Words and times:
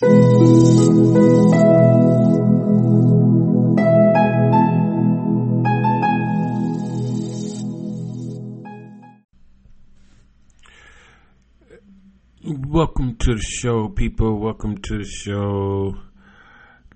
Welcome 0.00 0.16
to 13.20 13.34
the 13.34 13.40
show, 13.40 13.88
people. 13.88 14.40
Welcome 14.40 14.78
to 14.78 14.98
the 14.98 15.04
show. 15.04 15.94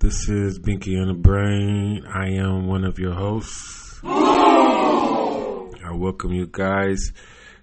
This 0.01 0.27
is 0.27 0.59
Binky 0.59 1.01
on 1.01 1.07
the 1.07 1.13
Brain. 1.13 2.05
I 2.05 2.31
am 2.31 2.67
one 2.67 2.83
of 2.83 2.99
your 2.99 3.13
hosts. 3.13 4.01
I 4.03 5.93
welcome 5.93 6.33
you 6.33 6.49
guys 6.51 7.13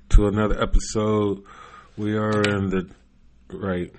to 0.09 0.29
another 0.29 0.59
episode. 0.63 1.43
We 1.99 2.17
are 2.17 2.41
in 2.41 2.71
the 2.71 2.89
right 3.51 3.93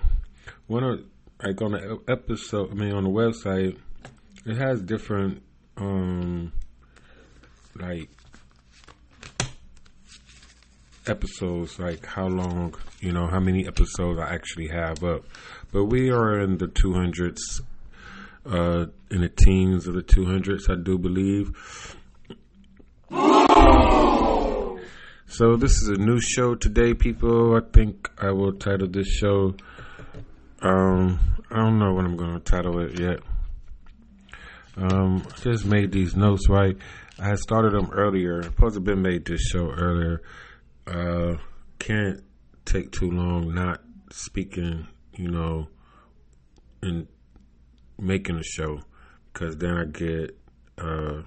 one 0.65 0.83
of 0.83 1.01
like 1.43 1.61
on 1.61 1.71
the 1.71 1.99
episode. 2.07 2.71
I 2.71 2.73
mean, 2.73 2.93
on 2.93 3.03
the 3.03 3.09
website, 3.09 3.77
it 4.45 4.57
has 4.57 4.81
different 4.81 5.43
um 5.77 6.51
like 7.75 8.09
episodes, 11.07 11.79
like 11.79 12.05
how 12.05 12.27
long, 12.27 12.75
you 12.99 13.11
know, 13.11 13.27
how 13.27 13.39
many 13.39 13.67
episodes 13.67 14.19
I 14.19 14.33
actually 14.33 14.67
have 14.67 15.03
up. 15.03 15.23
But 15.71 15.85
we 15.85 16.09
are 16.09 16.39
in 16.41 16.57
the 16.57 16.67
200s, 16.67 17.61
uh, 18.45 18.87
in 19.11 19.21
the 19.21 19.29
teens 19.29 19.87
of 19.87 19.95
the 19.95 20.03
200s, 20.03 20.69
I 20.69 20.75
do 20.81 20.97
believe. 20.97 21.55
So 25.29 25.55
this 25.55 25.81
is 25.81 25.89
a 25.89 25.97
new 25.97 26.19
show 26.19 26.55
today, 26.55 26.93
people. 26.93 27.55
I 27.55 27.59
think 27.71 28.09
I 28.17 28.31
will 28.31 28.53
title 28.53 28.87
this 28.87 29.07
show. 29.07 29.55
Um, 30.61 31.19
I 31.51 31.57
don't 31.57 31.79
know 31.79 31.93
what 31.93 32.05
I'm 32.05 32.17
going 32.17 32.33
to 32.33 32.39
title 32.39 32.79
it 32.79 32.99
yet. 32.99 33.19
Um, 34.75 35.25
I 35.27 35.39
just 35.39 35.65
made 35.65 35.91
these 35.91 36.15
notes 36.15 36.49
right. 36.49 36.77
I 37.19 37.35
started 37.35 37.73
them 37.73 37.89
earlier. 37.91 38.43
Supposed 38.43 38.75
to 38.75 38.81
been 38.81 39.01
made 39.01 39.25
this 39.25 39.41
show 39.41 39.69
earlier 39.71 40.21
uh, 40.87 41.35
can't 41.79 42.23
take 42.65 42.91
too 42.91 43.11
long 43.11 43.53
not 43.53 43.81
speaking, 44.11 44.87
you 45.15 45.29
know, 45.29 45.67
and 46.81 47.07
making 47.99 48.37
a 48.37 48.43
show 48.43 48.79
because 49.33 49.57
then 49.57 49.77
I 49.77 49.85
get 49.85 50.37
uh, 50.77 51.21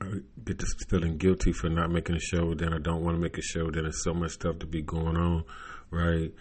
I 0.00 0.06
get 0.44 0.58
this 0.58 0.74
feeling 0.88 1.18
guilty 1.18 1.52
for 1.52 1.68
not 1.68 1.90
making 1.90 2.16
a 2.16 2.20
show. 2.20 2.54
Then 2.54 2.72
I 2.72 2.78
don't 2.78 3.02
want 3.04 3.16
to 3.16 3.20
make 3.20 3.38
a 3.38 3.42
show. 3.42 3.70
Then 3.70 3.84
there's 3.84 4.02
so 4.02 4.14
much 4.14 4.32
stuff 4.32 4.58
to 4.60 4.66
be 4.66 4.82
going 4.82 5.16
on, 5.16 5.44
right? 5.90 6.32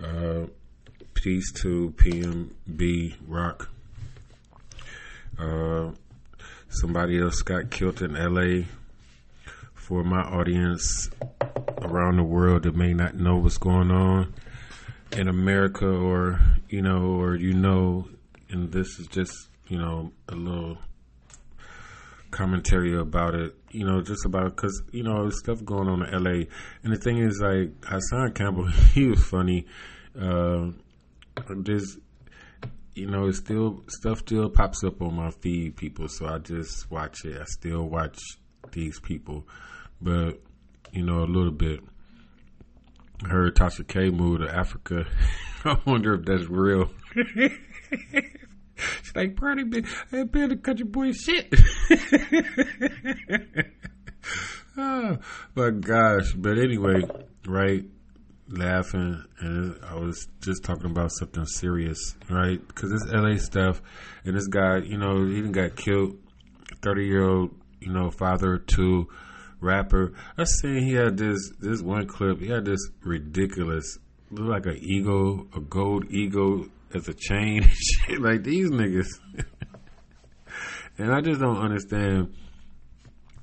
Uh, 0.00 0.46
peace 1.22 1.50
to 1.50 1.92
PnB 1.96 3.14
Rock. 3.26 3.70
Uh, 5.36 5.90
somebody 6.68 7.20
else 7.20 7.42
got 7.42 7.70
killed 7.70 8.02
in 8.02 8.14
LA. 8.14 8.66
For 9.74 10.04
my 10.04 10.20
audience, 10.20 11.10
around 11.82 12.18
the 12.18 12.22
world 12.22 12.64
that 12.64 12.76
may 12.76 12.92
not 12.92 13.16
know 13.16 13.36
what's 13.36 13.58
going 13.58 13.90
on 13.90 14.32
in 15.12 15.28
America 15.28 15.88
or, 15.88 16.38
you 16.68 16.82
know, 16.82 17.18
or 17.20 17.34
you 17.34 17.54
know, 17.54 18.08
and 18.50 18.70
this 18.70 18.98
is 19.00 19.06
just, 19.08 19.48
you 19.66 19.78
know, 19.78 20.12
a 20.28 20.34
little 20.34 20.78
commentary 22.30 22.96
about 22.96 23.34
it, 23.34 23.56
you 23.70 23.84
know, 23.84 24.02
just 24.02 24.24
about 24.24 24.54
because 24.54 24.82
you 24.92 25.02
know 25.02 25.30
stuff 25.30 25.64
going 25.64 25.88
on 25.88 26.02
in 26.02 26.14
L.A. 26.14 26.46
And 26.84 26.92
the 26.92 26.96
thing 26.96 27.18
is, 27.18 27.40
like 27.42 27.70
Hassan 27.84 28.34
Campbell, 28.34 28.66
he 28.94 29.06
was 29.06 29.24
funny. 29.24 29.66
Uh, 30.16 30.68
there's, 31.56 31.98
you 32.94 33.06
know, 33.06 33.26
it's 33.28 33.38
still 33.38 33.82
stuff 33.88 34.20
still 34.20 34.50
pops 34.50 34.84
up 34.84 35.00
on 35.02 35.14
my 35.14 35.30
feed, 35.30 35.76
people. 35.76 36.08
So 36.08 36.26
I 36.26 36.38
just 36.38 36.90
watch 36.90 37.24
it. 37.24 37.40
I 37.40 37.44
still 37.44 37.88
watch 37.88 38.18
these 38.72 39.00
people, 39.00 39.46
but 40.00 40.40
you 40.92 41.04
know, 41.04 41.22
a 41.22 41.26
little 41.26 41.52
bit. 41.52 41.80
I 43.24 43.28
heard 43.28 43.56
Tasha 43.56 43.86
K 43.86 44.10
moved 44.10 44.42
to 44.42 44.54
Africa. 44.54 45.06
I 45.64 45.76
wonder 45.84 46.14
if 46.14 46.24
that's 46.24 46.48
real. 46.48 46.90
She's 48.78 49.16
like, 49.16 49.36
party 49.36 49.64
been, 49.64 49.86
I 50.12 50.22
been 50.24 50.52
a 50.52 50.56
country 50.56 50.84
boy 50.86 51.12
shit. 51.12 51.52
oh, 54.76 55.18
but 55.54 55.80
gosh, 55.80 56.32
but 56.34 56.58
anyway, 56.58 57.02
right? 57.46 57.84
Laughing, 58.50 59.22
and 59.40 59.78
I 59.84 59.94
was 59.96 60.26
just 60.40 60.64
talking 60.64 60.90
about 60.90 61.10
something 61.12 61.44
serious, 61.44 62.16
right? 62.30 62.66
Because 62.66 62.90
this 62.90 63.04
LA 63.12 63.36
stuff, 63.36 63.82
and 64.24 64.34
this 64.34 64.46
guy, 64.46 64.78
you 64.78 64.96
know, 64.96 65.26
he 65.26 65.36
even 65.36 65.52
got 65.52 65.76
killed. 65.76 66.16
Thirty 66.80 67.06
year 67.06 67.28
old, 67.28 67.54
you 67.80 67.92
know, 67.92 68.10
father 68.10 68.58
to 68.58 69.08
rapper. 69.60 70.14
I 70.36 70.44
seen 70.44 70.82
he 70.82 70.94
had 70.94 71.16
this 71.16 71.52
this 71.60 71.82
one 71.82 72.06
clip. 72.06 72.40
He 72.40 72.48
had 72.48 72.64
this 72.64 72.80
ridiculous, 73.02 73.98
look 74.30 74.48
like 74.48 74.66
an 74.66 74.78
eagle, 74.82 75.46
a 75.54 75.60
gold 75.60 76.10
eagle 76.10 76.66
as 76.94 77.08
a 77.08 77.14
chain. 77.14 77.68
shit 78.06 78.20
like 78.20 78.44
these 78.44 78.70
niggas. 78.70 79.08
and 80.98 81.12
I 81.12 81.20
just 81.20 81.40
don't 81.40 81.58
understand, 81.58 82.34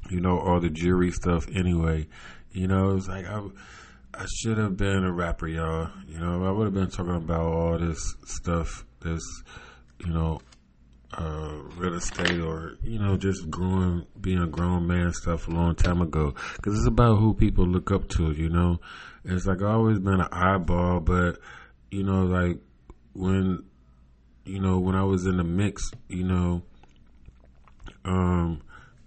you 0.10 0.20
know, 0.20 0.40
all 0.40 0.60
the 0.60 0.70
jury 0.70 1.12
stuff. 1.12 1.48
Anyway, 1.54 2.08
you 2.52 2.68
know, 2.68 2.96
it's 2.96 3.08
like 3.08 3.26
I. 3.26 3.44
I 4.18 4.26
should 4.28 4.58
have 4.58 4.78
been 4.78 5.04
a 5.04 5.12
rapper, 5.12 5.48
y'all. 5.48 5.90
You 6.08 6.20
know, 6.20 6.46
I 6.46 6.52
would 6.52 6.66
have 6.66 6.74
been 6.74 6.90
talking 6.90 7.16
about 7.16 7.42
all 7.42 7.78
this 7.78 8.16
stuff, 8.26 8.86
this, 9.02 9.22
you 10.00 10.12
know, 10.12 10.40
uh, 11.18 11.52
real 11.78 11.94
estate 11.96 12.40
or 12.42 12.78
you 12.84 13.00
know 13.00 13.16
just 13.16 13.50
growing 13.50 14.06
being 14.20 14.42
a 14.42 14.48
grown 14.48 14.86
man 14.86 15.14
stuff 15.14 15.48
a 15.48 15.52
long 15.52 15.74
time 15.74 16.02
ago 16.02 16.34
because 16.58 16.78
it's 16.78 16.88
about 16.88 17.16
who 17.18 17.34
people 17.34 17.66
look 17.66 17.90
up 17.90 18.10
to 18.10 18.32
you 18.32 18.50
know 18.50 18.80
it's 19.24 19.46
like 19.46 19.62
I've 19.62 19.76
always 19.76 20.00
been 20.00 20.20
an 20.20 20.28
eyeball 20.32 21.00
but 21.00 21.38
you 21.90 22.04
know 22.04 22.24
like 22.24 22.58
when 23.14 23.64
you 24.44 24.60
know 24.60 24.80
when 24.80 24.96
I 24.96 25.04
was 25.04 25.26
in 25.26 25.38
the 25.38 25.44
mix 25.44 25.90
you 26.10 26.24
know 26.24 26.64
um 28.04 28.62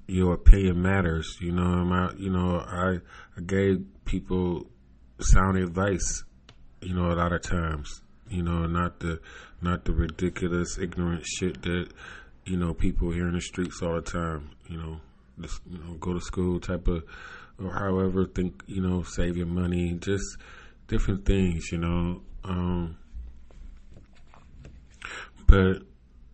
your 0.06 0.32
opinion 0.32 0.80
matters 0.80 1.36
you 1.40 1.52
know 1.52 1.92
i 1.92 2.14
you 2.16 2.30
know 2.30 2.58
I 2.58 3.00
I 3.36 3.40
gave 3.44 3.84
people 4.06 4.66
sound 5.20 5.58
advice 5.58 6.24
you 6.80 6.94
know 6.94 7.10
a 7.10 7.14
lot 7.14 7.32
of 7.32 7.42
times 7.42 8.02
you 8.30 8.42
know, 8.42 8.66
not 8.66 9.00
the 9.00 9.20
not 9.60 9.84
the 9.84 9.92
ridiculous, 9.92 10.78
ignorant 10.78 11.24
shit 11.26 11.62
that 11.62 11.88
you 12.44 12.56
know 12.56 12.74
people 12.74 13.10
hear 13.10 13.28
in 13.28 13.34
the 13.34 13.40
streets 13.40 13.82
all 13.82 13.94
the 13.94 14.02
time. 14.02 14.50
You 14.68 14.76
know, 14.76 15.00
just 15.40 15.60
you 15.68 15.78
know, 15.78 15.94
go 15.94 16.12
to 16.12 16.20
school 16.20 16.60
type 16.60 16.88
of, 16.88 17.04
or 17.62 17.72
however 17.72 18.26
think 18.26 18.62
you 18.66 18.80
know, 18.80 19.02
save 19.02 19.36
your 19.36 19.46
money, 19.46 19.94
just 19.94 20.36
different 20.88 21.24
things. 21.24 21.72
You 21.72 21.78
know, 21.78 22.22
um, 22.44 22.96
but 25.46 25.82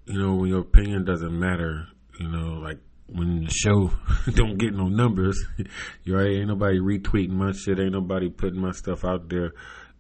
you 0.07 0.19
know 0.19 0.35
when 0.35 0.51
your 0.51 0.61
opinion 0.61 1.05
doesn't 1.05 1.39
matter, 1.39 1.89
you 2.19 2.29
know, 2.29 2.55
like 2.55 2.79
when 3.07 3.45
the 3.45 3.51
show 3.51 3.93
don't 4.35 4.59
get 4.59 4.75
no 4.75 4.89
numbers, 4.89 5.43
you 6.05 6.17
right? 6.17 6.33
Ain't 6.33 6.49
nobody 6.49 6.79
retweeting 6.79 7.31
my 7.31 7.53
shit. 7.53 7.79
Ain't 7.79 7.93
nobody 7.93 8.31
putting 8.31 8.61
my 8.61 8.73
stuff 8.73 9.05
out 9.05 9.29
there. 9.29 9.53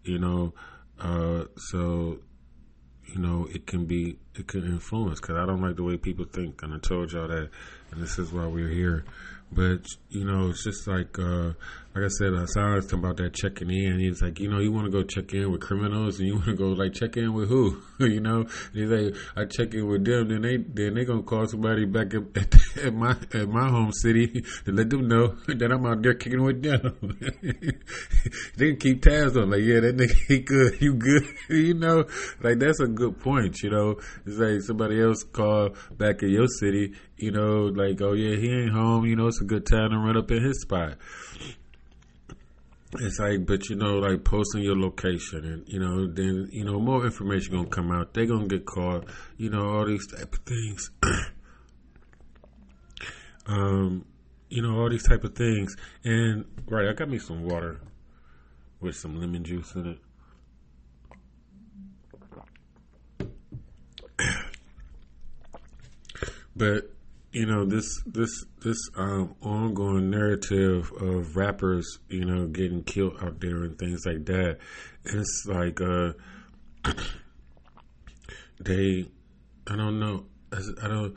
You 0.02 0.18
know, 0.18 0.54
uh, 1.00 1.44
so, 1.56 2.18
you 3.06 3.18
know, 3.18 3.46
it 3.52 3.66
can 3.66 3.86
be, 3.86 4.18
it 4.34 4.46
can 4.46 4.64
influence 4.64 5.20
because 5.20 5.36
I 5.36 5.46
don't 5.46 5.62
like 5.62 5.76
the 5.76 5.82
way 5.82 5.96
people 5.96 6.24
think. 6.24 6.62
And 6.62 6.74
I 6.74 6.78
told 6.78 7.12
y'all 7.12 7.28
that, 7.28 7.50
and 7.90 8.02
this 8.02 8.18
is 8.18 8.32
why 8.32 8.46
we're 8.46 8.68
here. 8.68 9.04
But, 9.52 9.86
you 10.08 10.24
know, 10.24 10.48
it's 10.48 10.64
just 10.64 10.86
like, 10.86 11.18
uh, 11.18 11.52
like 11.94 12.04
I 12.06 12.08
said, 12.08 12.34
uh, 12.34 12.40
Hassan 12.40 12.74
was 12.74 12.86
talking 12.86 12.98
about 13.04 13.18
that 13.18 13.34
checking 13.34 13.70
in. 13.70 14.00
He's 14.00 14.20
like, 14.20 14.40
you 14.40 14.50
know, 14.50 14.58
you 14.58 14.72
want 14.72 14.86
to 14.86 14.90
go 14.90 15.04
check 15.04 15.32
in 15.32 15.52
with 15.52 15.60
criminals, 15.60 16.18
and 16.18 16.26
you 16.26 16.34
want 16.34 16.46
to 16.46 16.54
go 16.54 16.70
like 16.70 16.92
check 16.92 17.16
in 17.16 17.32
with 17.32 17.48
who? 17.48 17.80
you 18.00 18.20
know, 18.20 18.40
and 18.40 18.48
he's 18.72 18.90
like, 18.90 19.14
I 19.36 19.44
check 19.44 19.74
in 19.74 19.86
with 19.86 20.04
them, 20.04 20.28
then 20.28 20.42
they 20.42 20.56
then 20.56 20.94
they 20.94 21.04
gonna 21.04 21.22
call 21.22 21.46
somebody 21.46 21.84
back 21.84 22.12
at, 22.12 22.36
at, 22.36 22.54
at 22.84 22.94
my 22.94 23.10
at 23.32 23.48
my 23.48 23.68
home 23.68 23.92
city 23.92 24.42
to 24.64 24.72
let 24.72 24.90
them 24.90 25.06
know 25.06 25.28
that 25.46 25.70
I'm 25.70 25.86
out 25.86 26.02
there 26.02 26.14
kicking 26.14 26.42
with 26.42 26.62
them. 26.64 27.16
they 28.56 28.70
can 28.70 28.76
keep 28.76 29.02
tabs 29.02 29.36
on, 29.36 29.50
like, 29.50 29.62
yeah, 29.62 29.78
that 29.78 29.96
nigga 29.96 30.16
he 30.26 30.40
good, 30.40 30.82
you 30.82 30.94
good, 30.94 31.22
you 31.48 31.74
know, 31.74 32.06
like 32.42 32.58
that's 32.58 32.80
a 32.80 32.88
good 32.88 33.20
point. 33.20 33.62
You 33.62 33.70
know, 33.70 34.00
it's 34.26 34.38
like 34.38 34.62
somebody 34.62 35.00
else 35.00 35.22
call 35.22 35.76
back 35.92 36.24
at 36.24 36.28
your 36.28 36.48
city, 36.58 36.94
you 37.18 37.30
know, 37.30 37.66
like, 37.66 38.02
oh 38.02 38.14
yeah, 38.14 38.34
he 38.34 38.50
ain't 38.50 38.72
home. 38.72 39.06
You 39.06 39.14
know, 39.14 39.28
it's 39.28 39.40
a 39.40 39.44
good 39.44 39.64
time 39.64 39.90
to 39.90 39.98
run 39.98 40.16
up 40.16 40.28
in 40.32 40.42
his 40.42 40.60
spot. 40.62 40.98
It's 43.00 43.18
like, 43.18 43.44
but 43.44 43.68
you 43.68 43.76
know, 43.76 43.98
like 43.98 44.24
posting 44.24 44.62
your 44.62 44.78
location, 44.78 45.44
and 45.44 45.68
you 45.68 45.80
know, 45.80 46.06
then 46.06 46.48
you 46.52 46.64
know 46.64 46.78
more 46.78 47.04
information 47.04 47.54
gonna 47.54 47.68
come 47.68 47.90
out. 47.90 48.14
They 48.14 48.26
gonna 48.26 48.46
get 48.46 48.64
caught. 48.64 49.06
You 49.36 49.50
know, 49.50 49.68
all 49.68 49.86
these 49.86 50.06
type 50.06 50.32
of 50.32 50.40
things. 50.40 50.90
um, 53.46 54.04
you 54.48 54.62
know, 54.62 54.78
all 54.78 54.88
these 54.88 55.02
type 55.02 55.24
of 55.24 55.34
things. 55.34 55.74
And 56.04 56.44
right, 56.68 56.88
I 56.88 56.92
got 56.92 57.08
me 57.08 57.18
some 57.18 57.42
water 57.42 57.80
with 58.80 58.94
some 58.94 59.20
lemon 59.20 59.42
juice 59.42 59.74
in 59.74 59.98
it. 63.18 63.28
but 66.56 66.90
you 67.32 67.46
know, 67.46 67.64
this 67.64 68.02
this 68.06 68.44
this 68.64 68.88
um, 68.96 69.36
ongoing 69.42 70.10
narrative 70.10 70.90
of 71.00 71.36
rappers, 71.36 71.98
you 72.08 72.24
know, 72.24 72.46
getting 72.46 72.82
killed 72.82 73.16
out 73.22 73.38
there 73.40 73.62
and 73.62 73.78
things 73.78 74.04
like 74.06 74.24
that. 74.24 74.58
It's 75.04 75.44
like 75.46 75.80
uh, 75.80 76.14
they, 78.60 79.06
I 79.66 79.76
don't 79.76 80.00
know, 80.00 80.24
I 80.52 80.88
don't. 80.88 81.14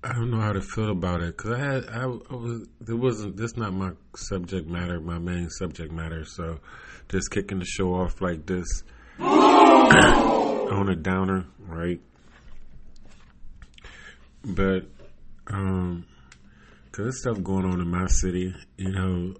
I 0.00 0.12
don't 0.12 0.30
know 0.30 0.40
how 0.40 0.52
to 0.52 0.62
feel 0.62 0.92
about 0.92 1.22
it 1.22 1.36
because 1.36 1.50
I 1.50 1.58
had 1.58 1.88
I, 1.88 2.02
I 2.04 2.06
was 2.06 2.68
there 2.80 2.96
wasn't 2.96 3.36
this 3.36 3.56
not 3.56 3.74
my 3.74 3.90
subject 4.14 4.68
matter 4.68 5.00
my 5.00 5.18
main 5.18 5.50
subject 5.50 5.92
matter 5.92 6.24
so 6.24 6.60
just 7.08 7.32
kicking 7.32 7.58
the 7.58 7.64
show 7.64 7.94
off 7.94 8.20
like 8.20 8.46
this 8.46 8.84
on 9.18 10.88
a 10.88 10.94
downer 10.94 11.46
right 11.58 12.00
but 14.44 14.86
um 15.48 16.04
cause 16.92 17.04
there's 17.04 17.20
stuff 17.20 17.42
going 17.42 17.64
on 17.64 17.80
in 17.80 17.88
my 17.88 18.06
city 18.06 18.54
you 18.76 18.90
know 18.90 19.34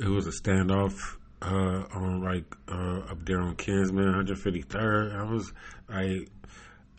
it 0.00 0.08
was 0.08 0.26
a 0.26 0.30
standoff 0.30 1.16
uh 1.42 1.84
on 1.94 2.22
like 2.22 2.54
uh 2.68 3.10
up 3.10 3.24
there 3.26 3.40
on 3.40 3.54
Kinsman 3.56 4.12
153rd 4.26 5.14
I 5.14 5.30
was 5.30 5.52
I 5.88 6.26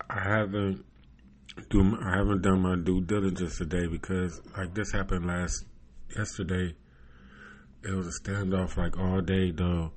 I 0.09 0.23
haven't 0.23 0.85
do 1.69 1.97
I 2.01 2.17
haven't 2.17 2.41
done 2.41 2.61
my 2.61 2.75
due 2.75 3.01
diligence 3.01 3.57
today 3.57 3.87
because 3.87 4.41
like 4.57 4.73
this 4.73 4.91
happened 4.91 5.25
last 5.25 5.65
yesterday. 6.15 6.75
It 7.83 7.91
was 7.91 8.07
a 8.07 8.21
standoff 8.21 8.77
like 8.77 8.97
all 8.97 9.21
day 9.21 9.51
though, 9.51 9.91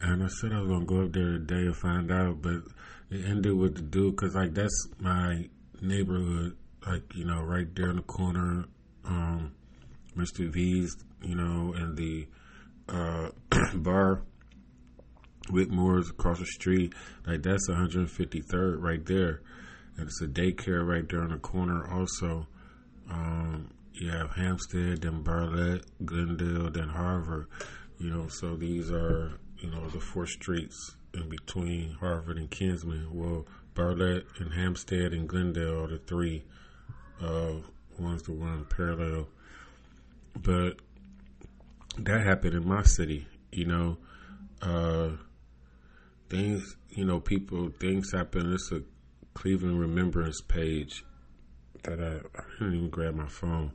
and 0.00 0.22
I 0.22 0.28
said 0.28 0.52
I 0.52 0.60
was 0.60 0.68
gonna 0.68 0.84
go 0.84 1.02
up 1.02 1.12
there 1.12 1.32
today 1.32 1.66
and 1.66 1.76
find 1.76 2.10
out, 2.10 2.40
but 2.40 2.62
it 3.10 3.24
ended 3.26 3.54
with 3.54 3.76
the 3.76 3.82
dude 3.82 4.16
because 4.16 4.34
like 4.34 4.54
that's 4.54 4.88
my 4.98 5.48
neighborhood, 5.80 6.56
like 6.86 7.14
you 7.14 7.24
know 7.24 7.42
right 7.42 7.72
there 7.74 7.90
in 7.90 7.96
the 7.96 8.02
corner, 8.02 8.66
um, 9.04 9.52
Mr. 10.16 10.48
V's, 10.48 10.96
you 11.22 11.34
know, 11.34 11.74
and 11.74 11.96
the 11.96 12.26
uh, 12.88 13.30
bar. 13.74 14.22
Whitmore's 15.50 16.08
across 16.08 16.38
the 16.38 16.46
street, 16.46 16.94
like 17.26 17.42
that's 17.42 17.68
153rd 17.68 18.80
right 18.80 19.04
there 19.04 19.42
and 19.96 20.08
it's 20.08 20.20
a 20.20 20.26
daycare 20.26 20.86
right 20.86 21.08
there 21.08 21.22
on 21.22 21.30
the 21.30 21.38
corner. 21.38 21.88
Also, 21.90 22.46
um, 23.10 23.70
you 23.92 24.10
have 24.10 24.32
Hampstead, 24.32 25.02
then 25.02 25.22
Bartlett, 25.22 25.84
Glendale, 26.04 26.70
then 26.70 26.88
Harvard. 26.88 27.46
You 27.98 28.10
know, 28.10 28.28
so 28.28 28.56
these 28.56 28.90
are 28.90 29.38
you 29.58 29.70
know 29.70 29.88
the 29.88 30.00
four 30.00 30.26
streets 30.26 30.96
in 31.14 31.28
between 31.28 31.96
Harvard 32.00 32.38
and 32.38 32.50
Kinsman. 32.50 33.08
Well, 33.12 33.46
Bartlett 33.74 34.26
and 34.38 34.52
Hampstead 34.52 35.12
and 35.12 35.28
Glendale 35.28 35.84
are 35.84 35.88
the 35.88 35.98
three 35.98 36.44
uh, 37.22 37.52
ones 37.98 38.22
that 38.22 38.32
run 38.32 38.64
parallel. 38.64 39.28
But 40.36 40.78
that 41.98 42.20
happened 42.26 42.54
in 42.54 42.68
my 42.68 42.82
city. 42.82 43.26
You 43.52 43.66
know, 43.66 43.96
uh, 44.62 45.10
things. 46.28 46.76
You 46.90 47.04
know, 47.04 47.20
people 47.20 47.70
things 47.80 48.12
happen. 48.12 48.52
It's 48.52 48.70
a 48.72 48.82
Cleveland 49.34 49.80
Remembrance 49.80 50.40
page 50.40 51.04
that 51.82 52.00
I, 52.00 52.16
I 52.38 52.42
didn't 52.58 52.76
even 52.76 52.90
grab 52.90 53.14
my 53.14 53.28
phone, 53.28 53.72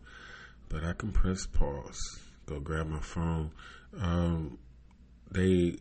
but 0.68 0.84
I 0.84 0.94
can 0.94 1.12
press 1.12 1.46
pause, 1.46 2.20
go 2.46 2.60
grab 2.60 2.88
my 2.88 3.00
phone. 3.00 3.52
Um, 4.00 4.58
they 5.32 5.78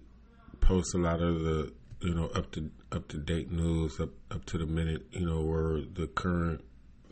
post 0.60 0.94
a 0.94 0.98
lot 0.98 1.20
of 1.20 1.40
the 1.40 1.72
you 2.00 2.14
know 2.14 2.26
up 2.28 2.50
to 2.52 2.70
up 2.92 3.08
to 3.08 3.18
date 3.18 3.50
news, 3.50 3.98
up 4.00 4.10
up 4.30 4.44
to 4.46 4.58
the 4.58 4.66
minute, 4.66 5.06
you 5.12 5.26
know, 5.26 5.40
where 5.40 5.80
the 5.80 6.08
current 6.14 6.62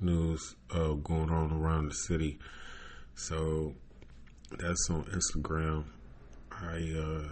news 0.01 0.57
uh, 0.71 0.93
going 0.93 1.31
on 1.31 1.53
around 1.53 1.89
the 1.89 1.95
city. 1.95 2.39
So 3.15 3.75
that's 4.59 4.91
on 4.91 5.05
Instagram. 5.05 5.85
I 6.51 6.95
uh, 6.99 7.29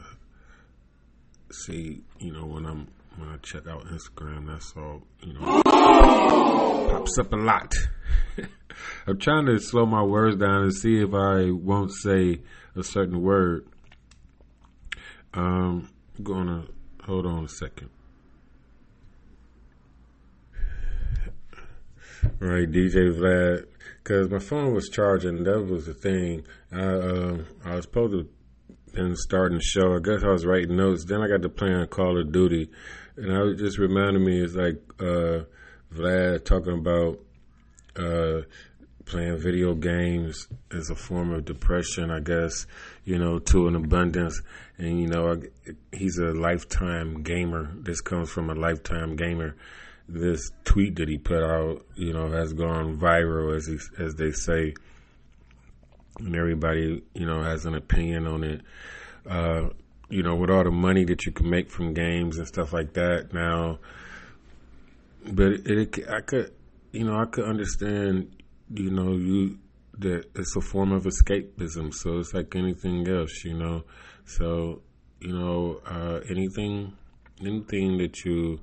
see, 1.53 2.03
you 2.19 2.33
know, 2.33 2.47
when 2.47 2.67
I'm 2.67 2.89
when 3.17 3.29
I 3.29 3.37
check 3.39 3.67
out 3.67 3.87
Instagram, 3.87 4.49
that's 4.49 4.73
all, 4.77 5.03
you 5.23 5.35
know, 5.35 5.63
pops 5.63 7.19
up 7.19 7.33
a 7.33 7.37
lot. 7.37 7.73
I'm 9.07 9.19
trying 9.19 9.47
to 9.47 9.59
slow 9.61 9.87
my 9.87 10.03
words 10.03 10.37
down 10.37 10.63
and 10.63 10.75
see 10.75 11.01
if 11.01 11.15
I 11.15 11.51
won't 11.51 11.93
say 11.93 12.41
a 12.75 12.83
certain 12.83 13.23
word. 13.23 13.67
Um, 15.33 15.91
I'm 16.19 16.25
gonna 16.25 16.65
hold 17.05 17.27
on 17.27 17.45
a 17.45 17.49
second. 17.49 17.91
Right, 22.41 22.71
DJ 22.71 23.13
Vlad, 23.13 23.67
because 24.03 24.31
my 24.31 24.39
phone 24.39 24.75
was 24.75 24.89
charging. 24.89 25.45
That 25.45 25.63
was 25.63 25.87
the 25.87 25.95
thing. 25.95 26.45
I 26.73 26.83
uh, 26.83 27.39
I 27.65 27.77
was 27.77 27.85
supposed 27.85 28.13
to 28.13 28.29
been 28.95 29.17
starting 29.17 29.59
the 29.59 29.65
show. 29.65 29.95
I 29.97 29.99
guess 29.99 30.23
I 30.23 30.29
was 30.29 30.47
writing 30.47 30.77
notes. 30.77 31.05
Then 31.05 31.21
I 31.21 31.29
got 31.29 31.43
to 31.43 31.49
playing 31.49 31.87
Call 31.89 32.21
of 32.21 32.33
Duty, 32.33 32.71
and 33.17 33.33
I 33.33 33.43
was 33.43 33.59
just 33.59 33.79
reminded 33.79 34.23
me 34.23 34.41
it's 34.41 34.55
like 34.55 34.81
uh, 35.01 35.45
Vlad 35.93 36.45
talking 36.45 36.79
about 36.79 37.19
uh, 37.97 38.43
playing 39.05 39.39
video 39.39 39.75
games 39.75 40.49
as 40.73 40.91
a 40.91 40.95
form 40.95 41.33
of 41.33 41.45
depression, 41.45 42.11
I 42.11 42.21
guess, 42.21 42.67
you 43.05 43.19
know, 43.19 43.39
to 43.39 43.69
an 43.69 43.77
abundance. 43.77 44.41
And, 44.79 45.01
you 45.01 45.09
know, 45.09 45.41
he's 45.93 46.19
a 46.19 46.33
lifetime 46.33 47.23
gamer. 47.23 47.71
This 47.75 48.01
comes 48.01 48.31
from 48.31 48.51
a 48.51 48.55
lifetime 48.55 49.17
gamer. 49.17 49.57
This 50.09 50.51
tweet 50.65 50.97
that 50.97 51.09
he 51.09 51.19
put 51.19 51.43
out, 51.43 51.85
you 51.95 52.13
know, 52.13 52.31
has 52.31 52.53
gone 52.53 52.99
viral, 52.99 53.57
as 53.57 53.67
he, 53.67 53.79
as 54.03 54.15
they 54.17 54.33
say, 54.33 54.75
and 56.19 56.37
everybody, 56.37 57.03
you 57.15 57.27
know, 57.27 57.43
has 57.43 57.65
an 57.65 57.75
opinion 57.75 58.27
on 58.27 58.45
it. 58.45 58.61
Uh, 59.29 59.71
you 60.11 60.23
know, 60.23 60.37
with 60.37 60.51
all 60.51 60.63
the 60.63 60.71
money 60.71 61.05
that 61.05 61.25
you 61.25 61.33
can 61.33 61.49
make 61.49 61.71
from 61.71 61.95
games 61.95 62.37
and 62.39 62.47
stuff 62.47 62.73
like 62.73 62.93
that 62.93 63.33
now. 63.33 63.79
But 65.27 65.53
it, 65.53 65.99
it, 65.99 66.09
I 66.09 66.21
could, 66.21 66.53
you 66.93 67.05
know, 67.05 67.19
I 67.19 67.25
could 67.25 67.45
understand, 67.45 68.37
you 68.73 68.91
know, 68.91 69.13
you 69.13 69.59
that 69.99 70.25
it's 70.35 70.55
a 70.57 70.61
form 70.61 70.93
of 70.93 71.05
escapism. 71.05 71.95
So 71.95 72.19
it's 72.19 72.35
like 72.35 72.55
anything 72.55 73.09
else, 73.09 73.45
you 73.45 73.55
know. 73.55 73.85
So 74.27 74.83
you 75.25 75.33
know, 75.33 75.81
uh, 75.87 76.21
anything, 76.29 76.93
anything 77.41 77.97
that 77.99 78.25
you 78.25 78.61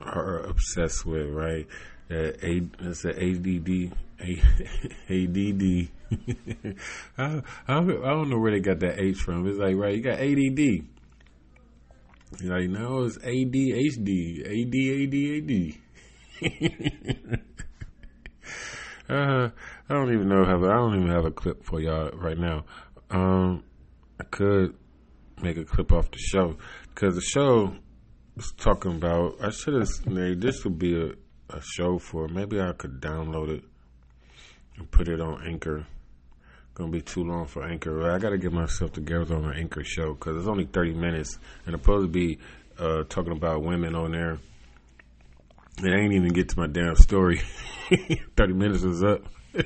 are 0.00 0.40
obsessed 0.40 1.06
with, 1.06 1.28
right? 1.28 1.68
That 2.08 2.42
a, 2.42 2.68
it's 2.80 3.04
an 3.04 3.12
ADD, 3.12 3.92
ADD. 5.08 5.88
I, 7.18 7.42
I, 7.68 7.74
don't 7.74 8.28
know 8.28 8.38
where 8.38 8.50
they 8.50 8.60
got 8.60 8.80
that 8.80 8.98
H 8.98 9.18
from. 9.18 9.46
It's 9.46 9.58
like, 9.58 9.76
right, 9.76 9.94
you 9.94 10.02
got 10.02 10.18
ADD. 10.18 10.58
You're 12.40 12.58
like, 12.58 12.70
no, 12.70 13.04
it's 13.04 13.18
ADHD. 13.18 14.40
AD, 14.44 14.74
AD, 15.00 15.14
AD. 15.40 15.52
uh, 19.08 19.48
I 19.88 19.94
don't 19.94 20.12
even 20.12 20.28
know 20.28 20.44
how, 20.44 20.56
I 20.56 20.74
don't 20.74 20.96
even 20.96 21.10
have 21.10 21.24
a 21.24 21.30
clip 21.30 21.64
for 21.64 21.80
y'all 21.80 22.10
right 22.12 22.38
now. 22.38 22.64
Um, 23.10 23.64
I 24.18 24.24
could 24.24 24.74
make 25.42 25.56
a 25.56 25.64
clip 25.64 25.92
off 25.92 26.10
the 26.10 26.18
show 26.18 26.56
because 26.88 27.14
the 27.14 27.20
show 27.20 27.76
was 28.40 28.52
talking 28.52 28.92
about, 28.92 29.36
I 29.42 29.50
should 29.50 29.74
have, 29.74 29.86
this 30.40 30.64
would 30.64 30.78
be 30.78 30.98
a, 30.98 31.10
a 31.54 31.60
show 31.60 31.98
for, 31.98 32.26
maybe 32.26 32.58
I 32.58 32.72
could 32.72 32.98
download 32.98 33.50
it 33.50 33.64
and 34.78 34.90
put 34.90 35.08
it 35.08 35.20
on 35.20 35.46
Anchor. 35.46 35.86
Gonna 36.72 36.90
be 36.90 37.02
too 37.02 37.22
long 37.22 37.44
for 37.44 37.62
Anchor. 37.62 38.10
I 38.10 38.18
got 38.18 38.30
to 38.30 38.38
get 38.38 38.52
myself 38.52 38.92
together 38.92 39.36
on 39.36 39.44
an 39.44 39.58
Anchor 39.58 39.84
show 39.84 40.14
because 40.14 40.38
it's 40.38 40.48
only 40.48 40.64
thirty 40.64 40.94
minutes, 40.94 41.38
and 41.66 41.74
I'm 41.74 41.80
supposed 41.82 42.06
to 42.06 42.10
be 42.10 42.38
uh, 42.78 43.02
talking 43.10 43.32
about 43.32 43.62
women 43.62 43.94
on 43.94 44.12
there. 44.12 44.38
And 45.82 45.94
I 45.94 45.98
ain't 45.98 46.14
even 46.14 46.32
get 46.32 46.48
to 46.50 46.58
my 46.58 46.68
damn 46.68 46.94
story. 46.94 47.42
thirty 48.36 48.54
minutes 48.54 48.84
is 48.84 49.02
up. 49.02 49.24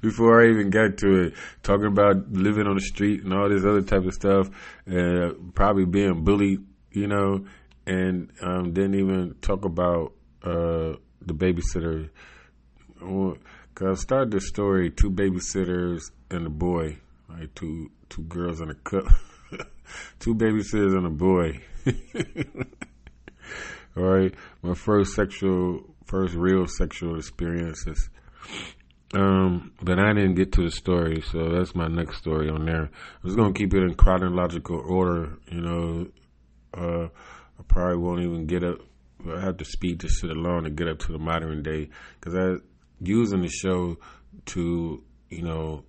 Before 0.00 0.42
I 0.42 0.48
even 0.48 0.70
got 0.70 0.96
to 0.98 1.26
it, 1.26 1.34
talking 1.62 1.86
about 1.86 2.32
living 2.32 2.66
on 2.66 2.74
the 2.74 2.80
street 2.80 3.22
and 3.22 3.32
all 3.32 3.48
this 3.48 3.64
other 3.64 3.82
type 3.82 4.04
of 4.04 4.14
stuff, 4.14 4.48
uh, 4.90 5.34
probably 5.54 5.84
being 5.84 6.24
bullied, 6.24 6.64
you 6.92 7.06
know, 7.06 7.44
and 7.86 8.30
um, 8.42 8.72
didn't 8.72 8.94
even 8.94 9.34
talk 9.40 9.64
about 9.64 10.12
uh, 10.42 10.94
the 11.22 11.34
babysitter 11.34 12.10
Cause 13.00 13.36
I 13.86 13.94
started 13.94 14.32
the 14.32 14.40
story 14.40 14.90
two 14.90 15.10
babysitters 15.10 16.10
and 16.30 16.46
a 16.48 16.50
boy, 16.50 16.98
like 17.28 17.54
two 17.54 17.92
two 18.08 18.22
girls 18.22 18.60
and 18.60 18.72
a 18.72 18.74
cup, 18.74 19.04
two 20.18 20.34
babysitters 20.34 20.96
and 20.96 21.06
a 21.06 21.10
boy. 21.10 21.60
All 23.96 24.02
right, 24.02 24.34
my 24.62 24.74
first 24.74 25.14
sexual, 25.14 25.94
first 26.06 26.34
real 26.34 26.66
sexual 26.66 27.16
experiences. 27.16 28.10
Um, 29.14 29.72
but 29.80 30.00
I 30.00 30.12
didn't 30.12 30.34
get 30.34 30.50
to 30.54 30.64
the 30.64 30.72
story, 30.72 31.22
so 31.22 31.50
that's 31.50 31.74
my 31.76 31.86
next 31.86 32.18
story 32.18 32.50
on 32.50 32.66
there. 32.66 32.90
I 32.92 33.20
was 33.22 33.36
gonna 33.36 33.54
keep 33.54 33.74
it 33.74 33.82
in 33.84 33.94
chronological 33.94 34.80
order, 34.80 35.38
you 35.52 35.60
know. 35.60 36.08
Uh, 36.76 37.04
I 37.04 37.62
probably 37.66 37.96
won't 37.96 38.20
even 38.20 38.46
get 38.46 38.62
up 38.62 38.78
I 39.26 39.40
have 39.40 39.56
to 39.58 39.64
speed 39.64 40.00
this 40.00 40.18
shit 40.18 40.30
along 40.30 40.64
to 40.64 40.70
get 40.70 40.88
up 40.88 41.00
to 41.00 41.12
the 41.12 41.18
modern 41.18 41.62
day 41.62 41.88
because 42.20 42.34
I 42.34 42.62
using 43.00 43.42
the 43.42 43.48
show 43.48 43.96
to 44.46 45.02
you 45.28 45.42
know 45.42 45.84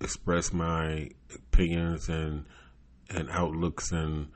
express 0.00 0.52
my 0.52 1.10
opinions 1.34 2.08
and 2.08 2.44
and 3.10 3.28
outlooks 3.30 3.90
and 3.90 4.28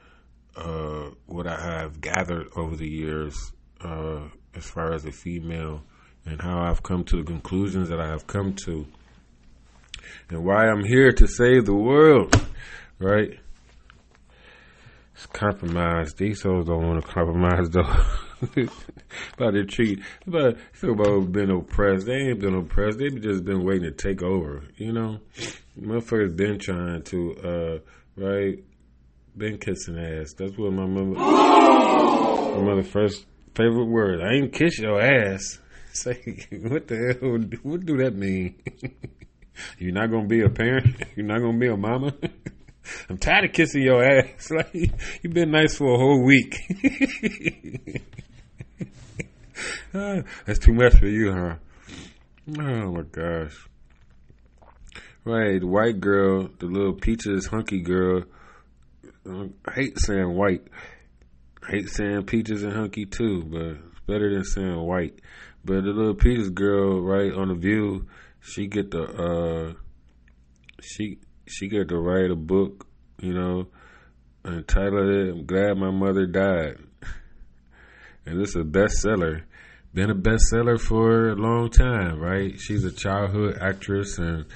uh, 0.57 1.11
what 1.27 1.47
I 1.47 1.61
have 1.61 2.01
gathered 2.01 2.49
over 2.57 2.75
the 2.77 2.89
years 2.89 3.53
uh, 3.81 4.23
as 4.55 4.65
far 4.65 4.93
as 4.93 5.05
a 5.05 5.13
female 5.13 5.83
and 6.27 6.41
how 6.41 6.61
I've 6.61 6.83
come 6.83 7.05
to 7.05 7.17
the 7.17 7.25
conclusions 7.25 7.89
that 7.89 8.01
I 8.01 8.09
have 8.09 8.27
come 8.27 8.55
to 8.65 8.87
and 10.29 10.45
why 10.45 10.67
I'm 10.67 10.85
here 10.85 11.13
to 11.13 11.27
save 11.27 11.65
the 11.67 11.75
world, 11.75 12.35
right? 12.99 13.39
It's 15.23 15.33
compromise. 15.33 16.15
These 16.15 16.43
souls 16.43 16.67
don't 16.67 16.85
want 16.85 17.05
to 17.05 17.09
compromise 17.09 17.71
though. 17.71 17.83
about 19.39 19.53
their 19.53 19.65
treat, 19.65 20.01
about 20.27 20.57
about 20.83 21.31
being 21.31 21.51
oppressed. 21.51 22.07
They 22.07 22.15
ain't 22.15 22.41
been 22.41 22.57
oppressed. 22.57 22.99
They've 22.99 23.23
just 23.23 23.45
been 23.45 23.65
waiting 23.65 23.85
to 23.85 23.93
take 23.93 24.21
over. 24.21 24.65
You 24.79 24.93
know, 24.93 25.21
motherfuckers 25.81 26.37
been 26.37 26.59
trying 26.59 27.03
to, 27.05 27.37
uh, 27.37 27.79
right? 28.21 28.65
Been 29.37 29.59
kissing 29.59 29.97
ass. 29.97 30.33
That's 30.37 30.59
what 30.59 30.73
my 30.73 30.87
mother, 30.87 31.15
my 32.57 32.61
mother 32.61 32.83
first 32.83 33.25
favorite 33.55 33.87
word. 33.87 34.23
I 34.23 34.35
ain't 34.35 34.53
kiss 34.53 34.81
your 34.81 35.01
ass. 35.01 35.61
Say, 35.93 36.49
what 36.63 36.89
the 36.89 37.17
hell? 37.21 37.39
What 37.63 37.87
do 37.87 37.97
that 37.99 38.17
mean? 38.17 38.57
You're 39.79 39.93
not 39.93 40.11
gonna 40.11 40.27
be 40.27 40.41
a 40.41 40.49
parent. 40.49 40.97
You're 41.15 41.27
not 41.27 41.39
gonna 41.39 41.59
be 41.59 41.69
a 41.69 41.77
mama. 41.77 42.13
I'm 43.09 43.19
tired 43.19 43.45
of 43.45 43.53
kissing 43.53 43.83
your 43.83 44.03
ass. 44.05 44.51
Like 44.51 44.75
you've 45.23 45.33
been 45.33 45.51
nice 45.51 45.77
for 45.77 45.95
a 45.95 45.99
whole 45.99 46.23
week. 46.25 46.57
That's 49.93 50.59
too 50.59 50.73
much 50.73 50.95
for 50.99 51.07
you, 51.07 51.33
huh? 51.33 51.57
Oh 52.59 52.93
my 52.93 53.03
gosh. 53.03 53.69
Right, 55.25 55.61
the 55.61 55.67
white 55.67 56.01
girl, 56.01 56.49
the 56.59 56.67
little 56.67 56.95
peaches 56.95 57.47
hunky 57.47 57.81
girl. 57.81 58.25
I 59.25 59.73
hate 59.73 59.99
saying 60.01 60.35
white. 60.35 60.67
I 61.63 61.71
hate 61.71 61.89
saying 61.89 62.25
peaches 62.25 62.65
and 62.65 62.73
hunky 62.73 63.07
too, 63.07 63.45
but 63.45 63.61
it's 63.61 64.01
better 64.07 64.35
than 64.35 64.45
saying 64.45 64.81
white. 64.81 65.21
But 65.65 65.85
the 65.85 65.93
little 65.93 66.15
peaches 66.15 66.51
girl, 66.51 67.01
right 67.01 67.33
on 67.33 67.49
the 67.49 67.55
view, 67.55 68.09
she 68.41 68.67
get 68.67 68.91
the 68.91 69.05
uh, 69.05 69.75
she 70.81 71.19
she 71.47 71.69
got 71.69 71.89
to 71.89 71.99
write 71.99 72.31
a 72.31 72.37
book, 72.37 72.87
you 73.21 73.35
know, 73.35 73.67
and 74.45 74.67
title 74.67 75.09
it 75.09 75.31
"I'm 75.31 75.47
Glad 75.47 75.79
My 75.79 75.91
Mother 75.91 76.27
Died," 76.27 76.79
and 78.27 78.41
is 78.41 78.57
a 78.57 78.65
bestseller. 78.65 79.43
Been 79.95 80.11
a 80.11 80.15
bestseller 80.15 80.81
for 80.81 81.31
a 81.31 81.35
long 81.35 81.69
time, 81.69 82.19
right? 82.19 82.59
She's 82.59 82.85
a 82.85 82.93
childhood 82.93 83.59
actress, 83.61 84.19
and 84.19 84.47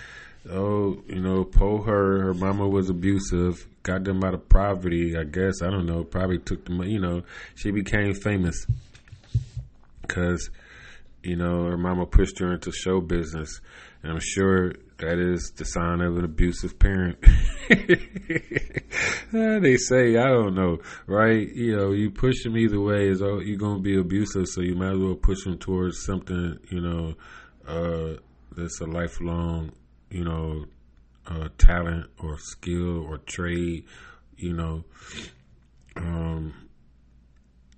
oh, 0.50 1.02
you 1.06 1.20
know, 1.20 1.44
po 1.44 1.82
her. 1.82 2.22
Her 2.22 2.34
mama 2.34 2.66
was 2.66 2.88
abusive. 2.88 3.66
Got 3.82 4.04
them 4.04 4.24
out 4.24 4.34
of 4.34 4.48
poverty, 4.48 5.16
I 5.16 5.24
guess. 5.24 5.62
I 5.62 5.70
don't 5.70 5.86
know. 5.86 6.04
Probably 6.04 6.38
took 6.38 6.64
them. 6.64 6.82
You 6.82 7.00
know, 7.00 7.22
she 7.54 7.70
became 7.70 8.14
famous 8.14 8.66
because 10.02 10.50
you 11.22 11.36
know 11.36 11.64
her 11.64 11.76
mama 11.76 12.06
pushed 12.06 12.38
her 12.38 12.52
into 12.52 12.72
show 12.72 13.00
business, 13.00 13.60
and 14.02 14.12
I'm 14.12 14.20
sure 14.20 14.72
that 14.98 15.18
is 15.18 15.52
the 15.56 15.64
sign 15.64 16.00
of 16.00 16.16
an 16.16 16.24
abusive 16.24 16.78
parent. 16.78 17.18
they 19.32 19.76
say, 19.76 20.16
I 20.16 20.28
don't 20.28 20.54
know, 20.54 20.78
right? 21.06 21.46
You 21.46 21.76
know, 21.76 21.92
you 21.92 22.10
push 22.10 22.42
them 22.42 22.56
either 22.56 22.80
way 22.80 23.08
is 23.08 23.20
oh, 23.20 23.40
you're 23.40 23.58
gonna 23.58 23.80
be 23.80 23.98
abusive, 23.98 24.46
so 24.48 24.62
you 24.62 24.74
might 24.74 24.92
as 24.92 24.98
well 24.98 25.14
push 25.14 25.44
them 25.44 25.58
towards 25.58 26.02
something, 26.04 26.58
you 26.70 26.80
know, 26.80 27.14
uh, 27.66 28.18
that's 28.56 28.80
a 28.80 28.86
lifelong, 28.86 29.72
you 30.10 30.24
know, 30.24 30.64
uh, 31.26 31.48
talent 31.58 32.06
or 32.18 32.38
skill 32.38 33.04
or 33.04 33.18
trade, 33.18 33.84
you 34.36 34.54
know, 34.54 34.84
um, 35.96 36.54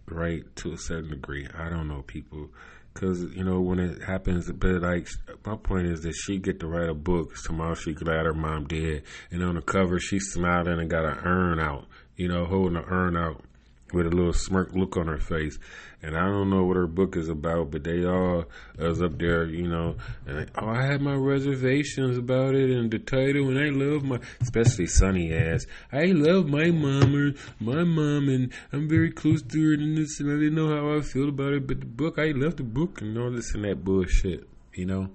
right 0.06 0.44
to 0.56 0.72
a 0.72 0.78
certain 0.78 1.10
degree. 1.10 1.48
I 1.56 1.68
don't 1.68 1.88
know, 1.88 2.02
people 2.02 2.50
because 2.98 3.22
you 3.34 3.44
know 3.44 3.60
when 3.60 3.78
it 3.78 4.02
happens 4.02 4.50
but 4.50 4.82
like 4.82 5.08
my 5.46 5.56
point 5.56 5.86
is 5.86 6.02
that 6.02 6.14
she 6.14 6.38
get 6.38 6.58
to 6.58 6.66
write 6.66 6.88
a 6.88 6.94
book 6.94 7.34
tomorrow 7.44 7.74
she 7.74 7.92
glad 7.92 8.26
her 8.26 8.34
mom 8.34 8.66
did, 8.66 9.02
and 9.30 9.42
on 9.42 9.54
the 9.54 9.62
cover 9.62 10.00
she's 10.00 10.32
smiling 10.32 10.80
and 10.80 10.90
got 10.90 11.04
an 11.04 11.18
urn 11.24 11.60
out 11.60 11.86
you 12.16 12.26
know 12.26 12.44
holding 12.44 12.76
an 12.76 12.84
urn 12.88 13.16
out 13.16 13.42
with 13.92 14.06
a 14.06 14.10
little 14.10 14.32
smirk 14.32 14.72
look 14.74 14.96
on 14.96 15.06
her 15.06 15.18
face. 15.18 15.58
And 16.00 16.16
I 16.16 16.26
don't 16.26 16.50
know 16.50 16.64
what 16.64 16.76
her 16.76 16.86
book 16.86 17.16
is 17.16 17.28
about, 17.28 17.72
but 17.72 17.82
they 17.82 18.04
all 18.04 18.44
was 18.78 19.02
up 19.02 19.18
there, 19.18 19.46
you 19.46 19.66
know. 19.66 19.96
And 20.26 20.48
oh, 20.56 20.68
I 20.68 20.82
had 20.82 21.00
my 21.00 21.14
reservations 21.14 22.16
about 22.16 22.54
it 22.54 22.70
and 22.70 22.90
the 22.90 23.00
title, 23.00 23.48
and 23.48 23.58
I 23.58 23.70
love 23.70 24.04
my, 24.04 24.20
especially 24.40 24.86
Sunny 24.86 25.34
ass. 25.34 25.66
I 25.92 26.06
love 26.06 26.46
my 26.46 26.70
mom 26.70 27.16
or 27.16 27.32
my 27.58 27.82
mom, 27.82 28.28
and 28.28 28.52
I'm 28.72 28.88
very 28.88 29.10
close 29.10 29.42
to 29.42 29.68
her, 29.68 29.74
and 29.74 29.98
this, 29.98 30.20
and 30.20 30.30
I 30.30 30.34
didn't 30.34 30.54
know 30.54 30.68
how 30.68 30.96
I 30.96 31.00
feel 31.00 31.28
about 31.28 31.54
it. 31.54 31.66
But 31.66 31.80
the 31.80 31.86
book, 31.86 32.18
I 32.18 32.30
love 32.30 32.56
the 32.56 32.62
book, 32.62 33.00
and 33.00 33.18
all 33.18 33.32
this 33.32 33.54
and 33.54 33.64
that 33.64 33.84
bullshit, 33.84 34.48
you 34.74 34.86
know. 34.86 35.08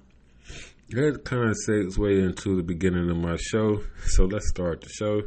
That 0.89 1.23
kind 1.23 1.49
of 1.49 1.57
segues 1.67 1.97
way 1.97 2.19
into 2.19 2.55
the 2.57 2.61
beginning 2.61 3.09
of 3.09 3.17
my 3.17 3.37
show. 3.37 3.81
So 4.05 4.25
let's 4.25 4.49
start 4.49 4.81
the 4.81 4.89
show. 4.89 5.23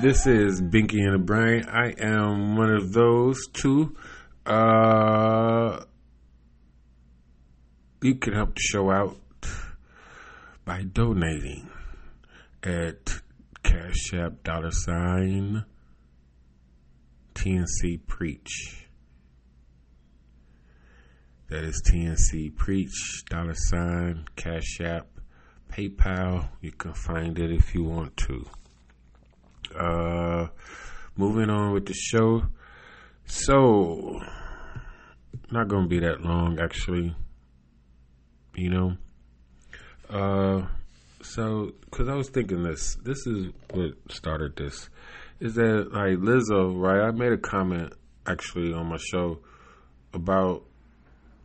This 0.00 0.26
is 0.26 0.62
Binky 0.62 1.04
and 1.04 1.12
the 1.12 1.18
Brain. 1.18 1.66
I 1.68 1.90
am 1.98 2.56
one 2.56 2.70
of 2.70 2.94
those 2.94 3.46
two. 3.52 3.94
Uh, 4.46 5.84
you 8.00 8.14
can 8.14 8.32
help 8.32 8.54
the 8.54 8.62
show 8.62 8.90
out 8.90 9.18
by 10.64 10.84
donating 10.84 11.68
at 12.62 13.20
Cash 13.62 14.14
App 14.14 14.42
dollar 14.42 14.70
sign 14.70 15.66
TNC 17.34 18.06
Preach. 18.06 18.86
That 21.50 21.62
is 21.62 21.82
TNC 21.92 22.56
Preach 22.56 23.24
dollar 23.28 23.54
sign 23.54 24.24
Cash 24.34 24.80
App 24.80 25.08
PayPal. 25.68 26.48
You 26.62 26.72
can 26.72 26.94
find 26.94 27.38
it 27.38 27.52
if 27.52 27.74
you 27.74 27.84
want 27.84 28.16
to. 28.16 28.46
Uh, 29.76 30.48
moving 31.16 31.50
on 31.50 31.72
with 31.72 31.86
the 31.86 31.94
show. 31.94 32.42
So, 33.26 34.20
not 35.50 35.68
gonna 35.68 35.88
be 35.88 36.00
that 36.00 36.22
long, 36.22 36.58
actually. 36.60 37.14
You 38.54 38.70
know. 38.70 38.96
Uh, 40.08 40.66
so 41.22 41.72
because 41.84 42.08
I 42.08 42.14
was 42.14 42.30
thinking 42.30 42.62
this, 42.62 42.96
this 43.02 43.26
is 43.26 43.52
what 43.72 43.92
started 44.10 44.56
this. 44.56 44.88
Is 45.38 45.54
that 45.54 45.92
like 45.92 46.18
Lizzo, 46.18 46.78
right? 46.78 47.06
I 47.06 47.10
made 47.12 47.32
a 47.32 47.38
comment 47.38 47.92
actually 48.26 48.72
on 48.72 48.86
my 48.86 48.98
show 48.98 49.38
about 50.12 50.64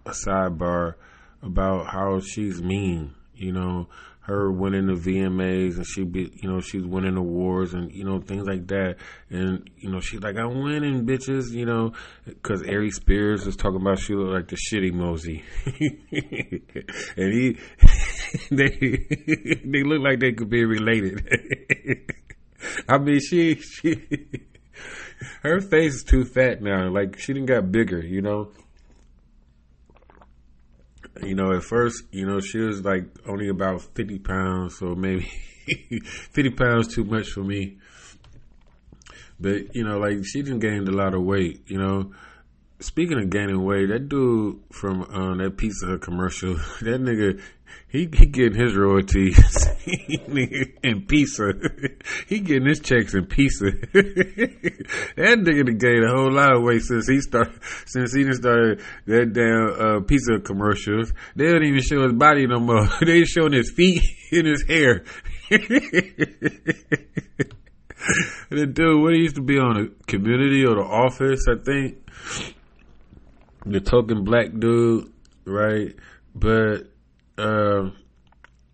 a 0.05 0.11
sidebar 0.11 0.95
about 1.41 1.87
how 1.87 2.19
she's 2.19 2.61
mean. 2.61 3.13
You 3.35 3.51
know, 3.51 3.87
her 4.25 4.51
winning 4.51 4.87
the 4.87 4.93
VMAs 4.93 5.75
and 5.75 5.85
she 5.85 6.03
be, 6.03 6.31
you 6.41 6.49
know, 6.49 6.59
she's 6.59 6.83
winning 6.83 7.15
awards 7.15 7.75
and, 7.75 7.91
you 7.91 8.03
know, 8.03 8.19
things 8.19 8.47
like 8.47 8.65
that. 8.67 8.95
And, 9.29 9.69
you 9.77 9.91
know, 9.91 9.99
she's 9.99 10.21
like, 10.21 10.35
I'm 10.35 10.63
winning, 10.63 11.05
bitches, 11.05 11.51
you 11.51 11.65
know, 11.65 11.93
cause 12.41 12.63
Aries 12.63 12.95
Spears 12.95 13.45
was 13.45 13.55
talking 13.55 13.81
about 13.81 13.99
she 13.99 14.15
looked 14.15 14.33
like 14.33 14.47
the 14.47 14.55
shitty 14.55 14.91
Mosey. 14.93 15.43
and 17.17 17.33
he, 17.33 17.57
they, 18.49 19.59
they 19.63 19.83
look 19.83 20.01
like 20.01 20.19
they 20.19 20.31
could 20.31 20.49
be 20.49 20.65
related. 20.65 21.23
I 22.89 22.97
mean, 22.97 23.19
she, 23.19 23.55
she, 23.55 24.07
her 25.43 25.61
face 25.61 25.93
is 25.93 26.03
too 26.03 26.25
fat 26.25 26.63
now. 26.63 26.89
Like, 26.89 27.19
she 27.19 27.33
didn't 27.33 27.47
got 27.47 27.71
bigger, 27.71 27.99
you 27.99 28.23
know? 28.23 28.49
You 31.23 31.35
know, 31.35 31.53
at 31.53 31.63
first, 31.63 32.03
you 32.11 32.25
know, 32.25 32.39
she 32.39 32.59
was 32.59 32.83
like 32.83 33.05
only 33.27 33.49
about 33.49 33.81
50 33.81 34.19
pounds, 34.19 34.77
so 34.77 34.95
maybe 34.95 35.23
50 36.31 36.49
pounds 36.51 36.93
too 36.93 37.03
much 37.03 37.29
for 37.29 37.43
me. 37.43 37.77
But, 39.39 39.75
you 39.75 39.83
know, 39.83 39.97
like 39.99 40.25
she 40.25 40.41
didn't 40.41 40.59
gained 40.59 40.87
a 40.87 40.91
lot 40.95 41.13
of 41.13 41.23
weight, 41.23 41.63
you 41.67 41.77
know, 41.77 42.11
speaking 42.79 43.19
of 43.19 43.29
gaining 43.29 43.63
weight, 43.63 43.87
that 43.87 44.09
dude 44.09 44.59
from 44.71 45.03
um, 45.03 45.37
that 45.37 45.57
Pizza 45.57 45.87
Hut 45.87 46.01
commercial, 46.01 46.55
that 46.81 47.01
nigga, 47.01 47.41
he, 47.87 48.09
he 48.13 48.25
getting 48.25 48.59
his 48.59 48.75
royalties 48.75 49.37
in 50.83 51.05
pizza. 51.07 51.53
he 52.27 52.39
getting 52.39 52.67
his 52.67 52.79
checks 52.79 53.13
in 53.13 53.25
pizza. 53.25 53.65
that 53.93 55.39
nigga 55.39 55.65
done 55.65 55.77
gained 55.77 56.03
a 56.03 56.09
whole 56.09 56.31
lot 56.31 56.55
of 56.55 56.63
weight 56.63 56.81
since 56.81 57.07
he 57.07 57.21
started, 57.21 57.59
since 57.85 58.13
he 58.13 58.23
done 58.23 58.33
started 58.33 58.81
that 59.05 59.33
damn 59.33 59.69
uh, 59.79 60.01
pizza 60.01 60.39
commercials. 60.39 61.13
They 61.35 61.45
don't 61.45 61.63
even 61.63 61.81
show 61.81 62.03
his 62.03 62.13
body 62.13 62.47
no 62.47 62.59
more. 62.59 62.87
they 63.01 63.23
showing 63.23 63.53
his 63.53 63.71
feet 63.71 64.03
and 64.31 64.47
his 64.47 64.63
hair. 64.67 65.03
the 68.49 68.67
dude, 68.67 69.01
what 69.01 69.13
he 69.13 69.21
used 69.21 69.35
to 69.35 69.41
be 69.41 69.57
on 69.57 69.75
the 69.75 69.93
community 70.07 70.65
or 70.65 70.75
the 70.75 70.81
office, 70.81 71.45
I 71.47 71.55
think. 71.63 71.97
The 73.65 73.79
token 73.79 74.23
black 74.23 74.47
dude, 74.57 75.11
right? 75.45 75.95
But 76.35 76.91
uh, 77.37 77.89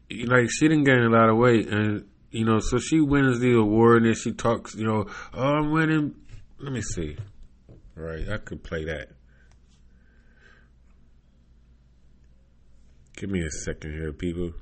like 0.09 0.49
she 0.49 0.67
didn't 0.67 0.83
gain 0.83 0.99
a 0.99 1.09
lot 1.09 1.29
of 1.29 1.37
weight, 1.37 1.67
and 1.69 2.05
you 2.31 2.45
know, 2.45 2.59
so 2.59 2.77
she 2.77 2.99
wins 2.99 3.39
the 3.39 3.53
award, 3.53 3.97
and 3.97 4.05
then 4.07 4.15
she 4.15 4.31
talks, 4.31 4.75
you 4.75 4.85
know, 4.85 5.05
oh, 5.33 5.41
I'm 5.41 5.71
winning. 5.71 6.15
Let 6.59 6.73
me 6.73 6.81
see. 6.81 7.17
Right, 7.95 8.27
I 8.29 8.37
could 8.37 8.63
play 8.63 8.85
that. 8.85 9.09
Give 13.15 13.29
me 13.29 13.41
a 13.45 13.51
second 13.51 13.91
here, 13.91 14.13
people. 14.13 14.53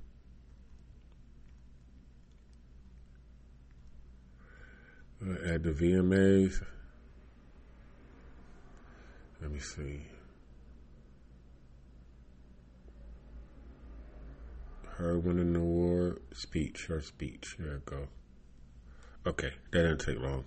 At 5.46 5.64
the 5.64 5.72
VMAs. 5.72 6.64
Let 9.42 9.52
me 9.52 9.60
see. 9.60 10.02
Her 15.00 15.18
winning 15.18 15.54
the 15.54 15.60
award 15.60 16.22
speech, 16.34 16.88
her 16.88 17.02
speech. 17.02 17.56
There 17.58 17.82
we 17.86 17.98
go. 17.98 18.08
Okay, 19.26 19.54
that 19.72 19.84
didn't 19.84 20.00
take 20.00 20.20
long. 20.20 20.44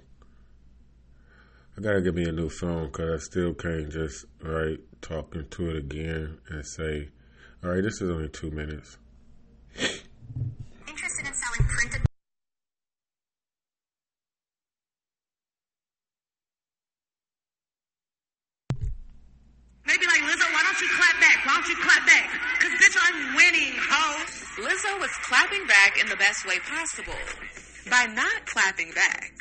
I 1.76 1.80
gotta 1.80 2.02
get 2.02 2.14
me 2.14 2.24
a 2.24 2.32
new 2.32 2.50
phone 2.50 2.86
because 2.86 3.22
I 3.22 3.24
still 3.24 3.54
can't 3.54 3.90
just 3.90 4.26
right 4.42 4.78
talk 5.00 5.34
into 5.34 5.70
it 5.70 5.76
again 5.76 6.38
and 6.50 6.66
say, 6.66 7.08
"All 7.64 7.70
right, 7.70 7.82
this 7.82 8.02
is 8.02 8.10
only 8.10 8.28
two 8.28 8.50
minutes." 8.50 8.98
Interested 9.74 11.26
in 11.26 11.32
selling 11.32 11.68
printed. 11.68 12.02
Maybe 19.86 20.06
like 20.06 20.20
Lizzo, 20.28 20.44
why 20.52 20.62
don't 20.62 20.80
you 20.80 20.88
clap 20.92 21.20
back? 21.20 21.46
Why 21.46 21.54
don't 21.54 21.68
you 21.68 21.76
clap 21.76 22.06
back? 22.06 22.28
Cause 22.60 22.70
bitch, 22.70 22.96
I'm 23.00 23.34
winning, 23.34 23.72
ho. 23.88 24.12
Lizzo 25.12 25.18
was 25.18 25.26
clapping 25.26 25.66
back 25.66 26.00
in 26.00 26.08
the 26.08 26.16
best 26.16 26.46
way 26.46 26.58
possible 26.60 27.12
by 27.90 28.06
not 28.14 28.46
clapping 28.46 28.92
back. 28.92 29.32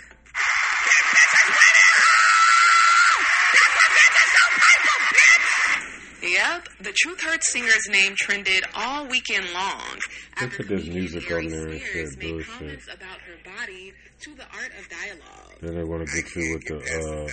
Yep, 6.24 6.68
the 6.82 6.94
Truth 6.96 7.22
Hurts 7.24 7.52
singer's 7.52 7.90
name 7.90 8.14
trended 8.16 8.64
all 8.76 9.08
weekend 9.08 9.52
long. 9.54 10.00
Look 10.40 10.60
at 10.60 10.68
this 10.68 10.86
music 10.88 11.32
on 11.32 11.48
there 11.48 11.68
and 11.68 11.82
shit, 11.82 12.20
bullshit. 12.20 12.84
about 12.94 13.20
her 13.22 13.38
body 13.44 13.92
to 14.22 14.36
the 14.36 14.44
art 14.44 14.72
of 14.78 14.88
dialogue. 14.88 15.56
Then 15.62 15.76
they 15.76 15.84
want 15.84 16.08
to 16.08 16.14
get 16.22 16.36
you 16.36 16.54
with 16.54 16.66
the, 16.68 16.78
uh... 16.78 17.28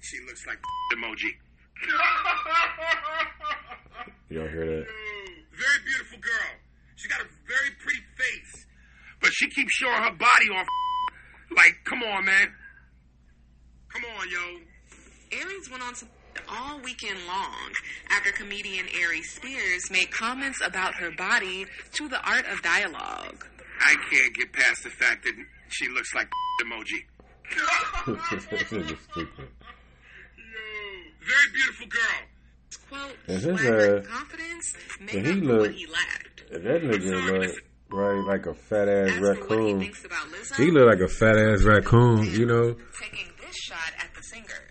She 0.00 0.18
looks 0.26 0.44
like 0.46 0.58
emoji. 0.94 1.30
Y'all 4.30 4.48
hear 4.48 4.66
that? 4.66 4.86
Very 5.52 5.78
beautiful 5.84 6.18
girl. 6.18 6.50
She 6.96 7.08
got 7.08 7.20
a 7.20 7.26
very 7.46 7.70
pretty 7.80 8.02
face, 8.16 8.66
but 9.20 9.30
she 9.32 9.48
keeps 9.50 9.72
showing 9.72 10.02
her 10.02 10.12
body 10.12 10.48
off. 10.54 10.66
Like, 11.56 11.76
come 11.84 12.02
on, 12.02 12.24
man. 12.24 12.52
Come 13.92 14.02
on, 14.18 14.28
yo. 14.28 15.38
Aries 15.38 15.70
went 15.70 15.82
on 15.82 15.94
to 15.94 16.06
all 16.48 16.80
weekend 16.80 17.18
long 17.26 17.72
after 18.10 18.30
comedian 18.32 18.86
Aries 19.00 19.30
Spears 19.30 19.90
made 19.90 20.10
comments 20.10 20.60
about 20.64 20.94
her 20.94 21.10
body 21.16 21.66
to 21.94 22.08
the 22.08 22.20
art 22.28 22.46
of 22.46 22.62
dialogue. 22.62 23.46
I 23.80 23.94
can't 24.10 24.34
get 24.34 24.52
past 24.52 24.84
the 24.84 24.90
fact 24.90 25.24
that 25.24 25.34
she 25.68 25.88
looks 25.88 26.14
like 26.14 26.28
emoji. 26.62 27.04
stupid. 29.10 29.48
Very 31.26 31.48
beautiful 31.52 31.86
girl. 31.88 32.35
Quote, 32.88 33.16
and 33.28 33.42
his 33.42 33.46
ass, 33.46 34.06
confidence 34.06 34.74
made 35.00 35.26
he 35.26 35.32
look, 35.34 35.60
what 35.60 35.70
he 35.72 35.86
lacked. 35.86 36.44
That 36.50 36.82
nigga 36.82 37.40
look 37.40 37.56
right 37.90 38.24
like 38.26 38.46
a 38.46 38.54
fat 38.54 38.88
ass 38.88 39.18
raccoon. 39.18 39.80
He, 39.80 39.92
he 40.56 40.70
look 40.70 40.86
like 40.86 41.00
a 41.00 41.08
fat 41.08 41.36
ass 41.36 41.62
raccoon, 41.62 42.24
you 42.32 42.46
know. 42.46 42.76
Taking 43.00 43.26
this 43.40 43.56
shot 43.56 43.92
at 43.98 44.14
the 44.14 44.22
singer. 44.22 44.62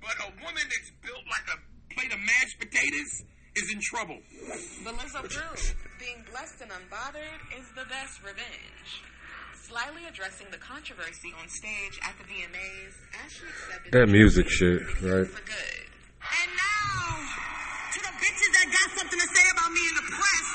But 0.00 0.14
a 0.26 0.30
woman 0.42 0.62
that's 0.62 0.90
built 1.02 1.24
like 1.26 1.46
a 1.54 1.94
plate 1.94 2.12
of 2.12 2.20
mashed 2.20 2.58
potatoes 2.58 3.22
is 3.56 3.72
in 3.72 3.80
trouble. 3.82 4.18
But 4.84 4.94
Lizzo 4.94 5.22
proved 5.22 5.74
being 5.98 6.24
blessed 6.30 6.62
and 6.62 6.70
unbothered 6.70 7.58
is 7.58 7.66
the 7.76 7.84
best 7.88 8.22
revenge. 8.22 9.02
Slyly 9.68 10.08
addressing 10.08 10.48
the 10.50 10.58
controversy 10.58 11.32
on 11.40 11.48
stage 11.48 11.98
at 12.02 12.14
the 12.18 12.24
VMAs, 12.24 12.94
Ashley 13.24 13.48
accepted 13.48 13.92
that 13.92 14.08
music 14.08 14.48
shit, 14.48 14.82
right? 15.02 15.26
For 15.26 15.44
good. 15.46 15.91
And 16.32 16.50
now, 16.56 17.20
to 17.92 17.98
the 18.00 18.12
bitches 18.16 18.50
that 18.56 18.66
got 18.72 18.88
something 18.98 19.20
to 19.20 19.28
say 19.28 19.44
about 19.52 19.70
me 19.72 19.82
in 19.88 19.94
the 20.00 20.06
press. 20.08 20.46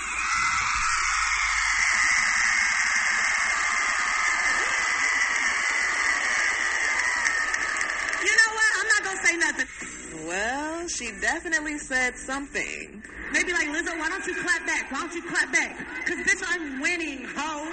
You 8.26 8.34
know 8.34 8.50
what? 8.58 8.72
I'm 8.80 8.90
not 8.90 9.02
gonna 9.06 9.24
say 9.24 9.36
nothing. 9.38 9.68
Well, 10.28 10.88
she 10.88 11.12
definitely 11.22 11.78
said 11.78 12.18
something. 12.18 13.04
Maybe 13.32 13.54
like 13.54 13.68
Lizzo, 13.68 13.98
why 14.00 14.10
don't 14.10 14.26
you 14.26 14.36
clap 14.36 14.66
back? 14.66 14.92
Why 14.92 15.00
don't 15.02 15.14
you 15.14 15.22
clap 15.24 15.52
back? 15.54 15.78
Cause 16.06 16.18
bitch, 16.26 16.44
I'm 16.48 16.82
winning, 16.82 17.26
ho. 17.36 17.72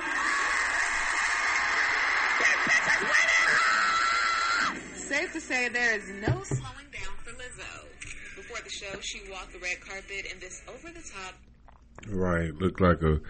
Safe 4.96 5.32
to 5.32 5.40
say 5.40 5.68
there 5.68 5.96
is 5.96 6.08
no 6.26 6.42
slowing 6.42 6.90
down 6.92 7.14
for 7.22 7.30
Lizzo. 7.32 7.93
Before 8.54 8.64
the 8.64 8.70
show, 8.70 9.00
she 9.00 9.20
walked 9.30 9.52
the 9.52 9.58
red 9.58 9.80
carpet 9.80 10.26
in 10.32 10.38
this 10.38 10.62
over 10.68 10.88
the 10.88 11.02
top. 11.12 11.34
Right, 12.08 12.54
looked 12.54 12.80
like 12.80 13.02
a 13.02 13.20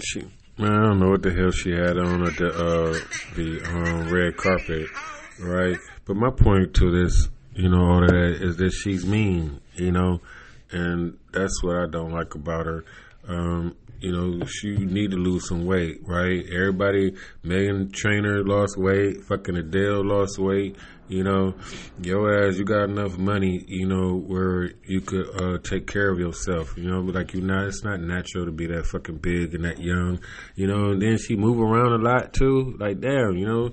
she. 0.00 0.20
Man, 0.58 0.72
I 0.72 0.86
don't 0.86 1.00
know 1.00 1.10
what 1.10 1.22
the 1.22 1.32
hell 1.32 1.50
she 1.50 1.70
had 1.70 1.98
on 1.98 2.24
at 2.24 2.36
the 2.36 2.48
uh, 2.48 2.98
the 3.34 3.62
um, 3.64 4.12
red 4.12 4.36
carpet, 4.36 4.86
right? 5.40 5.76
But 6.04 6.16
my 6.16 6.30
point 6.30 6.74
to 6.74 6.90
this, 6.90 7.28
you 7.54 7.68
know, 7.68 7.80
all 7.80 8.00
that 8.00 8.38
is 8.40 8.56
that 8.58 8.70
she's 8.70 9.04
mean, 9.04 9.60
you 9.74 9.90
know, 9.90 10.20
and 10.70 11.18
that's 11.32 11.60
what 11.64 11.76
I 11.76 11.86
don't 11.90 12.12
like 12.12 12.36
about 12.36 12.66
her. 12.66 12.84
Um, 13.26 13.74
you 14.00 14.12
know, 14.12 14.46
she 14.46 14.76
need 14.76 15.10
to 15.10 15.16
lose 15.16 15.48
some 15.48 15.66
weight, 15.66 16.00
right? 16.06 16.44
Everybody, 16.52 17.14
Meghan 17.44 17.92
Trainor 17.92 18.44
lost 18.44 18.76
weight, 18.78 19.24
fucking 19.24 19.56
Adele 19.56 20.04
lost 20.04 20.38
weight. 20.38 20.76
You 21.08 21.24
know, 21.24 21.54
your 22.02 22.46
ass, 22.46 22.58
you 22.58 22.64
got 22.64 22.84
enough 22.84 23.16
money, 23.16 23.64
you 23.66 23.86
know, 23.86 24.14
where 24.18 24.72
you 24.86 25.00
could 25.00 25.40
uh, 25.40 25.58
take 25.58 25.86
care 25.86 26.10
of 26.10 26.18
yourself. 26.18 26.76
You 26.76 26.90
know, 26.90 27.00
like 27.00 27.32
you 27.32 27.40
not, 27.40 27.66
it's 27.66 27.82
not 27.82 28.00
natural 28.00 28.44
to 28.44 28.52
be 28.52 28.66
that 28.66 28.86
fucking 28.86 29.16
big 29.16 29.54
and 29.54 29.64
that 29.64 29.78
young. 29.78 30.20
You 30.54 30.66
know, 30.66 30.90
and 30.90 31.00
then 31.00 31.16
she 31.16 31.34
move 31.34 31.60
around 31.60 31.92
a 31.92 32.04
lot 32.04 32.34
too. 32.34 32.76
Like 32.78 33.00
damn, 33.00 33.38
you 33.38 33.46
know, 33.46 33.70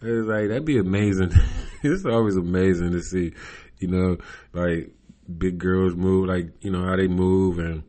it's 0.00 0.28
like 0.28 0.48
that'd 0.48 0.64
be 0.64 0.78
amazing. 0.78 1.30
it's 1.82 2.06
always 2.06 2.36
amazing 2.36 2.92
to 2.92 3.02
see, 3.02 3.32
you 3.78 3.88
know, 3.88 4.16
like 4.54 4.90
big 5.36 5.58
girls 5.58 5.94
move, 5.94 6.26
like 6.26 6.46
you 6.62 6.70
know 6.70 6.84
how 6.84 6.96
they 6.96 7.06
move 7.08 7.58
and 7.58 7.82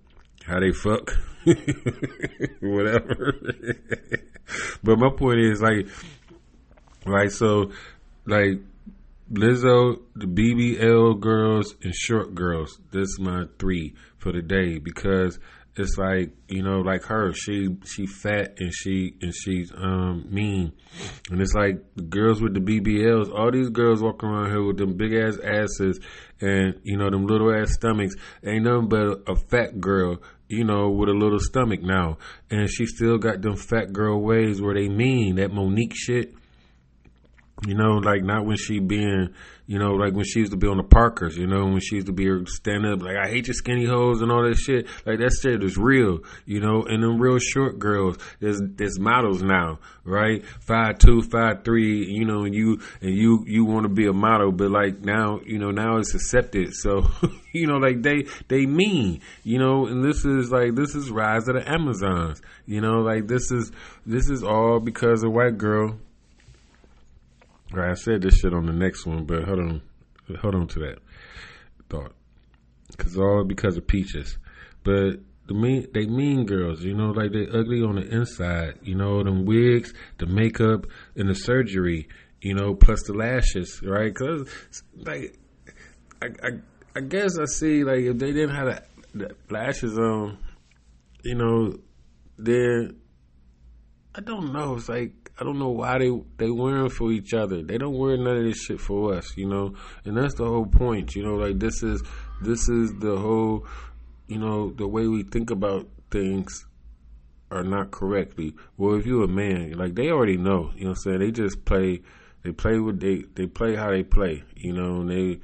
how 0.46 0.60
they 0.60 0.74
fuck. 0.74 1.12
whatever. 2.62 3.34
but 4.84 5.00
my 5.00 5.10
point 5.16 5.40
is 5.40 5.62
like, 5.62 5.88
right? 7.06 7.32
So, 7.32 7.72
like 8.26 8.60
Lizzo, 9.32 10.02
the 10.16 10.26
BBL 10.26 11.20
girls, 11.20 11.76
and 11.84 11.94
short 11.94 12.34
girls. 12.34 12.80
This 12.92 13.10
is 13.10 13.20
my 13.20 13.46
three 13.60 13.94
for 14.18 14.32
the 14.32 14.42
day 14.42 14.80
because 14.80 15.40
it's 15.76 15.98
like 15.98 16.32
you 16.48 16.64
know, 16.64 16.80
like 16.80 17.04
her, 17.04 17.32
she 17.34 17.78
she 17.86 18.06
fat 18.06 18.56
and 18.58 18.74
she 18.74 19.14
and 19.22 19.34
she's 19.34 19.72
um 19.72 20.26
mean, 20.30 20.74
and 21.30 21.42
it's 21.42 21.54
like 21.54 21.84
the 21.96 22.04
girls 22.04 22.42
with 22.42 22.54
the 22.54 22.60
BBLs. 22.60 23.32
All 23.34 23.52
these 23.52 23.70
girls 23.70 24.02
walking 24.02 24.30
around 24.30 24.50
here 24.50 24.64
with 24.64 24.78
them 24.78 24.98
big 24.98 25.14
ass 25.14 25.38
asses 25.44 26.00
and 26.42 26.80
you 26.84 26.98
know 26.98 27.10
them 27.10 27.28
little 27.28 27.54
ass 27.54 27.74
stomachs. 27.74 28.16
Ain't 28.44 28.66
nothing 28.66 28.90
but 28.90 29.24
a 29.28 29.36
fat 29.36 29.80
girl 29.80 30.22
you 30.50 30.64
know, 30.64 30.90
with 30.90 31.10
a 31.10 31.14
little 31.14 31.40
stomach 31.40 31.82
now. 31.82 32.18
And 32.50 32.70
she 32.70 32.86
still 32.88 33.18
got 33.18 33.42
them 33.42 33.56
fat 33.56 33.94
girl 33.94 34.20
ways 34.20 34.62
where 34.62 34.74
they 34.74 34.90
mean 34.90 35.36
that 35.36 35.54
Mo'Nique 35.54 35.94
shit. 35.96 36.34
You 37.68 37.76
know, 37.76 37.98
like 37.98 38.24
not 38.24 38.46
when 38.46 38.58
she 38.58 38.80
being, 38.80 39.30
you 39.70 39.78
know, 39.78 39.92
like 39.92 40.14
when 40.14 40.26
she 40.26 40.40
used 40.40 40.52
to 40.52 40.58
be 40.58 40.66
on 40.66 40.78
the 40.78 40.84
Parkers, 40.84 41.38
you 41.38 41.46
know, 41.46 41.64
when 41.66 41.80
she 41.80 41.98
used 41.98 42.08
to 42.08 42.12
be 42.12 42.28
stand 42.48 42.88
up, 42.88 43.04
like, 43.04 43.16
I 43.16 43.30
hate 43.30 43.46
your 43.46 43.54
skinny 43.54 43.86
hoes 43.86 44.20
and 44.20 44.32
all 44.32 44.42
that 44.42 44.56
shit. 44.56 44.88
Like 45.06 45.20
that 45.20 45.38
shit 45.40 45.64
is 45.64 45.78
real, 45.78 46.22
you 46.48 46.60
know, 46.60 46.82
and 46.82 47.04
them 47.04 47.22
real 47.22 47.38
short 47.38 47.78
girls, 47.78 48.18
there's, 48.40 48.60
there's 48.60 49.00
models 49.00 49.44
now, 49.44 49.78
right? 50.04 50.44
Five 50.60 50.98
two, 50.98 51.22
five 51.22 51.64
three, 51.64 52.04
you 52.04 52.26
know, 52.26 52.46
and 52.46 52.56
you, 52.56 52.80
and 53.00 53.16
you, 53.16 53.44
you 53.46 53.64
want 53.64 53.84
to 53.84 53.90
be 53.90 54.08
a 54.08 54.12
model, 54.12 54.52
but 54.52 54.72
like 54.72 55.02
now, 55.02 55.40
you 55.46 55.60
know, 55.60 55.70
now 55.70 55.98
it's 55.98 56.16
accepted. 56.16 56.74
So, 56.74 57.08
you 57.54 57.68
know, 57.68 57.78
like 57.78 58.02
they, 58.02 58.26
they 58.48 58.66
mean, 58.66 59.22
you 59.44 59.60
know, 59.60 59.86
and 59.86 60.04
this 60.04 60.26
is 60.26 60.52
like, 60.52 60.74
this 60.74 60.96
is 60.96 61.12
rise 61.12 61.48
of 61.48 61.54
the 61.54 61.72
Amazons, 61.72 62.42
you 62.66 62.82
know, 62.82 63.02
like 63.02 63.28
this 63.28 63.52
is, 63.52 63.72
this 64.04 64.32
is 64.32 64.44
all 64.44 64.80
because 64.80 65.22
a 65.22 65.30
white 65.30 65.60
girl 65.60 66.00
Right, 67.72 67.92
I 67.92 67.94
said 67.94 68.22
this 68.22 68.40
shit 68.40 68.54
on 68.54 68.66
the 68.66 68.74
next 68.74 69.06
one, 69.06 69.26
but 69.26 69.44
hold 69.44 69.60
on, 69.60 69.82
hold 70.42 70.56
on 70.56 70.68
to 70.70 70.80
that 70.80 70.98
thought, 71.90 72.14
because 72.92 73.18
all 73.18 73.44
because 73.44 73.78
of 73.78 73.88
peaches. 73.88 74.38
But 74.84 75.20
the 75.48 75.54
mean, 75.54 75.88
they 75.94 76.06
mean 76.06 76.46
girls, 76.46 76.84
you 76.84 76.96
know, 76.96 77.10
like 77.12 77.32
they 77.32 77.48
ugly 77.48 77.82
on 77.82 77.96
the 77.96 78.08
inside, 78.08 78.80
you 78.84 78.96
know, 78.96 79.24
them 79.24 79.46
wigs, 79.46 79.94
the 80.18 80.26
makeup, 80.28 80.86
and 81.16 81.30
the 81.30 81.36
surgery, 81.36 82.08
you 82.42 82.54
know, 82.54 82.76
plus 82.76 83.04
the 83.04 83.14
lashes, 83.14 83.82
right? 83.84 84.14
Because 84.14 84.48
like, 84.96 85.38
I, 86.22 86.28
I, 86.28 86.50
I 86.96 87.02
guess 87.02 87.38
I 87.38 87.46
see 87.46 87.84
like 87.84 88.00
if 88.00 88.18
they 88.18 88.32
didn't 88.32 88.56
have 88.56 88.68
the, 89.14 89.28
the 89.28 89.36
lashes 89.50 89.98
on, 89.98 90.38
you 91.24 91.36
know, 91.36 91.74
then 92.38 93.00
I 94.20 94.22
don't 94.22 94.52
know. 94.52 94.76
It's 94.76 94.90
like 94.90 95.32
I 95.40 95.46
don't 95.46 95.60
know 95.60 95.70
why 95.70 95.98
they 95.98 96.12
they 96.36 96.52
wearing 96.52 96.90
for 96.90 97.10
each 97.10 97.34
other. 97.34 97.64
They 97.64 97.78
don't 97.78 97.98
wear 97.98 98.18
none 98.18 98.36
of 98.36 98.44
this 98.44 98.62
shit 98.66 98.82
for 98.82 99.14
us, 99.14 99.38
you 99.38 99.48
know. 99.48 99.76
And 100.04 100.18
that's 100.18 100.34
the 100.34 100.44
whole 100.44 100.66
point, 100.66 101.16
you 101.16 101.24
know. 101.24 101.36
Like 101.36 101.58
this 101.58 101.82
is 101.84 102.04
this 102.42 102.68
is 102.68 102.92
the 103.00 103.16
whole, 103.16 103.66
you 104.28 104.38
know, 104.38 104.72
the 104.72 104.90
way 104.90 105.08
we 105.08 105.24
think 105.24 105.52
about 105.52 105.88
things 106.12 106.66
are 107.50 107.64
not 107.64 107.92
correctly. 107.92 108.56
Well, 108.76 108.96
if 108.96 109.06
you're 109.06 109.24
a 109.24 109.30
man, 109.30 109.78
like 109.78 109.96
they 109.96 110.10
already 110.10 110.36
know, 110.36 110.72
you 110.76 110.84
know. 110.84 110.90
what 110.90 110.90
I'm 110.90 110.96
saying 110.96 111.20
they 111.20 111.32
just 111.32 111.64
play. 111.64 112.02
They 112.44 112.52
play 112.52 112.78
with 112.78 113.00
they 113.00 113.24
they 113.36 113.48
play 113.48 113.78
how 113.78 113.90
they 113.90 114.04
play, 114.04 114.44
you 114.54 114.74
know. 114.74 115.00
And 115.00 115.10
they 115.10 115.40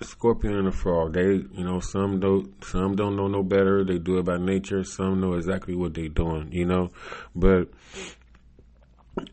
Scorpion 0.00 0.54
and 0.54 0.68
a 0.68 0.72
Frog. 0.72 1.12
They, 1.12 1.34
you 1.52 1.64
know, 1.64 1.80
some 1.80 2.18
don't, 2.18 2.64
some 2.64 2.96
don't 2.96 3.16
know 3.16 3.28
no 3.28 3.42
better. 3.42 3.84
They 3.84 3.98
do 3.98 4.18
it 4.18 4.24
by 4.24 4.38
nature. 4.38 4.82
Some 4.84 5.20
know 5.20 5.34
exactly 5.34 5.74
what 5.74 5.94
they're 5.94 6.08
doing, 6.08 6.50
you 6.52 6.64
know. 6.64 6.90
But 7.34 7.68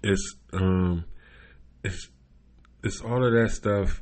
it's 0.04 0.36
um 0.54 1.06
it's 1.84 2.10
it's 2.84 3.02
all 3.02 3.26
of 3.26 3.34
that 3.34 3.52
stuff 3.52 4.02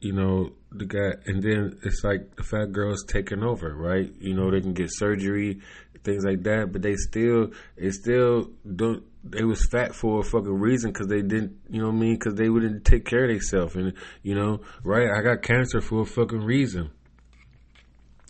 you 0.00 0.12
know 0.12 0.52
the 0.72 0.84
guy 0.84 1.12
and 1.26 1.42
then 1.42 1.78
it's 1.82 2.02
like 2.04 2.36
the 2.36 2.42
fat 2.42 2.72
girls 2.72 3.04
taking 3.06 3.42
over 3.42 3.74
right 3.74 4.12
you 4.20 4.34
know 4.34 4.50
they 4.50 4.60
can 4.60 4.72
get 4.74 4.88
surgery 4.90 5.60
things 6.04 6.24
like 6.24 6.42
that 6.42 6.72
but 6.72 6.82
they 6.82 6.94
still 6.94 7.50
they 7.76 7.90
still 7.90 8.50
don't 8.74 9.04
they 9.30 9.44
was 9.44 9.66
fat 9.66 9.94
for 9.94 10.20
a 10.20 10.22
fucking 10.22 10.58
reason 10.58 10.92
because 10.92 11.06
they 11.08 11.22
didn't 11.22 11.56
you 11.68 11.80
know 11.80 11.88
what 11.88 11.94
i 11.94 11.98
mean 11.98 12.14
because 12.14 12.34
they 12.34 12.48
wouldn't 12.48 12.84
take 12.84 13.04
care 13.04 13.24
of 13.24 13.30
themselves 13.30 13.74
and 13.74 13.92
you 14.22 14.34
know 14.34 14.60
right 14.82 15.08
i 15.16 15.22
got 15.22 15.42
cancer 15.42 15.80
for 15.80 16.02
a 16.02 16.06
fucking 16.06 16.42
reason 16.42 16.90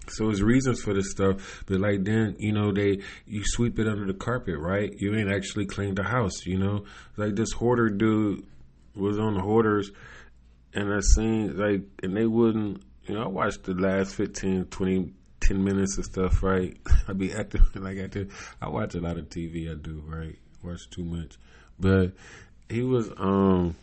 so 0.08 0.30
it's 0.30 0.40
reasons 0.40 0.80
for 0.80 0.94
this 0.94 1.10
stuff, 1.10 1.64
but 1.66 1.80
like 1.80 2.04
then 2.04 2.36
you 2.38 2.52
know 2.52 2.72
they 2.72 3.00
you 3.26 3.42
sweep 3.44 3.78
it 3.78 3.88
under 3.88 4.06
the 4.06 4.14
carpet, 4.14 4.58
right? 4.58 4.92
You 4.96 5.14
ain't 5.16 5.30
actually 5.30 5.66
cleaned 5.66 5.98
the 5.98 6.04
house, 6.04 6.46
you 6.46 6.58
know. 6.58 6.84
Like 7.16 7.34
this 7.34 7.52
hoarder 7.52 7.88
dude 7.88 8.46
was 8.94 9.18
on 9.18 9.34
the 9.34 9.40
hoarders, 9.40 9.90
and 10.74 10.92
I 10.92 11.00
seen 11.00 11.56
like 11.56 11.82
and 12.02 12.16
they 12.16 12.26
wouldn't. 12.26 12.82
You 13.06 13.14
know, 13.14 13.24
I 13.24 13.28
watched 13.28 13.64
the 13.64 13.74
last 13.74 14.16
15, 14.16 14.64
20, 14.64 15.12
10 15.38 15.62
minutes 15.62 15.96
of 15.96 16.06
stuff, 16.06 16.42
right? 16.42 16.76
I 17.08 17.12
be 17.12 17.32
acting 17.32 17.62
like 17.74 17.98
I 17.98 18.06
do. 18.06 18.28
I 18.60 18.68
watch 18.68 18.94
a 18.94 19.00
lot 19.00 19.16
of 19.16 19.28
TV. 19.28 19.70
I 19.70 19.74
do, 19.74 20.02
right? 20.06 20.38
Watch 20.66 20.90
too 20.90 21.04
much, 21.04 21.38
but 21.78 22.12
he 22.68 22.82
was 22.82 23.08
um 23.18 23.76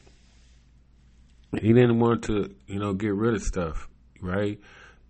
he 1.61 1.71
didn't 1.71 1.99
want 1.99 2.23
to 2.25 2.53
you 2.67 2.77
know 2.77 2.93
get 2.93 3.13
rid 3.13 3.35
of 3.35 3.41
stuff, 3.41 3.87
right? 4.19 4.59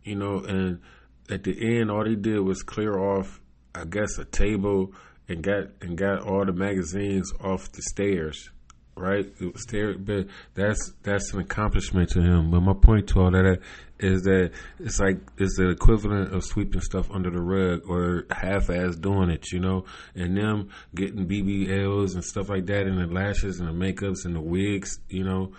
You 0.04 0.16
know, 0.16 0.40
and 0.40 0.82
at 1.30 1.44
the 1.44 1.80
end, 1.80 1.90
all 1.90 2.06
he 2.06 2.16
did 2.16 2.40
was 2.42 2.62
clear 2.62 3.00
off, 3.00 3.42
I 3.74 3.86
guess, 3.86 4.20
a 4.20 4.26
table 4.26 4.94
and 5.28 5.42
got 5.42 5.70
and 5.82 5.98
got 5.98 6.22
all 6.22 6.46
the 6.46 6.54
magazines 6.54 7.34
off 7.42 7.72
the 7.72 7.82
stairs. 7.82 8.52
Right, 8.96 9.26
it 9.26 9.54
was 9.54 9.66
but 10.06 10.28
that's 10.54 10.94
that's 11.02 11.34
an 11.34 11.40
accomplishment 11.40 12.10
to 12.12 12.22
him. 12.22 12.52
But 12.52 12.62
my 12.62 12.74
point 12.74 13.08
to 13.10 13.22
all 13.22 13.32
that 13.32 13.60
is 14.00 14.22
that 14.24 14.52
it's 14.80 15.00
like 15.00 15.18
it's 15.40 15.58
the 15.58 15.70
equivalent 15.70 16.32
of 16.32 16.44
sweeping 16.44 16.82
stuff 16.82 17.10
under 17.10 17.32
the 17.32 17.42
rug 17.42 17.82
or 17.90 18.26
half-ass 18.30 18.98
doing 18.98 19.32
it, 19.32 19.52
you 19.52 19.60
know. 19.60 19.86
And 20.14 20.38
them 20.38 20.70
getting 20.94 21.28
BBLs 21.28 22.14
and 22.14 22.24
stuff 22.24 22.50
like 22.50 22.68
that, 22.68 22.86
and 22.86 23.00
the 23.00 23.12
lashes 23.12 23.60
and 23.60 23.68
the 23.68 23.74
makeups 23.74 24.26
and 24.26 24.36
the 24.36 24.42
wigs, 24.42 25.00
you 25.10 25.24
know. 25.24 25.54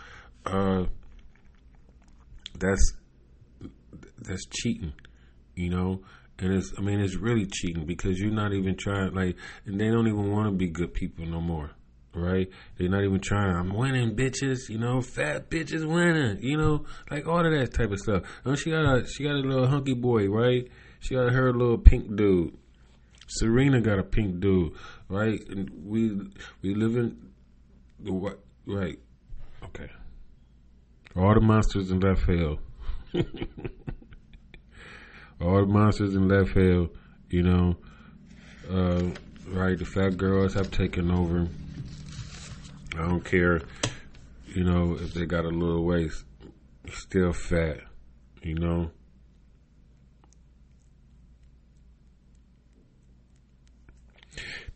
Uh, 0.46 0.84
that's 2.56 2.94
that's 4.22 4.46
cheating 4.46 4.92
you 5.54 5.70
know. 5.70 6.00
And 6.38 6.52
it's, 6.52 6.72
I 6.76 6.80
mean, 6.80 7.00
it's 7.00 7.16
really 7.16 7.46
cheating 7.46 7.86
because 7.86 8.18
you're 8.18 8.32
not 8.32 8.52
even 8.52 8.76
trying, 8.76 9.14
like, 9.14 9.36
and 9.66 9.80
they 9.80 9.88
don't 9.88 10.08
even 10.08 10.32
want 10.32 10.46
to 10.48 10.52
be 10.52 10.68
good 10.68 10.92
people 10.92 11.24
no 11.26 11.40
more, 11.40 11.70
right? 12.14 12.48
They're 12.78 12.88
not 12.88 13.04
even 13.04 13.20
trying. 13.20 13.56
I'm 13.56 13.74
winning, 13.74 14.14
bitches, 14.16 14.68
you 14.68 14.78
know, 14.78 15.00
fat 15.00 15.50
bitches 15.50 15.86
winning, 15.86 16.42
you 16.42 16.56
know, 16.56 16.84
like 17.10 17.26
all 17.26 17.44
of 17.44 17.52
that 17.52 17.74
type 17.74 17.90
of 17.90 17.98
stuff. 17.98 18.22
And 18.44 18.58
she 18.58 18.70
got 18.70 18.84
a, 18.84 19.06
she 19.06 19.24
got 19.24 19.34
a 19.34 19.38
little 19.38 19.66
hunky 19.66 19.94
boy, 19.94 20.28
right? 20.28 20.68
She 21.00 21.14
got 21.14 21.32
her 21.32 21.52
little 21.52 21.78
pink 21.78 22.16
dude. 22.16 22.56
Serena 23.26 23.80
got 23.80 23.98
a 23.98 24.02
pink 24.02 24.40
dude, 24.40 24.72
right? 25.08 25.40
And 25.48 25.70
we 25.84 26.12
we 26.62 26.74
live 26.74 26.96
in 26.96 27.30
the 28.00 28.12
what, 28.12 28.40
right? 28.66 28.98
Okay. 29.64 29.90
All 31.16 31.34
the 31.34 31.40
monsters 31.40 31.90
in 31.90 32.00
left 32.00 32.22
field. 32.22 32.58
all 35.40 35.60
the 35.60 35.66
monsters 35.66 36.14
in 36.14 36.28
left 36.28 36.50
field, 36.50 36.90
you 37.30 37.42
know, 37.42 37.76
uh, 38.70 39.02
right? 39.48 39.78
The 39.78 39.84
fat 39.84 40.16
girls 40.16 40.54
have 40.54 40.70
taken 40.70 41.10
over. 41.10 41.46
I 42.96 43.08
don't 43.08 43.24
care, 43.24 43.60
you 44.46 44.62
know, 44.62 44.96
if 45.00 45.14
they 45.14 45.26
got 45.26 45.44
a 45.44 45.48
little 45.48 45.84
waist, 45.84 46.24
still 46.92 47.32
fat, 47.32 47.78
you 48.42 48.54
know. 48.54 48.90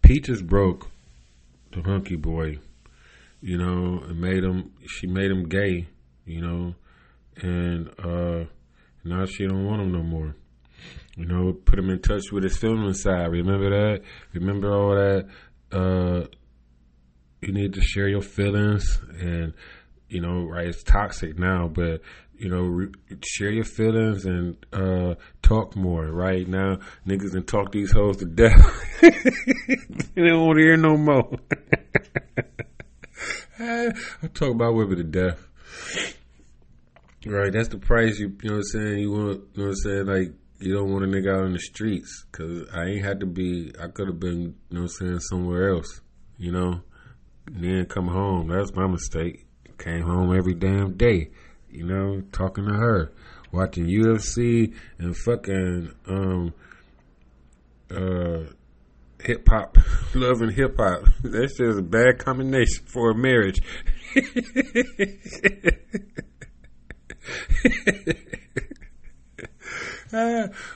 Peaches 0.02 0.42
broke 0.42 0.90
the 1.72 1.82
hunky 1.82 2.16
boy, 2.16 2.58
you 3.40 3.56
know, 3.56 4.02
and 4.08 4.20
made 4.20 4.42
him. 4.42 4.72
She 4.86 5.06
made 5.06 5.30
him 5.30 5.48
gay, 5.48 5.86
you 6.24 6.40
know, 6.40 6.74
and 7.36 7.88
uh, 8.02 8.44
now 9.04 9.26
she 9.26 9.46
don't 9.46 9.64
want 9.64 9.82
him 9.82 9.92
no 9.92 10.02
more. 10.02 10.34
You 11.16 11.26
know, 11.26 11.52
put 11.52 11.78
him 11.78 11.90
in 11.90 12.00
touch 12.00 12.32
with 12.32 12.44
his 12.44 12.56
feminine 12.56 12.94
side. 12.94 13.30
Remember 13.30 13.70
that? 13.70 14.02
Remember 14.32 14.72
all 14.72 14.94
that? 14.94 15.26
Uh, 15.70 16.26
you 17.40 17.52
need 17.52 17.74
to 17.74 17.80
share 17.80 18.08
your 18.08 18.22
feelings 18.22 19.00
and, 19.20 19.52
you 20.08 20.20
know, 20.20 20.44
right, 20.44 20.66
it's 20.66 20.82
toxic 20.82 21.38
now, 21.38 21.68
but, 21.68 22.00
you 22.36 22.48
know, 22.48 22.62
re- 22.62 22.92
share 23.24 23.50
your 23.50 23.64
feelings 23.64 24.24
and, 24.24 24.56
uh, 24.72 25.14
talk 25.42 25.76
more, 25.76 26.06
right? 26.06 26.46
Now, 26.48 26.78
niggas 27.06 27.32
can 27.32 27.44
talk 27.44 27.72
these 27.72 27.92
hoes 27.92 28.16
to 28.18 28.24
death. 28.24 29.00
they 29.00 30.28
don't 30.28 30.46
want 30.46 30.58
to 30.58 30.62
hear 30.62 30.76
no 30.76 30.96
more. 30.96 31.30
I 33.60 33.92
talk 34.34 34.50
about 34.50 34.74
women 34.74 34.98
to 34.98 35.04
death. 35.04 35.44
Right, 37.26 37.52
that's 37.52 37.68
the 37.68 37.78
price 37.78 38.18
you, 38.18 38.28
you 38.42 38.50
know 38.50 38.56
what 38.56 38.64
I'm 38.74 38.80
saying? 38.80 38.98
You 39.00 39.10
want, 39.10 39.40
you 39.54 39.62
know 39.62 39.64
what 39.64 39.70
I'm 39.70 39.74
saying? 39.74 40.06
Like, 40.06 40.32
you 40.60 40.74
don't 40.74 40.92
want 40.92 41.04
a 41.04 41.08
nigga 41.08 41.36
out 41.36 41.46
in 41.46 41.52
the 41.52 41.58
streets 41.58 42.26
because 42.30 42.68
I 42.72 42.84
ain't 42.84 43.04
had 43.04 43.20
to 43.20 43.26
be. 43.26 43.72
I 43.80 43.88
could 43.88 44.08
have 44.08 44.18
been, 44.18 44.40
you 44.40 44.54
know, 44.70 44.82
what 44.82 44.90
I'm 45.00 45.08
saying 45.08 45.20
somewhere 45.20 45.70
else, 45.70 46.00
you 46.36 46.52
know. 46.52 46.80
And 47.54 47.64
then 47.64 47.86
come 47.86 48.08
home. 48.08 48.48
That's 48.48 48.74
my 48.74 48.86
mistake. 48.86 49.46
Came 49.78 50.02
home 50.02 50.36
every 50.36 50.54
damn 50.54 50.96
day, 50.96 51.30
you 51.70 51.84
know, 51.84 52.22
talking 52.32 52.66
to 52.66 52.74
her, 52.74 53.12
watching 53.52 53.86
UFC 53.86 54.74
and 54.98 55.16
fucking 55.16 55.92
um 56.06 56.52
uh 57.90 58.52
hip 59.22 59.48
hop, 59.48 59.78
loving 60.14 60.50
hip 60.54 60.76
hop. 60.78 61.04
That's 61.22 61.56
just 61.56 61.78
a 61.78 61.82
bad 61.82 62.18
combination 62.18 62.84
for 62.86 63.12
a 63.12 63.14
marriage. 63.14 63.60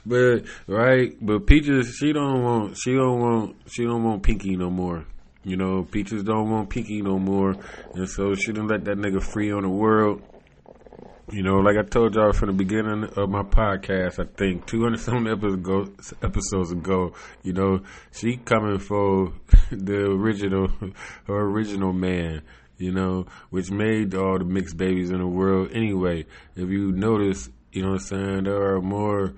but 0.07 0.45
right, 0.67 1.13
but 1.21 1.47
Peaches, 1.47 1.97
she 1.99 2.13
don't 2.13 2.43
want, 2.43 2.77
she 2.79 2.95
don't 2.95 3.21
want, 3.21 3.57
she 3.67 3.85
don't 3.85 4.05
want 4.05 4.23
Pinky 4.23 4.57
no 4.57 4.71
more. 4.71 5.07
You 5.45 5.57
know, 5.57 5.83
Peaches 5.83 6.23
don't 6.23 6.51
want 6.51 6.71
Pinky 6.71 7.03
no 7.03 7.19
more, 7.19 7.57
and 7.95 8.09
so 8.09 8.35
she 8.35 8.53
didn't 8.53 8.69
let 8.69 8.85
that 8.85 8.97
nigga 8.97 9.21
free 9.21 9.51
on 9.51 9.63
the 9.63 9.69
world. 9.69 10.23
You 11.33 11.43
know, 11.43 11.57
like 11.57 11.77
I 11.77 11.83
told 11.83 12.15
y'all 12.15 12.33
from 12.33 12.49
the 12.49 12.53
beginning 12.53 13.05
of 13.17 13.29
my 13.29 13.43
podcast, 13.43 14.21
I 14.21 14.29
think 14.37 14.67
200 14.67 15.01
some 15.01 15.27
episodes 15.27 16.73
ago, 16.73 17.15
you 17.43 17.53
know, 17.53 17.81
she 18.13 18.37
coming 18.37 18.79
for 18.79 19.33
the 19.73 20.11
original, 20.11 20.69
her 21.27 21.41
original 21.41 21.93
man, 21.93 22.43
you 22.77 22.93
know, 22.93 23.27
which 23.51 23.71
made 23.71 24.15
all 24.15 24.39
the 24.39 24.45
mixed 24.45 24.77
babies 24.77 25.11
in 25.11 25.19
the 25.19 25.27
world. 25.27 25.71
Anyway, 25.73 26.27
if 26.55 26.69
you 26.69 26.93
notice, 26.93 27.49
you 27.73 27.83
know 27.83 27.93
what 27.93 28.03
I'm 28.03 28.07
saying, 28.07 28.45
there 28.45 28.75
are 28.75 28.83
more 28.83 29.35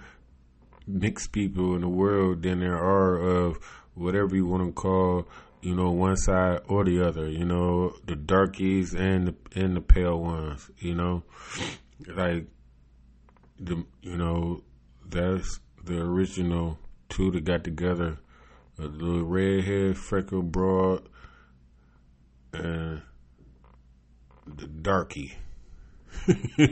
mixed 0.87 1.33
people 1.33 1.75
in 1.77 1.81
the 1.81 1.89
world 1.89 2.43
than 2.43 2.61
there 2.61 2.77
are 2.77 3.17
of 3.17 3.59
whatever 3.95 4.35
you 4.35 4.47
want 4.47 4.67
to 4.67 4.73
call 4.73 5.29
you 5.65 5.75
know, 5.75 5.91
one 5.91 6.17
side 6.17 6.61
or 6.69 6.85
the 6.85 7.01
other, 7.01 7.27
you 7.27 7.47
know, 7.47 7.95
the 8.05 8.15
darkies 8.15 8.95
and 8.95 9.29
the 9.29 9.35
and 9.55 9.75
the 9.75 9.81
pale 9.81 10.21
ones, 10.21 10.71
you 10.79 10.95
know. 10.95 11.23
Like 12.07 12.45
the 13.59 13.83
you 14.03 14.17
know, 14.17 14.63
that's 15.09 15.61
the 15.83 16.01
original 16.01 16.79
two 17.09 17.31
that 17.31 17.45
got 17.45 17.65
together. 17.65 18.19
A 18.79 18.83
little 18.83 19.23
redhead, 19.23 19.97
freckle 19.97 20.43
broad 20.43 21.09
and 22.53 23.01
the 24.47 24.67
darky. 24.67 25.35
they 26.59 26.67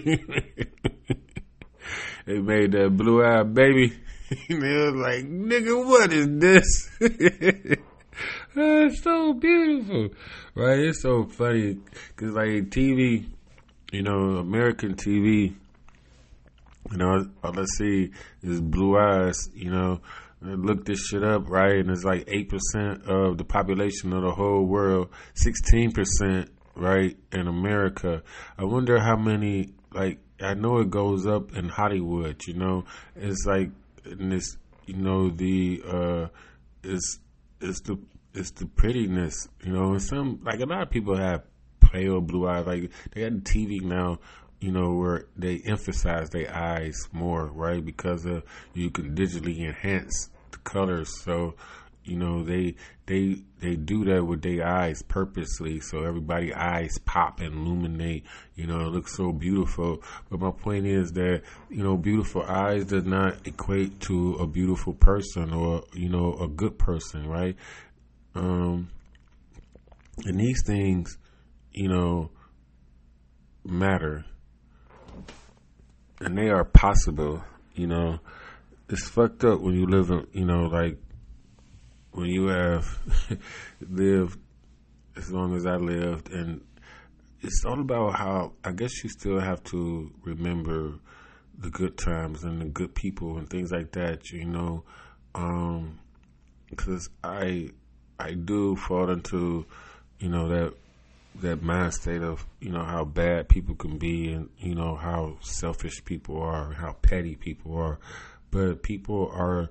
made 2.26 2.72
that 2.72 2.94
blue 2.94 3.24
eyed 3.24 3.54
baby. 3.54 3.96
they 4.48 4.54
was 4.56 4.94
like, 4.94 5.24
nigga, 5.24 5.86
what 5.86 6.12
is 6.12 6.28
this? 6.28 7.78
it's 8.56 9.02
so 9.02 9.32
beautiful, 9.34 10.10
right? 10.54 10.78
It's 10.78 11.02
so 11.02 11.24
funny 11.24 11.78
because 12.08 12.34
like 12.34 12.70
TV, 12.70 13.26
you 13.92 14.02
know, 14.02 14.38
American 14.38 14.94
TV, 14.94 15.54
you 16.90 16.96
know, 16.96 17.26
let's 17.42 17.76
see, 17.78 18.10
is 18.42 18.60
Blue 18.60 18.98
Eyes, 18.98 19.48
you 19.54 19.70
know. 19.70 20.00
Look 20.44 20.84
this 20.86 21.06
shit 21.06 21.22
up, 21.22 21.48
right? 21.48 21.76
And 21.76 21.88
it's 21.88 22.02
like 22.02 22.24
eight 22.26 22.48
percent 22.48 23.04
of 23.04 23.38
the 23.38 23.44
population 23.44 24.12
of 24.12 24.22
the 24.22 24.32
whole 24.32 24.64
world, 24.64 25.10
sixteen 25.34 25.92
percent, 25.92 26.50
right, 26.74 27.16
in 27.30 27.46
America. 27.46 28.24
I 28.58 28.64
wonder 28.64 28.98
how 28.98 29.16
many. 29.16 29.72
Like, 29.92 30.18
I 30.40 30.54
know 30.54 30.78
it 30.78 30.90
goes 30.90 31.28
up 31.28 31.56
in 31.56 31.68
Hollywood. 31.68 32.42
You 32.48 32.54
know, 32.54 32.84
it's 33.14 33.46
like 33.46 33.70
in 34.04 34.30
this. 34.30 34.56
You 34.84 34.96
know, 34.96 35.30
the 35.30 35.80
uh, 35.86 36.26
it's 36.82 37.20
it's 37.62 37.80
the 37.80 37.98
it's 38.34 38.50
the 38.52 38.66
prettiness, 38.66 39.48
you 39.64 39.72
know. 39.72 39.98
Some 39.98 40.40
like 40.42 40.60
a 40.60 40.66
lot 40.66 40.82
of 40.82 40.90
people 40.90 41.16
have 41.16 41.42
pale 41.80 42.20
blue 42.20 42.48
eyes. 42.48 42.66
Like 42.66 42.90
they 43.12 43.22
got 43.22 43.44
the 43.44 43.50
TV 43.50 43.82
now, 43.82 44.18
you 44.60 44.72
know, 44.72 44.94
where 44.94 45.26
they 45.36 45.58
emphasize 45.64 46.30
their 46.30 46.54
eyes 46.54 47.08
more, 47.12 47.46
right? 47.46 47.84
Because 47.84 48.24
of 48.24 48.44
you 48.74 48.90
can 48.90 49.14
digitally 49.14 49.58
enhance 49.66 50.30
the 50.50 50.58
colors. 50.58 51.22
So 51.22 51.54
you 52.04 52.16
know 52.16 52.42
they 52.42 52.74
they 53.06 53.36
they 53.60 53.76
do 53.76 54.04
that 54.04 54.24
with 54.24 54.42
their 54.42 54.66
eyes 54.66 55.02
purposely 55.02 55.78
so 55.80 56.04
everybody 56.04 56.52
eyes 56.52 56.98
pop 57.04 57.40
and 57.40 57.54
illuminate 57.54 58.24
you 58.54 58.66
know 58.66 58.80
it 58.80 58.90
looks 58.90 59.16
so 59.16 59.32
beautiful 59.32 60.02
but 60.30 60.40
my 60.40 60.50
point 60.50 60.86
is 60.86 61.12
that 61.12 61.42
you 61.70 61.82
know 61.82 61.96
beautiful 61.96 62.42
eyes 62.42 62.84
does 62.86 63.04
not 63.04 63.46
equate 63.46 64.00
to 64.00 64.34
a 64.34 64.46
beautiful 64.46 64.92
person 64.92 65.52
or 65.52 65.84
you 65.94 66.08
know 66.08 66.34
a 66.40 66.48
good 66.48 66.78
person 66.78 67.28
right 67.28 67.56
um, 68.34 68.88
and 70.24 70.38
these 70.38 70.62
things, 70.64 71.18
you 71.72 71.88
know, 71.88 72.30
matter. 73.64 74.24
And 76.20 76.36
they 76.38 76.48
are 76.48 76.64
possible, 76.64 77.42
you 77.74 77.86
know. 77.86 78.20
It's 78.88 79.08
fucked 79.08 79.44
up 79.44 79.60
when 79.60 79.74
you 79.74 79.86
live 79.86 80.10
in, 80.10 80.26
you 80.32 80.44
know, 80.44 80.64
like 80.66 80.98
when 82.12 82.26
you 82.26 82.46
have 82.46 82.98
lived 83.80 84.38
as 85.16 85.30
long 85.30 85.54
as 85.54 85.66
I 85.66 85.76
lived 85.76 86.30
and 86.30 86.62
it's 87.42 87.64
all 87.64 87.80
about 87.80 88.14
how 88.16 88.52
I 88.64 88.72
guess 88.72 89.02
you 89.02 89.10
still 89.10 89.40
have 89.40 89.62
to 89.64 90.10
remember 90.22 90.94
the 91.58 91.70
good 91.70 91.98
times 91.98 92.44
and 92.44 92.60
the 92.60 92.66
good 92.66 92.94
people 92.94 93.36
and 93.38 93.48
things 93.50 93.72
like 93.72 93.92
that, 93.92 94.30
you 94.30 94.44
know. 94.44 94.84
Um, 95.34 95.98
cuz 96.76 97.08
I 97.24 97.70
I 98.18 98.34
do 98.34 98.76
fall 98.76 99.10
into, 99.10 99.66
you 100.20 100.28
know, 100.28 100.48
that 100.48 100.74
that 101.40 101.62
mind 101.62 101.94
state 101.94 102.22
of, 102.22 102.46
you 102.60 102.70
know, 102.70 102.84
how 102.84 103.04
bad 103.04 103.48
people 103.48 103.74
can 103.74 103.98
be 103.98 104.32
and, 104.32 104.50
you 104.58 104.74
know, 104.74 104.94
how 104.94 105.38
selfish 105.40 106.04
people 106.04 106.40
are, 106.40 106.72
how 106.72 106.92
petty 106.92 107.36
people 107.36 107.76
are. 107.76 107.98
But 108.50 108.82
people 108.82 109.30
are, 109.34 109.70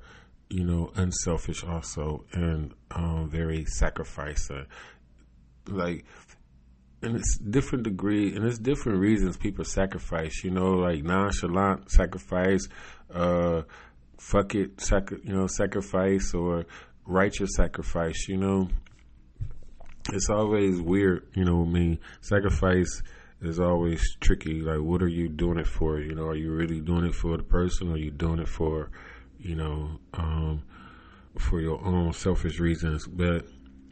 you 0.52 0.64
know, 0.66 0.92
unselfish 0.96 1.64
also 1.64 2.26
and 2.34 2.74
um, 2.92 3.30
very 3.30 3.66
sacrificing. 3.66 4.66
Like, 5.68 6.06
and 7.02 7.16
it's 7.16 7.38
different 7.38 7.84
degree 7.84 8.36
and 8.36 8.46
it's 8.46 8.60
different 8.60 9.00
reasons 9.00 9.38
people 9.38 9.66
sacrifice, 9.66 10.44
you 10.44 10.52
know, 10.52 10.72
like 10.72 11.04
nonchalant 11.04 11.90
sacrifice, 11.90 12.68
uh, 13.14 13.62
fuck 14.18 14.54
it, 14.56 14.80
sac- 14.80 15.12
you 15.12 15.34
know, 15.34 15.48
sacrifice 15.48 16.34
or 16.34 16.66
righteous 17.06 17.56
sacrifice, 17.56 18.28
you 18.28 18.38
know, 18.38 18.68
it's 20.14 20.30
always 20.30 20.82
weird, 20.82 21.28
you 21.34 21.46
know, 21.46 21.62
I 21.62 21.66
mean, 21.66 22.00
sacrifice 22.22 23.02
is 23.42 23.60
always 23.60 24.16
tricky. 24.20 24.62
Like, 24.62 24.82
what 24.82 25.02
are 25.02 25.08
you 25.08 25.30
doing 25.30 25.58
it 25.58 25.68
for? 25.68 26.00
You 26.00 26.16
know, 26.16 26.26
are 26.26 26.36
you 26.36 26.52
really 26.52 26.80
doing 26.80 27.06
it 27.06 27.16
for 27.16 27.38
the 27.38 27.44
person 27.44 27.90
or 27.90 27.94
are 27.94 27.98
you 27.98 28.12
doing 28.12 28.40
it 28.40 28.48
for, 28.48 28.92
you 29.42 29.56
know, 29.56 30.00
um, 30.14 30.64
for 31.38 31.60
your 31.60 31.84
own 31.84 32.14
selfish 32.14 32.60
reasons? 32.60 33.08
But 33.08 33.46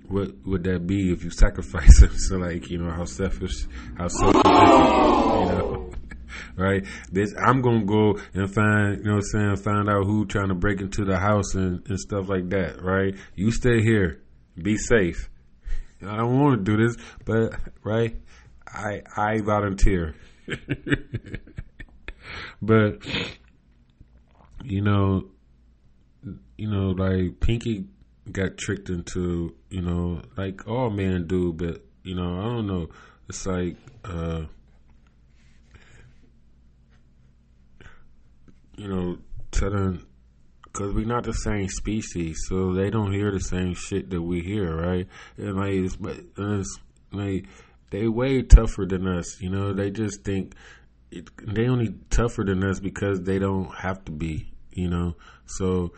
what 0.08 0.32
would 0.46 0.64
that 0.64 0.88
be 0.88 1.12
if 1.12 1.24
you 1.24 1.30
sacrifice 1.30 2.02
it? 2.02 2.14
So, 2.14 2.38
like, 2.38 2.70
you 2.70 2.80
know, 2.80 2.92
how 2.92 3.06
selfish, 3.06 3.66
how 3.98 4.08
selfish, 4.08 4.44
you 4.46 5.58
know? 5.58 5.92
right? 6.56 6.86
This 7.12 7.34
I'm 7.38 7.62
gonna 7.62 7.86
go 7.86 8.20
and 8.34 8.54
find, 8.54 9.00
you 9.00 9.06
know 9.06 9.16
what 9.16 9.26
I'm 9.34 9.56
saying, 9.56 9.56
find 9.58 9.90
out 9.90 10.06
who 10.06 10.26
trying 10.26 10.50
to 10.50 10.56
break 10.56 10.82
into 10.82 11.06
the 11.06 11.18
house 11.18 11.56
and, 11.56 11.88
and 11.88 12.00
stuff 12.00 12.30
like 12.30 12.50
that, 12.50 12.82
right? 12.82 13.16
You 13.36 13.52
stay 13.52 13.82
here, 13.82 14.22
be 14.62 14.78
safe. 14.78 15.30
I 16.02 16.18
don't 16.18 16.40
want 16.40 16.64
to 16.64 16.64
do 16.64 16.88
this, 16.88 16.96
but 17.26 17.54
right, 17.84 18.16
I 18.68 19.02
I 19.16 19.42
volunteer. 19.42 20.16
but 22.62 23.06
you 24.64 24.82
know, 24.82 25.26
you 26.60 26.70
know, 26.70 26.90
like 26.90 27.40
Pinky 27.40 27.86
got 28.30 28.58
tricked 28.58 28.90
into, 28.90 29.56
you 29.70 29.82
know, 29.82 30.22
like 30.36 30.68
all 30.68 30.90
men 30.90 31.26
do, 31.26 31.54
but 31.54 31.82
you 32.04 32.16
know, 32.16 32.38
I 32.38 32.44
don't 32.44 32.68
know. 32.68 32.90
It's 33.30 33.46
like 33.46 33.78
uh 34.04 34.44
you 38.76 38.88
know, 38.90 39.18
telling 39.52 40.06
because 40.64 40.94
we're 40.94 41.06
not 41.06 41.24
the 41.24 41.34
same 41.34 41.70
species, 41.70 42.38
so 42.50 42.74
they 42.74 42.90
don't 42.90 43.14
hear 43.14 43.32
the 43.32 43.40
same 43.40 43.74
shit 43.74 44.10
that 44.10 44.22
we 44.22 44.42
hear, 44.42 44.76
right? 44.76 45.08
And 45.38 45.56
like, 45.56 45.72
it's, 45.72 45.98
it's 46.38 46.78
like 47.14 47.46
they 47.90 48.10
way 48.10 48.42
tougher 48.42 48.86
than 48.86 49.08
us, 49.08 49.42
you 49.42 49.50
know. 49.50 49.72
They 49.72 49.92
just 49.92 50.26
think 50.26 50.56
it, 51.10 51.30
they 51.42 51.70
only 51.70 51.96
tougher 52.10 52.44
than 52.44 52.66
us 52.66 52.82
because 52.82 53.22
they 53.22 53.40
don't 53.40 53.74
have 53.76 54.04
to 54.06 54.12
be, 54.12 54.52
you 54.74 54.90
know. 54.90 55.16
So 55.46 55.94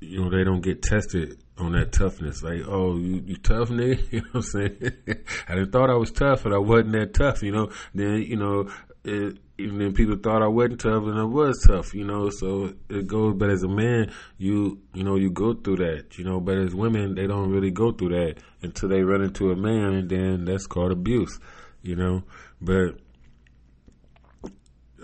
you 0.00 0.22
know 0.22 0.30
they 0.30 0.44
don't 0.44 0.60
get 0.60 0.82
tested 0.82 1.38
on 1.56 1.72
that 1.72 1.92
toughness. 1.92 2.42
Like, 2.42 2.62
oh, 2.66 2.96
you, 2.96 3.22
you 3.26 3.36
tough, 3.36 3.68
nigga? 3.68 4.00
You 4.12 4.20
know 4.20 4.28
what 4.32 4.34
I'm 4.36 4.42
saying? 4.42 4.92
I 5.48 5.54
just 5.56 5.72
thought 5.72 5.90
I 5.90 5.96
was 5.96 6.12
tough, 6.12 6.44
and 6.44 6.54
I 6.54 6.58
wasn't 6.58 6.92
that 6.92 7.14
tough, 7.14 7.42
you 7.42 7.52
know. 7.52 7.70
Then 7.94 8.22
you 8.22 8.36
know. 8.36 8.70
It, 9.04 9.38
even 9.58 9.78
then 9.78 9.92
people 9.92 10.16
thought 10.16 10.42
I 10.42 10.46
wasn't 10.46 10.80
tough 10.80 11.04
and 11.04 11.18
I 11.18 11.24
was 11.24 11.64
tough, 11.66 11.92
you 11.92 12.04
know, 12.04 12.30
so 12.30 12.74
it 12.88 13.06
goes 13.06 13.34
but 13.36 13.50
as 13.50 13.64
a 13.64 13.68
man 13.68 14.12
you 14.38 14.80
you 14.94 15.02
know, 15.02 15.16
you 15.16 15.30
go 15.30 15.52
through 15.54 15.76
that, 15.76 16.16
you 16.16 16.24
know, 16.24 16.40
but 16.40 16.56
as 16.56 16.74
women 16.74 17.14
they 17.16 17.26
don't 17.26 17.50
really 17.50 17.70
go 17.70 17.90
through 17.90 18.10
that 18.10 18.36
until 18.62 18.88
they 18.88 19.02
run 19.02 19.22
into 19.22 19.50
a 19.50 19.56
man 19.56 19.94
and 19.94 20.08
then 20.08 20.44
that's 20.44 20.66
called 20.66 20.92
abuse, 20.92 21.40
you 21.82 21.96
know. 21.96 22.22
But 22.60 22.98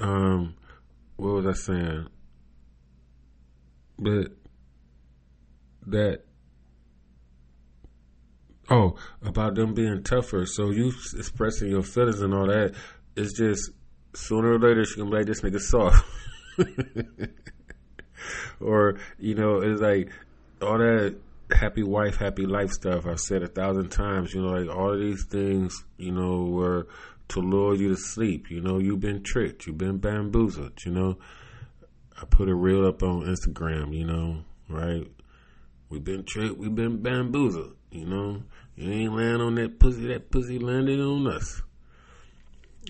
um 0.00 0.54
what 1.16 1.34
was 1.34 1.46
I 1.46 1.52
saying? 1.52 2.06
But 3.98 4.32
that 5.86 6.22
oh, 8.70 8.96
about 9.22 9.54
them 9.54 9.74
being 9.74 10.02
tougher, 10.02 10.46
so 10.46 10.70
you 10.70 10.92
expressing 11.16 11.70
your 11.70 11.82
feelings 11.82 12.20
and 12.20 12.34
all 12.34 12.46
that, 12.46 12.74
it's 13.16 13.36
just 13.36 13.70
sooner 14.14 14.54
or 14.54 14.58
later 14.58 14.84
she 14.84 14.96
gonna 14.96 15.10
be 15.10 15.16
like, 15.18 15.26
this 15.26 15.42
nigga 15.42 15.60
soft. 15.60 16.04
or, 18.60 18.96
you 19.18 19.34
know, 19.34 19.60
it's 19.60 19.80
like 19.80 20.10
all 20.62 20.78
that 20.78 21.16
happy 21.50 21.82
wife, 21.82 22.16
happy 22.16 22.46
life 22.46 22.70
stuff. 22.70 23.06
I've 23.06 23.20
said 23.20 23.42
a 23.42 23.48
thousand 23.48 23.90
times, 23.90 24.34
you 24.34 24.42
know, 24.42 24.52
like 24.52 24.74
all 24.74 24.92
of 24.92 25.00
these 25.00 25.24
things, 25.24 25.84
you 25.98 26.12
know, 26.12 26.44
were 26.44 26.86
to 27.28 27.40
lure 27.40 27.74
you 27.74 27.88
to 27.88 27.96
sleep. 27.96 28.50
You 28.50 28.60
know, 28.60 28.78
you've 28.78 29.00
been 29.00 29.22
tricked, 29.22 29.66
you've 29.66 29.78
been 29.78 29.98
bamboozled, 29.98 30.84
you 30.84 30.92
know. 30.92 31.18
I 32.20 32.24
put 32.26 32.48
a 32.48 32.54
reel 32.54 32.86
up 32.86 33.02
on 33.02 33.22
Instagram, 33.22 33.92
you 33.92 34.06
know, 34.06 34.44
right? 34.68 35.04
We've 35.88 36.04
been 36.04 36.24
tricked, 36.24 36.58
we've 36.58 36.74
been 36.74 37.02
bamboozled, 37.02 37.76
you 37.90 38.06
know. 38.06 38.42
You 38.76 38.90
ain't 38.90 39.14
land 39.14 39.40
on 39.42 39.54
that 39.56 39.78
pussy, 39.78 40.08
that 40.08 40.30
pussy 40.30 40.58
landed 40.58 41.00
on 41.00 41.26
us. 41.28 41.62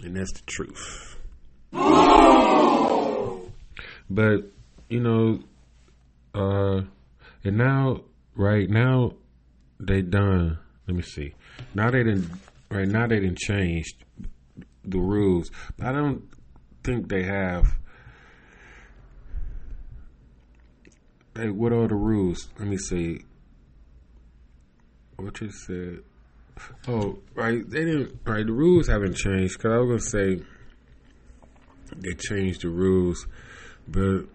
And 0.03 0.17
that's 0.17 0.33
the 0.33 0.43
truth. 0.47 1.17
But, 4.11 4.51
you 4.89 5.01
know, 5.01 5.41
uh, 6.35 6.83
and 7.45 7.57
now, 7.59 8.03
right 8.35 8.69
now, 8.69 9.13
they 9.79 10.03
done. 10.03 10.59
Let 10.87 10.97
me 10.97 11.03
see. 11.03 11.35
Now 11.75 11.91
they 11.91 12.03
didn't. 12.03 12.31
Right 12.71 12.89
now 12.89 13.07
they 13.07 13.21
didn't 13.21 13.39
changed 13.39 14.05
the 14.85 14.99
rules, 14.99 15.51
but 15.77 15.89
I 15.89 15.93
don't 15.93 16.23
think 16.83 17.09
they 17.09 17.23
have. 17.23 17.77
Hey, 21.37 21.51
what 21.51 21.73
are 21.73 21.89
the 21.89 21.97
rules? 21.97 22.49
Let 22.59 22.69
me 22.69 22.77
see. 22.77 23.25
What 25.17 25.41
you 25.41 25.51
said? 25.51 26.03
Oh, 26.87 27.19
right. 27.35 27.69
They 27.69 27.85
didn't. 27.85 28.21
Right, 28.25 28.47
the 28.47 28.53
rules 28.53 28.87
haven't 28.87 29.17
changed. 29.17 29.59
Cause 29.59 29.73
I 29.73 29.79
was 29.79 29.89
gonna 29.89 30.39
say 30.39 30.45
they 31.97 32.15
changed 32.15 32.63
the 32.63 32.69
rules, 32.69 33.27
but 33.89 34.27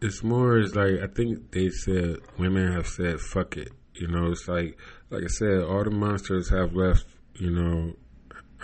it's 0.00 0.22
more 0.22 0.58
as 0.58 0.74
like 0.74 1.00
I 1.02 1.06
think 1.06 1.50
they 1.50 1.68
said 1.68 2.18
women 2.38 2.72
have 2.72 2.86
said 2.86 3.20
fuck 3.20 3.56
it. 3.56 3.72
You 3.94 4.08
know, 4.08 4.32
it's 4.32 4.48
like 4.48 4.78
like 5.10 5.24
I 5.24 5.28
said, 5.28 5.62
all 5.62 5.84
the 5.84 5.90
monsters 5.90 6.50
have 6.50 6.74
left. 6.74 7.06
You 7.34 7.50
know, 7.50 7.92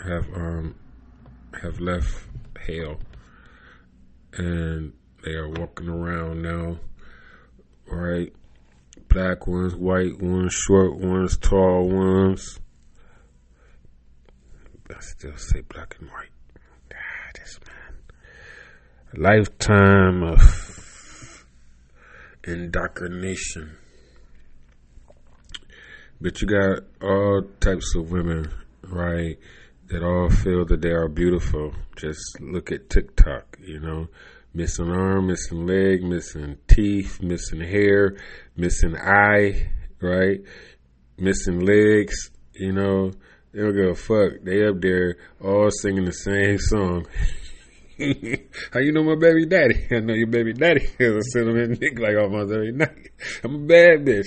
have 0.05 0.27
um 0.35 0.75
have 1.61 1.81
left 1.81 2.27
hell, 2.67 2.99
and 4.33 4.93
they 5.23 5.33
are 5.33 5.49
walking 5.49 5.89
around 5.89 6.43
now. 6.43 6.79
Right, 7.91 8.33
black 9.09 9.49
ones, 9.49 9.75
white 9.75 10.23
ones, 10.23 10.55
short 10.55 10.97
ones, 10.97 11.37
tall 11.37 11.89
ones. 11.89 12.61
I 14.89 15.01
still 15.01 15.37
say 15.37 15.63
black 15.63 15.97
and 16.01 16.09
white. 16.09 16.31
Ah, 16.93 17.31
this 17.35 17.59
man. 17.67 17.95
A 19.13 19.21
lifetime 19.21 20.23
of 20.23 21.47
indoctrination. 22.45 23.77
But 26.21 26.41
you 26.41 26.49
got 26.49 26.85
all 27.03 27.43
types 27.61 27.95
of 27.97 28.13
women, 28.13 28.53
right, 28.83 29.37
that 29.89 30.03
all 30.05 30.29
feel 30.31 30.65
that 30.67 30.81
they 30.81 30.91
are 30.91 31.09
beautiful. 31.09 31.75
Just 31.97 32.41
look 32.41 32.71
at 32.71 32.89
TikTok, 32.89 33.59
you 33.61 33.81
know. 33.81 34.09
Missing 34.53 34.91
arm, 34.91 35.29
missing 35.29 35.67
leg, 35.67 36.03
missing 36.03 36.59
teeth, 36.67 37.23
missing 37.23 37.61
hair, 37.61 38.17
missing 38.57 38.97
eye, 38.97 39.71
right? 40.01 40.41
Missing 41.17 41.61
legs, 41.61 42.31
you 42.55 42.73
know. 42.73 43.13
They 43.53 43.61
don't 43.61 43.75
give 43.75 43.91
a 43.91 43.95
fuck. 43.95 44.43
They 44.43 44.67
up 44.67 44.81
there 44.81 45.17
all 45.41 45.71
singing 45.71 46.05
the 46.05 46.13
same 46.13 46.59
song. 46.59 47.07
How 48.73 48.81
you 48.81 48.93
know 48.93 49.05
my 49.05 49.17
baby 49.17 49.47
daddy? 49.47 49.87
I 49.91 50.01
know 50.01 50.15
your 50.15 50.27
baby 50.27 50.53
daddy. 50.53 50.89
I 50.99 51.21
send 51.33 51.49
him 51.49 51.57
in 51.57 51.71
Nick 51.73 51.99
like 51.99 52.17
almost 52.17 52.53
every 52.53 52.73
night. 52.73 53.11
I'm 53.45 53.55
a 53.55 53.59
bad 53.59 54.07
bitch. 54.07 54.27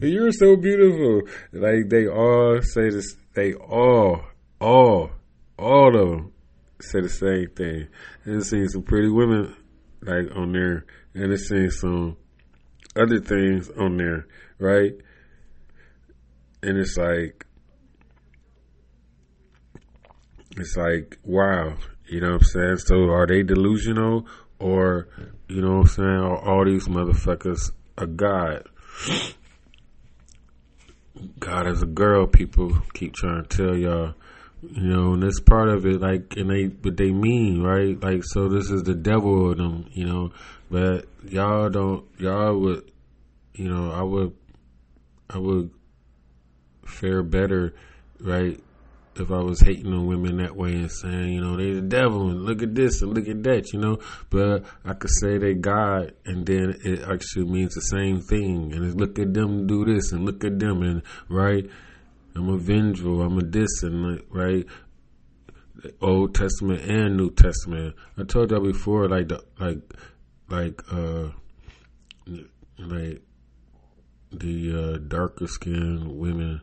You're 0.00 0.32
so 0.32 0.56
beautiful. 0.56 1.22
Like 1.52 1.88
they 1.88 2.06
all 2.06 2.60
say 2.62 2.90
this. 2.90 3.16
They 3.34 3.54
all, 3.54 4.24
all, 4.60 5.10
all 5.58 5.96
of 5.96 6.10
them 6.10 6.33
say 6.80 7.00
the 7.00 7.08
same 7.08 7.48
thing. 7.54 7.88
And 8.24 8.36
I've 8.36 8.44
seen 8.44 8.68
some 8.68 8.82
pretty 8.82 9.08
women 9.08 9.54
like 10.02 10.34
on 10.34 10.52
there, 10.52 10.86
and 11.14 11.32
I've 11.32 11.40
seen 11.40 11.70
some 11.70 12.16
other 12.96 13.20
things 13.20 13.70
on 13.70 13.96
there, 13.96 14.26
right? 14.58 14.92
And 16.62 16.78
it's 16.78 16.96
like, 16.96 17.46
it's 20.56 20.76
like, 20.76 21.18
wow, 21.24 21.74
you 22.06 22.20
know 22.20 22.32
what 22.32 22.42
I'm 22.42 22.44
saying? 22.44 22.78
So 22.78 23.10
are 23.10 23.26
they 23.26 23.42
delusional 23.42 24.26
or, 24.58 25.08
you 25.48 25.60
know 25.60 25.78
what 25.78 25.80
I'm 25.80 25.86
saying, 25.88 26.08
are 26.08 26.48
all 26.48 26.64
these 26.64 26.86
motherfuckers 26.88 27.72
a 27.98 28.06
God? 28.06 28.68
God 31.38 31.66
is 31.66 31.82
a 31.82 31.86
girl, 31.86 32.26
people 32.26 32.76
keep 32.92 33.14
trying 33.14 33.44
to 33.44 33.56
tell 33.56 33.76
y'all. 33.76 34.14
You 34.72 34.82
know, 34.82 35.12
and 35.14 35.22
that's 35.22 35.40
part 35.40 35.68
of 35.68 35.84
it, 35.86 36.00
like, 36.00 36.36
and 36.36 36.50
they, 36.50 36.66
but 36.66 36.96
they 36.96 37.10
mean, 37.10 37.62
right? 37.62 38.00
Like, 38.00 38.22
so 38.24 38.48
this 38.48 38.70
is 38.70 38.82
the 38.82 38.94
devil 38.94 39.50
of 39.50 39.58
them, 39.58 39.88
you 39.92 40.06
know, 40.06 40.32
but 40.70 41.06
y'all 41.28 41.68
don't, 41.68 42.04
y'all 42.18 42.58
would, 42.58 42.90
you 43.54 43.68
know, 43.68 43.92
I 43.92 44.02
would, 44.02 44.34
I 45.28 45.38
would 45.38 45.70
fare 46.86 47.22
better, 47.22 47.74
right? 48.20 48.60
If 49.16 49.30
I 49.30 49.40
was 49.40 49.60
hating 49.60 49.92
on 49.92 50.06
women 50.06 50.38
that 50.38 50.56
way 50.56 50.72
and 50.72 50.90
saying, 50.90 51.34
you 51.34 51.40
know, 51.40 51.56
they 51.56 51.72
the 51.72 51.80
devil 51.80 52.30
and 52.30 52.44
look 52.44 52.62
at 52.62 52.74
this 52.74 53.00
and 53.00 53.14
look 53.14 53.28
at 53.28 53.44
that, 53.44 53.72
you 53.72 53.78
know, 53.78 53.98
but 54.28 54.64
I 54.84 54.94
could 54.94 55.10
say 55.20 55.38
they 55.38 55.54
God 55.54 56.14
and 56.24 56.44
then 56.44 56.80
it 56.84 57.02
actually 57.02 57.44
means 57.44 57.74
the 57.74 57.82
same 57.82 58.20
thing. 58.20 58.72
And 58.72 58.84
it's 58.84 58.96
look 58.96 59.18
at 59.20 59.32
them 59.32 59.68
do 59.68 59.84
this 59.84 60.10
and 60.10 60.24
look 60.24 60.42
at 60.42 60.58
them 60.58 60.82
and, 60.82 61.02
right? 61.28 61.70
I'm 62.36 62.48
a 62.48 62.56
vengeful. 62.56 63.22
I'm 63.22 63.38
a 63.38 63.66
and 63.82 64.12
like, 64.12 64.26
right. 64.30 64.66
Old 66.00 66.34
Testament 66.34 66.82
and 66.82 67.16
New 67.16 67.30
Testament. 67.30 67.94
I 68.16 68.24
told 68.24 68.50
y'all 68.50 68.60
before, 68.60 69.08
like 69.08 69.28
the 69.28 69.44
like 69.58 69.78
like 70.48 70.80
uh 70.90 71.28
like 72.78 73.22
the 74.32 74.94
uh, 74.94 74.98
darker 74.98 75.46
skinned 75.46 76.18
women 76.18 76.62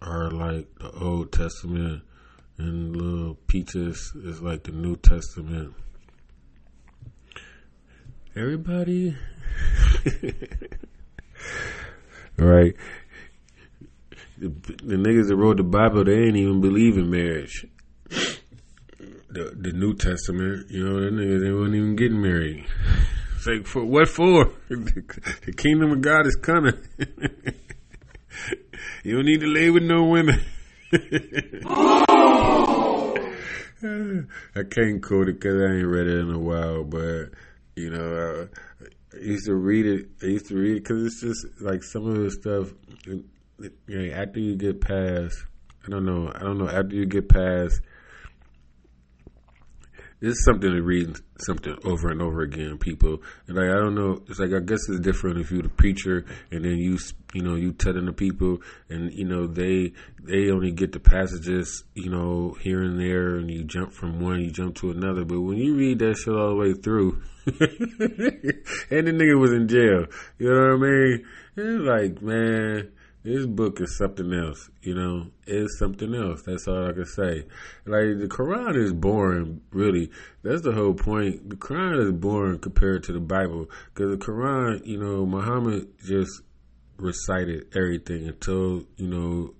are 0.00 0.30
like 0.30 0.68
the 0.78 0.90
Old 0.92 1.32
Testament, 1.32 2.02
and 2.56 2.96
little 2.96 3.34
peaches 3.34 4.12
is 4.14 4.40
like 4.40 4.64
the 4.64 4.72
New 4.72 4.96
Testament. 4.96 5.74
Everybody, 8.36 9.16
right? 12.38 12.76
The, 14.40 14.48
the 14.48 14.96
niggas 14.96 15.28
that 15.28 15.36
wrote 15.36 15.56
the 15.56 15.64
Bible, 15.64 16.04
they 16.04 16.14
ain't 16.14 16.36
even 16.36 16.60
believe 16.60 16.96
in 16.96 17.10
marriage. 17.10 17.66
The 19.30 19.52
the 19.54 19.72
New 19.72 19.94
Testament, 19.94 20.70
you 20.70 20.84
know, 20.84 21.00
the 21.00 21.10
niggas 21.10 21.40
they 21.42 21.52
weren't 21.52 21.74
even 21.74 21.96
getting 21.96 22.22
married. 22.22 22.66
It's 23.36 23.46
like 23.46 23.66
for 23.66 23.84
what 23.84 24.08
for? 24.08 24.50
the 24.68 25.54
kingdom 25.56 25.92
of 25.92 26.00
God 26.00 26.26
is 26.26 26.34
coming. 26.34 26.74
you 29.04 29.14
don't 29.14 29.26
need 29.26 29.38
to 29.42 29.46
lay 29.46 29.70
with 29.70 29.84
no 29.84 30.02
women. 30.06 30.44
I 34.56 34.64
can't 34.68 35.00
quote 35.00 35.28
it 35.28 35.38
because 35.38 35.54
I 35.54 35.76
ain't 35.76 35.86
read 35.86 36.08
it 36.08 36.18
in 36.18 36.32
a 36.32 36.38
while, 36.40 36.82
but 36.82 37.26
you 37.76 37.90
know, 37.90 38.16
uh, 38.16 38.46
I 39.14 39.20
used 39.20 39.46
to 39.46 39.54
read 39.54 39.86
it. 39.86 40.08
I 40.20 40.26
used 40.26 40.48
to 40.48 40.56
read 40.56 40.78
it 40.78 40.82
because 40.82 41.06
it's 41.06 41.20
just 41.20 41.46
like 41.60 41.84
some 41.84 42.08
of 42.08 42.16
the 42.16 42.32
stuff 42.32 42.72
you 43.58 43.72
know, 43.88 44.14
after 44.14 44.40
you 44.40 44.56
get 44.56 44.80
past, 44.80 45.44
I 45.86 45.90
don't 45.90 46.04
know, 46.04 46.32
I 46.34 46.40
don't 46.40 46.58
know, 46.58 46.68
after 46.68 46.94
you 46.94 47.06
get 47.06 47.28
past, 47.28 47.80
it's 50.20 50.44
something 50.44 50.70
to 50.70 50.82
read 50.82 51.16
something 51.38 51.76
over 51.84 52.08
and 52.08 52.20
over 52.20 52.42
again, 52.42 52.76
people. 52.78 53.22
And 53.46 53.56
like, 53.56 53.68
I 53.70 53.74
don't 53.74 53.94
know, 53.94 54.22
it's 54.28 54.40
like, 54.40 54.52
I 54.52 54.58
guess 54.58 54.80
it's 54.88 55.00
different 55.00 55.38
if 55.38 55.52
you're 55.52 55.62
the 55.62 55.68
preacher 55.68 56.26
and 56.50 56.64
then 56.64 56.78
you, 56.78 56.98
you 57.34 57.42
know, 57.42 57.54
you 57.54 57.72
telling 57.72 58.06
the 58.06 58.12
people 58.12 58.58
and, 58.88 59.12
you 59.12 59.24
know, 59.24 59.46
they, 59.46 59.92
they 60.22 60.50
only 60.50 60.72
get 60.72 60.92
the 60.92 60.98
passages, 60.98 61.84
you 61.94 62.10
know, 62.10 62.56
here 62.60 62.82
and 62.82 62.98
there 62.98 63.36
and 63.36 63.48
you 63.50 63.62
jump 63.62 63.92
from 63.92 64.20
one, 64.20 64.40
you 64.40 64.50
jump 64.50 64.74
to 64.76 64.90
another. 64.90 65.24
But 65.24 65.40
when 65.40 65.58
you 65.58 65.76
read 65.76 66.00
that 66.00 66.16
shit 66.16 66.34
all 66.34 66.50
the 66.50 66.56
way 66.56 66.74
through, 66.74 67.22
and 67.46 69.06
the 69.06 69.12
nigga 69.12 69.38
was 69.38 69.52
in 69.52 69.68
jail, 69.68 70.06
you 70.38 70.50
know 70.52 70.76
what 70.76 70.86
I 70.86 70.90
mean? 70.90 71.26
It's 71.56 71.84
like, 71.84 72.22
man, 72.22 72.90
this 73.28 73.46
book 73.46 73.80
is 73.80 73.96
something 73.98 74.32
else, 74.32 74.70
you 74.80 74.94
know. 74.94 75.26
It's 75.46 75.78
something 75.78 76.14
else. 76.14 76.42
That's 76.46 76.66
all 76.66 76.88
I 76.88 76.92
can 76.92 77.04
say. 77.04 77.44
Like 77.84 78.18
the 78.18 78.28
Quran 78.28 78.76
is 78.76 78.92
boring, 78.92 79.60
really. 79.70 80.10
That's 80.42 80.62
the 80.62 80.72
whole 80.72 80.94
point. 80.94 81.50
The 81.50 81.56
Quran 81.56 82.06
is 82.06 82.12
boring 82.12 82.58
compared 82.58 83.02
to 83.04 83.12
the 83.12 83.20
Bible, 83.20 83.68
because 83.92 84.10
the 84.18 84.24
Quran, 84.24 84.86
you 84.86 84.98
know, 84.98 85.26
Muhammad 85.26 85.88
just 86.04 86.42
recited 86.96 87.66
everything 87.76 88.28
until 88.28 88.84
you 88.96 89.08
know, 89.08 89.54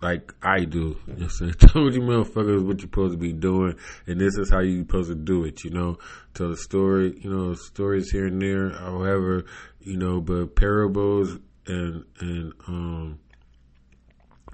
like 0.00 0.32
I 0.42 0.64
do. 0.64 0.96
You 1.06 1.16
know, 1.16 1.28
I'm 1.42 1.52
told 1.68 1.94
you 1.94 2.00
motherfuckers 2.00 2.64
what 2.64 2.78
you're 2.78 2.88
supposed 2.88 3.12
to 3.12 3.18
be 3.18 3.34
doing, 3.34 3.76
and 4.06 4.18
this 4.18 4.36
is 4.38 4.50
how 4.50 4.60
you're 4.60 4.84
supposed 4.84 5.10
to 5.10 5.14
do 5.14 5.44
it. 5.44 5.62
You 5.62 5.70
know, 5.70 5.98
tell 6.32 6.48
the 6.48 6.56
story. 6.56 7.18
You 7.20 7.30
know, 7.30 7.54
stories 7.54 8.10
here 8.10 8.28
and 8.28 8.40
there. 8.40 8.70
However, 8.70 9.44
you 9.80 9.98
know, 9.98 10.22
but 10.22 10.56
parables 10.56 11.38
and 11.70 12.04
and 12.20 12.52
um, 12.68 13.18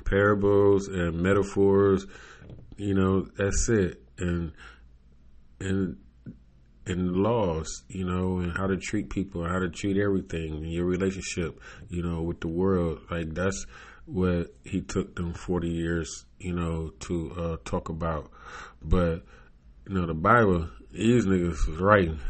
parables 0.05 0.89
and 0.89 1.21
metaphors. 1.21 2.07
You 2.77 2.95
know, 2.95 3.27
that's 3.37 3.69
it. 3.69 4.03
And 4.19 4.53
and 5.61 5.97
and 6.87 7.17
laws, 7.17 7.83
you 7.89 8.05
know, 8.05 8.39
and 8.39 8.57
how 8.57 8.67
to 8.67 8.77
treat 8.77 9.11
people, 9.11 9.45
how 9.45 9.59
to 9.59 9.69
treat 9.69 9.97
everything 9.97 10.65
in 10.65 10.69
your 10.69 10.85
relationship, 10.85 11.61
you 11.89 12.03
know, 12.03 12.23
with 12.23 12.41
the 12.41 12.49
world. 12.49 13.01
Like 13.11 13.35
that's 13.35 13.67
what 14.05 14.55
he 14.65 14.83
took 14.83 15.17
them 15.17 15.33
forty 15.33 15.71
years, 15.71 16.27
you 16.39 16.55
know, 16.55 16.91
to 17.01 17.33
uh, 17.37 17.57
talk 17.65 17.89
about. 17.89 18.31
But 18.83 19.25
you 19.89 19.95
know, 19.95 20.07
the 20.07 20.15
Bible, 20.15 20.69
these 20.93 21.27
niggas 21.27 21.67
was 21.69 21.81
writing. 21.81 22.21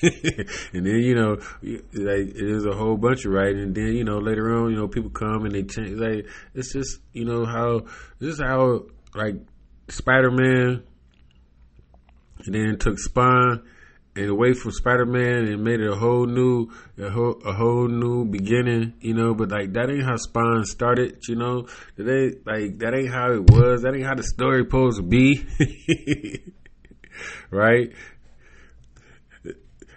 and 0.02 0.86
then 0.86 1.00
you 1.00 1.14
know, 1.14 1.36
like 1.62 2.34
there's 2.34 2.64
a 2.64 2.72
whole 2.72 2.96
bunch 2.96 3.24
of 3.24 3.32
writing, 3.32 3.60
and 3.60 3.74
then 3.74 3.94
you 3.94 4.04
know 4.04 4.18
later 4.18 4.54
on, 4.56 4.70
you 4.70 4.76
know, 4.76 4.88
people 4.88 5.10
come 5.10 5.44
and 5.44 5.54
they 5.54 5.62
change. 5.62 5.98
Like 5.98 6.26
it's 6.54 6.72
just 6.72 7.00
you 7.12 7.24
know 7.24 7.44
how 7.44 7.80
this 8.18 8.34
is 8.34 8.40
how 8.40 8.86
like 9.14 9.34
Spider 9.88 10.30
Man, 10.30 10.82
and 12.46 12.54
then 12.54 12.78
took 12.78 12.98
Spawn 12.98 13.62
and 14.16 14.28
away 14.28 14.54
from 14.54 14.72
Spider 14.72 15.06
Man 15.06 15.46
and 15.46 15.62
made 15.62 15.80
it 15.80 15.90
a 15.90 15.96
whole 15.96 16.26
new 16.26 16.70
a 16.98 17.10
whole, 17.10 17.40
a 17.44 17.52
whole 17.52 17.88
new 17.88 18.24
beginning, 18.24 18.94
you 19.00 19.14
know. 19.14 19.34
But 19.34 19.50
like 19.50 19.72
that 19.74 19.90
ain't 19.90 20.04
how 20.04 20.16
Spawn 20.16 20.64
started, 20.64 21.18
you 21.28 21.36
know. 21.36 21.66
Ain't 21.98 22.46
like 22.46 22.78
that 22.78 22.94
ain't 22.94 23.12
how 23.12 23.32
it 23.32 23.50
was. 23.50 23.82
That 23.82 23.94
ain't 23.94 24.06
how 24.06 24.14
the 24.14 24.22
story 24.22 24.62
supposed 24.64 24.98
to 24.98 25.02
be, 25.02 25.44
right? 27.50 27.92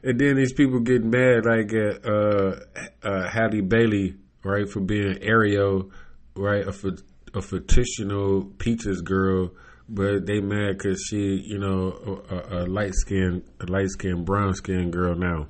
And 0.03 0.19
then 0.19 0.35
these 0.35 0.53
people 0.53 0.79
getting 0.79 1.09
mad 1.09 1.45
like 1.45 1.71
at 1.73 2.05
uh, 2.05 2.59
uh, 3.03 3.29
Halle 3.29 3.61
Bailey, 3.61 4.15
right, 4.43 4.69
for 4.69 4.81
being 4.81 5.17
Ariel, 5.21 5.91
right, 6.35 6.65
a, 6.65 6.97
a 7.33 7.41
fictional 7.41 8.45
Peaches 8.57 9.01
girl 9.01 9.51
but 9.89 10.25
they 10.25 10.39
mad 10.39 10.77
because 10.77 11.05
she, 11.09 11.35
you 11.45 11.59
know, 11.59 12.23
a, 12.29 12.63
a 12.63 12.65
light 12.65 12.93
skinned, 12.93 13.43
a 13.59 13.65
light 13.65 13.89
skinned, 13.89 14.25
brown 14.25 14.53
skinned 14.53 14.93
girl 14.93 15.15
now, 15.15 15.47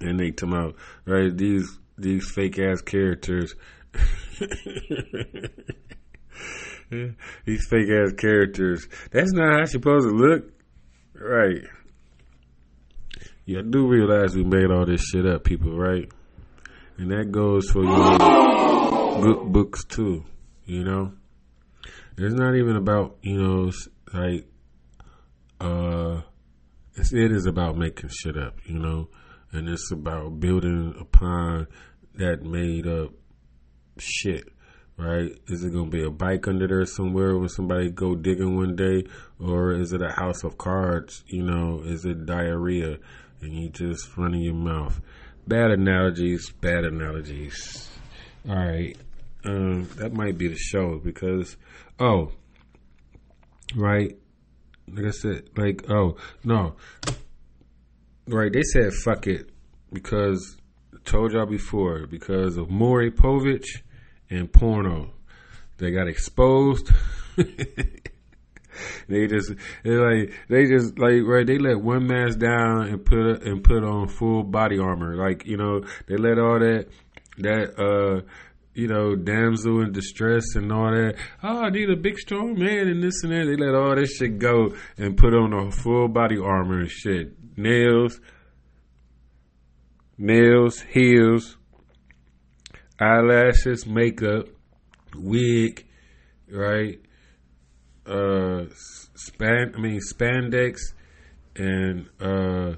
and 0.00 0.18
they 0.18 0.32
come 0.32 0.52
out 0.52 0.74
right 1.06 1.36
these 1.36 1.78
these 1.96 2.30
fake 2.30 2.58
ass 2.58 2.80
characters. 2.82 3.54
these 7.44 7.66
fake 7.68 7.88
ass 7.88 8.12
characters. 8.18 8.86
That's 9.10 9.32
not 9.32 9.52
how 9.52 9.64
she 9.64 9.72
supposed 9.72 10.08
to 10.08 10.14
look, 10.14 10.52
right? 11.14 11.62
Yeah, 13.46 13.60
I 13.60 13.62
do 13.62 13.86
realize 13.86 14.34
we 14.34 14.44
made 14.44 14.70
all 14.70 14.86
this 14.86 15.02
shit 15.02 15.26
up, 15.26 15.44
people, 15.44 15.76
right? 15.76 16.08
And 16.98 17.10
that 17.10 17.30
goes 17.30 17.70
for 17.70 17.82
your 17.82 18.18
good 19.20 19.52
books 19.52 19.84
too, 19.84 20.24
you 20.66 20.84
know. 20.84 21.12
It's 22.18 22.34
not 22.34 22.54
even 22.54 22.76
about 22.76 23.16
you 23.22 23.40
know 23.40 23.70
like 24.12 24.46
uh, 25.60 26.20
it's, 26.96 27.12
it 27.12 27.32
is 27.32 27.46
about 27.46 27.76
making 27.76 28.10
shit 28.10 28.36
up, 28.36 28.58
you 28.66 28.78
know, 28.78 29.08
and 29.52 29.68
it's 29.68 29.90
about 29.92 30.40
building 30.40 30.94
upon 31.00 31.66
that 32.14 32.42
made 32.42 32.86
up 32.86 33.12
shit. 33.98 34.44
Right? 35.00 35.32
Is 35.48 35.64
it 35.64 35.72
gonna 35.72 35.88
be 35.88 36.02
a 36.02 36.10
bike 36.10 36.46
under 36.46 36.68
there 36.68 36.84
somewhere 36.84 37.38
when 37.38 37.48
somebody 37.48 37.88
go 37.88 38.14
digging 38.14 38.56
one 38.56 38.76
day, 38.76 39.04
or 39.38 39.72
is 39.72 39.94
it 39.94 40.02
a 40.02 40.12
house 40.12 40.44
of 40.44 40.58
cards? 40.58 41.24
You 41.26 41.42
know, 41.42 41.80
is 41.82 42.04
it 42.04 42.26
diarrhea 42.26 42.98
and 43.40 43.52
you 43.54 43.70
just 43.70 44.14
running 44.18 44.42
your 44.42 44.52
mouth? 44.52 45.00
Bad 45.46 45.70
analogies, 45.70 46.50
bad 46.50 46.84
analogies. 46.84 47.88
All 48.46 48.56
right, 48.56 48.94
um, 49.46 49.88
that 49.96 50.12
might 50.12 50.36
be 50.36 50.48
the 50.48 50.58
show 50.58 51.00
because 51.02 51.56
oh, 51.98 52.32
right, 53.74 54.18
like 54.86 55.06
I 55.06 55.10
said, 55.12 55.44
like 55.56 55.88
oh 55.88 56.16
no, 56.44 56.74
right? 58.26 58.52
They 58.52 58.62
said 58.62 58.92
fuck 58.92 59.26
it 59.26 59.48
because 59.90 60.58
told 61.06 61.32
y'all 61.32 61.46
before 61.46 62.06
because 62.06 62.58
of 62.58 62.68
Maury 62.68 63.10
Povich 63.10 63.80
and 64.30 64.52
porno, 64.52 65.10
they 65.78 65.90
got 65.90 66.08
exposed. 66.08 66.90
they 67.36 69.26
just 69.26 69.52
they 69.84 69.90
like 69.90 70.32
they 70.48 70.66
just 70.66 70.98
like 70.98 71.22
right 71.24 71.46
they 71.46 71.58
let 71.58 71.80
one 71.80 72.06
mask 72.06 72.38
down 72.38 72.88
and 72.88 73.04
put 73.04 73.42
and 73.42 73.62
put 73.62 73.84
on 73.84 74.08
full 74.08 74.42
body 74.42 74.78
armor 74.78 75.16
like 75.16 75.44
you 75.44 75.56
know 75.56 75.82
they 76.06 76.16
let 76.16 76.38
all 76.38 76.58
that 76.58 76.86
that 77.38 77.78
uh 77.78 78.22
you 78.74 78.86
know, 78.86 79.16
damsel 79.16 79.82
in 79.82 79.92
distress 79.92 80.54
and 80.54 80.72
all 80.72 80.90
that. 80.90 81.16
Oh, 81.42 81.64
I 81.64 81.70
need 81.70 81.90
a 81.90 81.96
big 81.96 82.18
strong 82.18 82.58
man 82.58 82.88
and 82.88 83.02
this 83.02 83.22
and 83.22 83.32
that. 83.32 83.44
They 83.44 83.56
let 83.56 83.74
all 83.74 83.96
this 83.96 84.16
shit 84.16 84.38
go 84.38 84.74
and 84.96 85.16
put 85.16 85.34
on 85.34 85.52
a 85.52 85.70
full 85.70 86.08
body 86.08 86.38
armor 86.38 86.80
and 86.80 86.90
shit. 86.90 87.34
Nails, 87.58 88.20
nails, 90.16 90.80
heels, 90.80 91.56
eyelashes, 93.00 93.86
makeup, 93.86 94.46
wig, 95.16 95.86
right? 96.50 97.00
Uh, 98.06 98.64
span, 99.14 99.72
I 99.76 99.80
mean 99.80 100.00
spandex 100.00 100.78
and 101.56 102.08
uh 102.20 102.76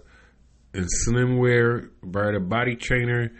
and 0.74 0.88
slimwear 1.06 1.90
by 2.02 2.32
the 2.32 2.40
body 2.40 2.76
trainer 2.76 3.30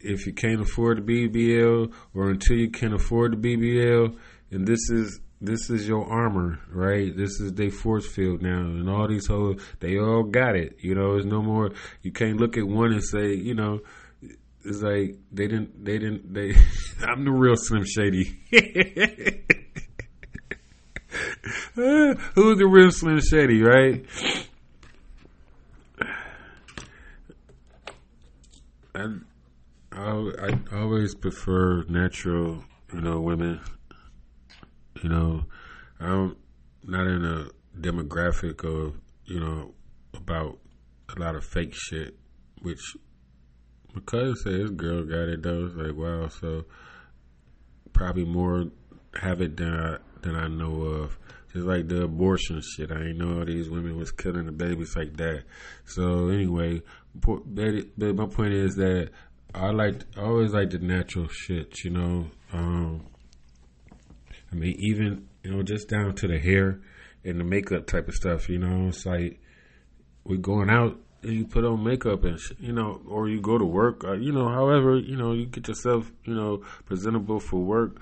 if 0.00 0.26
you 0.26 0.32
can't 0.32 0.60
afford 0.60 1.06
the 1.06 1.28
BBL 1.28 1.92
or 2.14 2.30
until 2.30 2.56
you 2.56 2.70
can 2.70 2.92
afford 2.92 3.32
the 3.32 3.56
BBL, 3.56 4.16
and 4.50 4.66
this 4.66 4.90
is 4.90 5.20
this 5.40 5.70
is 5.70 5.86
your 5.86 6.04
armor, 6.04 6.58
right? 6.72 7.16
This 7.16 7.40
is 7.40 7.52
their 7.54 7.70
force 7.70 8.06
field 8.06 8.42
now, 8.42 8.58
and 8.58 8.88
all 8.90 9.06
these 9.06 9.26
hoes, 9.26 9.60
they 9.78 9.96
all 9.98 10.24
got 10.24 10.56
it. 10.56 10.76
You 10.80 10.94
know, 10.94 11.12
there's 11.12 11.26
no 11.26 11.42
more. 11.42 11.70
You 12.02 12.10
can't 12.10 12.38
look 12.38 12.56
at 12.56 12.66
one 12.66 12.92
and 12.92 13.04
say, 13.04 13.34
you 13.34 13.54
know, 13.54 13.80
it's 14.64 14.82
like 14.82 15.16
they 15.32 15.46
didn't, 15.46 15.84
they 15.84 15.98
didn't, 15.98 16.32
they. 16.32 16.54
I'm 17.06 17.24
the 17.24 17.30
real 17.30 17.56
Slim 17.56 17.84
Shady. 17.84 18.38
Who's 21.74 22.58
the 22.58 22.66
real 22.66 22.90
Slim 22.90 23.20
Shady, 23.20 23.62
right? 23.62 24.04
And 28.94 29.24
I, 29.92 30.10
I 30.42 30.58
always 30.76 31.14
prefer 31.14 31.84
natural, 31.88 32.64
you 32.92 33.00
know, 33.00 33.20
women. 33.20 33.60
You 35.02 35.08
know, 35.08 35.44
I'm 36.00 36.36
not 36.82 37.06
in 37.06 37.24
a 37.24 37.48
demographic 37.80 38.64
of, 38.64 38.96
you 39.24 39.38
know, 39.38 39.74
about 40.14 40.58
a 41.16 41.20
lot 41.20 41.36
of 41.36 41.44
fake 41.44 41.74
shit, 41.74 42.16
which 42.60 42.80
my 43.98 44.04
cousin 44.04 44.36
said 44.36 44.52
his 44.52 44.70
girl 44.70 45.04
got 45.04 45.28
it 45.28 45.42
though. 45.42 45.66
It's 45.66 45.74
like, 45.74 45.96
wow, 45.96 46.28
so 46.28 46.64
probably 47.92 48.24
more 48.24 48.66
have 49.20 49.40
it 49.40 49.56
than 49.56 49.74
I, 49.74 49.96
than 50.22 50.36
I 50.36 50.48
know 50.48 50.82
of. 50.82 51.18
Just 51.52 51.66
like 51.66 51.88
the 51.88 52.02
abortion 52.04 52.60
shit. 52.60 52.92
I 52.92 53.06
ain't 53.06 53.18
know 53.18 53.38
all 53.38 53.44
these 53.44 53.70
women 53.70 53.96
was 53.96 54.12
killing 54.12 54.46
the 54.46 54.52
babies 54.52 54.94
like 54.94 55.16
that. 55.16 55.44
So 55.86 56.28
anyway, 56.28 56.82
but 57.14 57.46
my 57.46 58.26
point 58.26 58.52
is 58.52 58.76
that 58.76 59.10
I 59.54 59.70
like 59.70 60.02
I 60.16 60.22
always 60.22 60.52
like 60.52 60.70
the 60.70 60.78
natural 60.78 61.26
shit, 61.28 61.82
you 61.84 61.90
know. 61.90 62.26
Um, 62.52 63.06
I 64.52 64.54
mean, 64.54 64.76
even 64.78 65.28
you 65.42 65.50
know, 65.50 65.62
just 65.62 65.88
down 65.88 66.14
to 66.16 66.28
the 66.28 66.38
hair 66.38 66.80
and 67.24 67.40
the 67.40 67.44
makeup 67.44 67.86
type 67.86 68.08
of 68.08 68.14
stuff. 68.14 68.50
You 68.50 68.58
know, 68.58 68.88
it's 68.88 69.06
like 69.06 69.40
we're 70.24 70.36
going 70.36 70.68
out 70.68 70.98
you 71.22 71.46
put 71.46 71.64
on 71.64 71.82
makeup 71.82 72.24
and 72.24 72.38
sh- 72.38 72.52
you 72.58 72.72
know, 72.72 73.00
or 73.08 73.28
you 73.28 73.40
go 73.40 73.58
to 73.58 73.64
work. 73.64 74.04
Uh, 74.04 74.12
you 74.12 74.32
know, 74.32 74.48
however, 74.48 74.96
you 74.96 75.16
know, 75.16 75.32
you 75.32 75.46
get 75.46 75.68
yourself 75.68 76.10
you 76.24 76.34
know 76.34 76.62
presentable 76.86 77.40
for 77.40 77.60
work. 77.60 78.00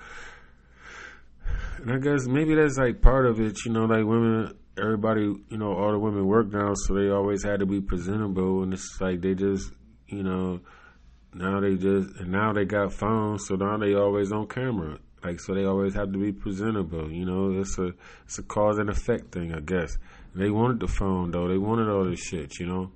And 1.77 1.91
I 1.91 1.97
guess 1.97 2.27
maybe 2.27 2.55
that's 2.55 2.77
like 2.77 3.01
part 3.01 3.25
of 3.25 3.39
it. 3.39 3.65
You 3.65 3.71
know, 3.71 3.85
like 3.85 4.05
women 4.05 4.53
everybody, 4.77 5.21
you 5.21 5.57
know, 5.57 5.73
all 5.73 5.91
the 5.91 5.99
women 5.99 6.25
work 6.25 6.51
now, 6.51 6.73
so 6.75 6.93
they 6.93 7.09
always 7.09 7.43
had 7.43 7.59
to 7.59 7.65
be 7.65 7.81
presentable, 7.81 8.63
and 8.63 8.73
it's 8.73 8.97
like 9.01 9.21
they 9.21 9.33
just, 9.33 9.71
you 10.07 10.23
know, 10.23 10.59
now 11.33 11.59
they 11.59 11.75
just 11.75 12.15
and 12.19 12.31
now 12.31 12.53
they 12.53 12.65
got 12.65 12.93
phones, 12.93 13.47
so 13.47 13.55
now 13.55 13.77
they 13.77 13.93
always 13.93 14.31
on 14.31 14.47
camera. 14.47 14.99
Like 15.23 15.39
so, 15.39 15.53
they 15.53 15.65
always 15.65 15.93
have 15.95 16.11
to 16.13 16.19
be 16.19 16.31
presentable. 16.31 17.11
You 17.11 17.25
know, 17.25 17.59
it's 17.59 17.77
a 17.79 17.93
it's 18.25 18.37
a 18.37 18.43
cause 18.43 18.77
and 18.77 18.89
effect 18.89 19.31
thing, 19.31 19.53
I 19.53 19.59
guess. 19.59 19.97
They 20.35 20.49
wanted 20.49 20.79
the 20.79 20.87
phone 20.87 21.31
though. 21.31 21.47
They 21.47 21.57
wanted 21.57 21.89
all 21.89 22.05
this 22.05 22.19
shit. 22.19 22.59
You 22.59 22.67
know, 22.67 22.91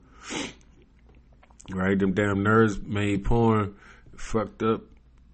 right? 1.70 1.98
Them 1.98 2.14
damn 2.14 2.38
nerds 2.38 2.82
made 2.84 3.24
porn, 3.24 3.76
fucked 4.16 4.64
up, 4.64 4.82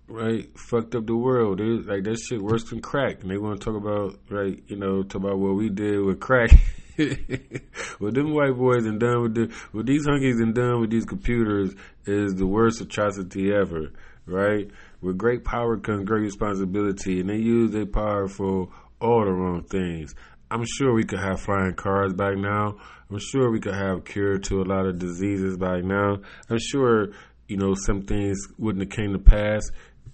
right? 0.07 0.47
Fucked 0.57 0.95
up 0.95 1.05
the 1.05 1.15
world. 1.15 1.59
They, 1.59 1.63
like 1.63 2.03
that 2.03 2.17
shit 2.17 2.41
worse 2.41 2.63
than 2.65 2.81
crack. 2.81 3.21
And 3.21 3.31
they 3.31 3.37
want 3.37 3.59
to 3.59 3.65
talk 3.65 3.75
about 3.75 4.19
right? 4.29 4.61
You 4.67 4.77
know, 4.77 5.03
talk 5.03 5.21
about 5.21 5.39
what 5.39 5.55
we 5.55 5.69
did 5.69 6.03
with 6.03 6.19
crack. 6.19 6.51
what 7.99 8.15
them 8.15 8.33
white 8.33 8.57
boys 8.57 8.85
and 8.85 8.99
done 8.99 9.21
with 9.21 9.35
the 9.35 9.53
what 9.71 9.85
these 9.85 10.07
hunkies 10.07 10.41
and 10.41 10.55
done 10.55 10.81
with 10.81 10.89
these 10.89 11.05
computers 11.05 11.75
is 12.05 12.33
the 12.35 12.47
worst 12.47 12.81
atrocity 12.81 13.53
ever, 13.53 13.91
right? 14.25 14.71
With 15.01 15.17
great 15.17 15.43
power 15.43 15.77
comes 15.77 16.05
great 16.05 16.21
responsibility, 16.21 17.19
and 17.19 17.29
they 17.29 17.35
use 17.35 17.71
their 17.71 17.85
power 17.85 18.27
for 18.27 18.69
all 18.99 19.25
the 19.25 19.31
wrong 19.31 19.63
things. 19.63 20.15
I'm 20.49 20.63
sure 20.65 20.93
we 20.93 21.03
could 21.03 21.19
have 21.19 21.41
flying 21.41 21.75
cars 21.75 22.13
back 22.13 22.35
now. 22.37 22.77
I'm 23.09 23.19
sure 23.19 23.49
we 23.49 23.59
could 23.59 23.75
have 23.75 24.03
cure 24.03 24.37
to 24.37 24.61
a 24.61 24.65
lot 24.65 24.85
of 24.85 24.99
diseases 24.99 25.57
by 25.57 25.79
now. 25.79 26.17
I'm 26.49 26.59
sure, 26.59 27.09
you 27.47 27.55
know, 27.55 27.73
some 27.73 28.01
things 28.01 28.37
wouldn't 28.57 28.83
have 28.83 28.95
came 28.95 29.13
to 29.13 29.19
pass 29.19 29.63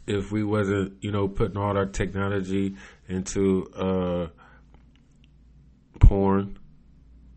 if 0.05 0.31
we 0.31 0.43
wasn't, 0.43 0.93
you 1.01 1.11
know, 1.11 1.27
putting 1.27 1.57
all 1.57 1.75
our 1.75 1.87
technology 1.87 2.75
into 3.07 3.65
uh, 3.75 4.27
porn, 5.99 6.59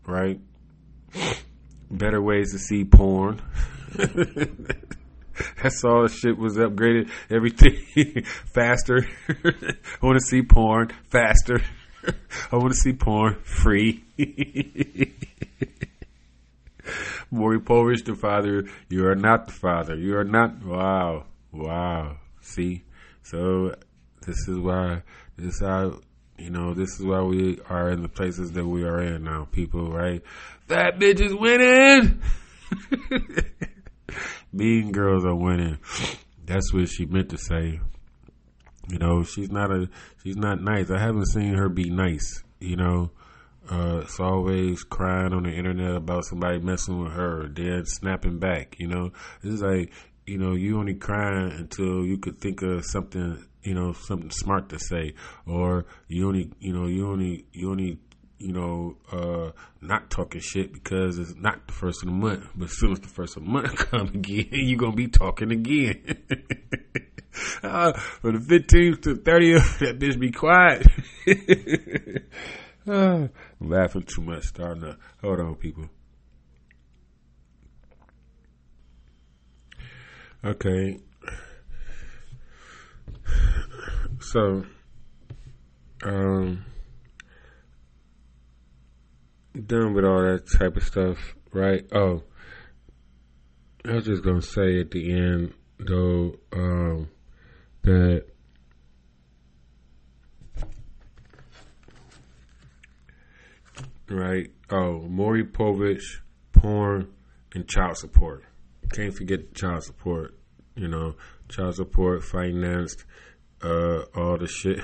right? 0.05 0.39
Better 1.89 2.21
ways 2.21 2.51
to 2.51 2.59
see 2.59 2.83
porn. 2.83 3.41
That's 5.61 5.83
all 5.83 6.03
the 6.03 6.09
shit 6.09 6.37
was 6.37 6.57
upgraded. 6.57 7.09
Everything 7.29 8.23
faster. 8.53 9.07
I 9.29 10.05
want 10.05 10.19
to 10.19 10.25
see 10.25 10.41
porn 10.41 10.91
faster. 11.09 11.61
I 12.51 12.57
want 12.57 12.73
to 12.73 12.77
see 12.77 12.93
porn 12.93 13.37
free. 13.43 14.03
Maury 17.31 17.59
Povich, 17.59 18.05
the 18.05 18.15
father. 18.15 18.65
You 18.89 19.07
are 19.07 19.15
not 19.15 19.47
the 19.47 19.53
father. 19.53 19.95
You 19.95 20.17
are 20.17 20.23
not. 20.23 20.63
Wow. 20.63 21.25
Wow. 21.51 22.17
See? 22.41 22.83
So, 23.23 23.75
this 24.25 24.47
is 24.47 24.57
why, 24.57 25.03
this 25.37 25.55
is 25.55 25.61
how, 25.61 25.99
you 26.37 26.49
know, 26.49 26.73
this 26.73 26.99
is 26.99 27.05
why 27.05 27.21
we 27.21 27.59
are 27.69 27.89
in 27.89 28.01
the 28.01 28.09
places 28.09 28.51
that 28.53 28.65
we 28.65 28.83
are 28.83 29.01
in 29.01 29.23
now, 29.23 29.47
people, 29.51 29.91
right? 29.91 30.21
That 30.67 30.99
bitch 30.99 31.21
is 31.21 31.33
winning! 31.33 32.21
mean 34.53 34.91
girls 34.91 35.25
are 35.25 35.35
winning. 35.35 35.77
That's 36.45 36.73
what 36.73 36.89
she 36.89 37.05
meant 37.05 37.29
to 37.29 37.37
say. 37.37 37.79
You 38.89 38.99
know, 38.99 39.23
she's 39.23 39.51
not 39.51 39.71
a 39.71 39.89
she's 40.23 40.37
not 40.37 40.61
nice. 40.61 40.89
I 40.89 40.99
haven't 40.99 41.27
seen 41.27 41.55
her 41.55 41.69
be 41.69 41.89
nice. 41.89 42.43
You 42.59 42.77
know, 42.77 43.11
uh, 43.69 44.01
it's 44.03 44.19
always 44.19 44.83
crying 44.83 45.33
on 45.33 45.43
the 45.43 45.51
internet 45.51 45.95
about 45.95 46.25
somebody 46.25 46.59
messing 46.59 47.03
with 47.03 47.13
her, 47.13 47.47
then 47.47 47.85
snapping 47.85 48.39
back. 48.39 48.75
You 48.79 48.87
know, 48.87 49.11
it's 49.43 49.61
like 49.61 49.91
you 50.25 50.37
know 50.37 50.53
you 50.53 50.77
only 50.79 50.95
crying 50.95 51.51
until 51.51 52.05
you 52.05 52.17
could 52.17 52.39
think 52.39 52.61
of 52.61 52.85
something 52.85 53.45
you 53.63 53.73
know 53.73 53.93
something 53.93 54.31
smart 54.31 54.69
to 54.69 54.79
say, 54.79 55.13
or 55.45 55.85
you 56.07 56.27
only 56.27 56.51
you 56.59 56.73
know 56.73 56.87
you 56.87 57.09
only 57.09 57.45
you 57.53 57.71
only 57.71 57.99
you 58.39 58.53
know, 58.53 58.97
uh, 59.11 59.51
not 59.81 60.09
talking 60.09 60.41
shit 60.41 60.71
because 60.71 61.17
it's 61.17 61.35
not 61.35 61.65
the 61.67 61.73
first 61.73 62.03
of 62.03 62.09
the 62.09 62.13
month. 62.13 62.47
But 62.55 62.65
as 62.65 62.77
soon 62.77 62.91
as 62.91 62.99
the 62.99 63.07
first 63.07 63.37
of 63.37 63.43
the 63.43 63.49
month 63.49 63.75
come 63.91 64.07
again, 64.07 64.47
you're 64.51 64.77
gonna 64.77 64.95
be 64.95 65.07
talking 65.07 65.51
again. 65.51 66.03
uh, 67.63 67.93
from 67.93 68.39
the 68.39 68.59
15th 68.59 69.01
to 69.03 69.15
30th, 69.15 69.79
that 69.79 69.99
bitch 69.99 70.19
be 70.19 70.31
quiet. 70.31 70.85
Laughing 73.59 74.03
too 74.03 74.21
much. 74.21 74.45
Starting 74.45 74.81
to 74.81 74.97
hold 75.21 75.39
on, 75.39 75.55
people. 75.55 75.89
Okay. 80.43 80.99
So, 84.19 84.65
um 86.03 86.65
done 89.65 89.93
with 89.93 90.05
all 90.05 90.21
that 90.21 90.45
type 90.57 90.77
of 90.77 90.83
stuff, 90.83 91.35
right? 91.51 91.85
Oh, 91.91 92.23
I 93.85 93.93
was 93.93 94.05
just 94.05 94.23
gonna 94.23 94.41
say 94.41 94.79
at 94.79 94.91
the 94.91 95.11
end 95.11 95.53
though 95.79 96.35
um, 96.53 97.09
that 97.83 98.25
right. 104.09 104.51
Oh, 104.69 105.01
Maury 105.07 105.43
Povich, 105.43 106.21
porn, 106.51 107.13
and 107.53 107.67
child 107.67 107.97
support. 107.97 108.43
Can't 108.93 109.13
forget 109.13 109.53
child 109.53 109.83
support. 109.83 110.37
You 110.75 110.87
know, 110.87 111.15
child 111.49 111.75
support 111.75 112.23
financed 112.23 113.05
uh, 113.61 114.01
all 114.15 114.37
the 114.37 114.47
shit. 114.47 114.79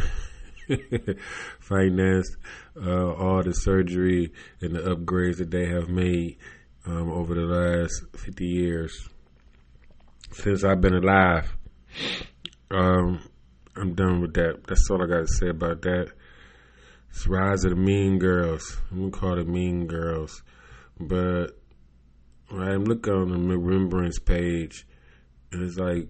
financed 1.59 2.37
uh, 2.81 3.13
all 3.13 3.43
the 3.43 3.53
surgery 3.53 4.31
and 4.61 4.75
the 4.75 4.79
upgrades 4.79 5.37
that 5.37 5.51
they 5.51 5.65
have 5.65 5.89
made 5.89 6.37
um, 6.85 7.11
over 7.11 7.35
the 7.35 7.41
last 7.41 8.03
50 8.17 8.45
years 8.45 9.09
since 10.31 10.63
I've 10.63 10.81
been 10.81 10.95
alive. 10.95 11.55
Um, 12.71 13.21
I'm 13.75 13.93
done 13.93 14.21
with 14.21 14.33
that. 14.35 14.61
That's 14.67 14.89
all 14.89 15.03
I 15.03 15.07
got 15.07 15.27
to 15.27 15.27
say 15.27 15.49
about 15.49 15.81
that. 15.83 16.11
It's 17.15 17.27
Rise 17.27 17.63
of 17.63 17.69
the 17.69 17.75
Mean 17.75 18.17
Girls. 18.17 18.81
I'm 18.91 19.11
to 19.11 19.17
call 19.17 19.37
it 19.37 19.47
Mean 19.47 19.85
Girls. 19.85 20.41
But 20.99 21.49
right, 22.51 22.71
I'm 22.71 22.85
looking 22.85 23.13
on 23.13 23.29
the 23.29 23.55
remembrance 23.55 24.17
page, 24.17 24.87
and 25.51 25.61
it's 25.61 25.77
like 25.77 26.07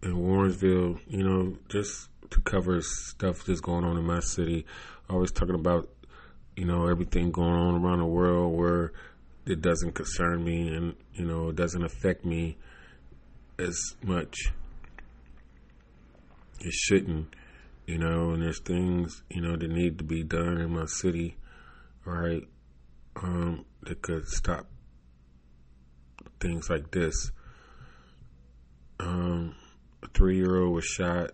in 0.00 0.14
Warrensville, 0.14 1.00
you 1.08 1.24
know, 1.24 1.56
just 1.68 2.08
to 2.30 2.40
cover 2.42 2.80
stuff 2.80 3.44
that's 3.44 3.60
going 3.60 3.84
on 3.84 3.98
in 3.98 4.04
my 4.04 4.20
city. 4.20 4.64
Always 5.10 5.32
talking 5.32 5.56
about, 5.56 5.88
you 6.56 6.66
know, 6.66 6.86
everything 6.86 7.32
going 7.32 7.54
on 7.54 7.82
around 7.82 7.98
the 7.98 8.06
world 8.06 8.56
where 8.56 8.92
it 9.44 9.60
doesn't 9.60 9.96
concern 9.96 10.44
me 10.44 10.68
and, 10.68 10.94
you 11.14 11.24
know, 11.24 11.48
it 11.48 11.56
doesn't 11.56 11.84
affect 11.84 12.24
me 12.24 12.56
as 13.58 13.76
much. 14.04 14.36
It 16.60 16.72
shouldn't, 16.72 17.34
you 17.88 17.98
know, 17.98 18.30
and 18.30 18.42
there's 18.42 18.60
things, 18.60 19.22
you 19.30 19.40
know, 19.40 19.56
that 19.56 19.70
need 19.70 19.98
to 19.98 20.04
be 20.04 20.22
done 20.22 20.58
in 20.58 20.70
my 20.70 20.86
city, 20.86 21.36
right? 22.04 22.46
Um, 23.16 23.64
that 23.82 24.02
could 24.02 24.28
stop 24.28 24.66
things 26.40 26.68
like 26.70 26.90
this. 26.90 27.32
Um, 29.00 29.54
a 30.02 30.08
three 30.08 30.36
year 30.36 30.60
old 30.60 30.74
was 30.74 30.84
shot 30.84 31.30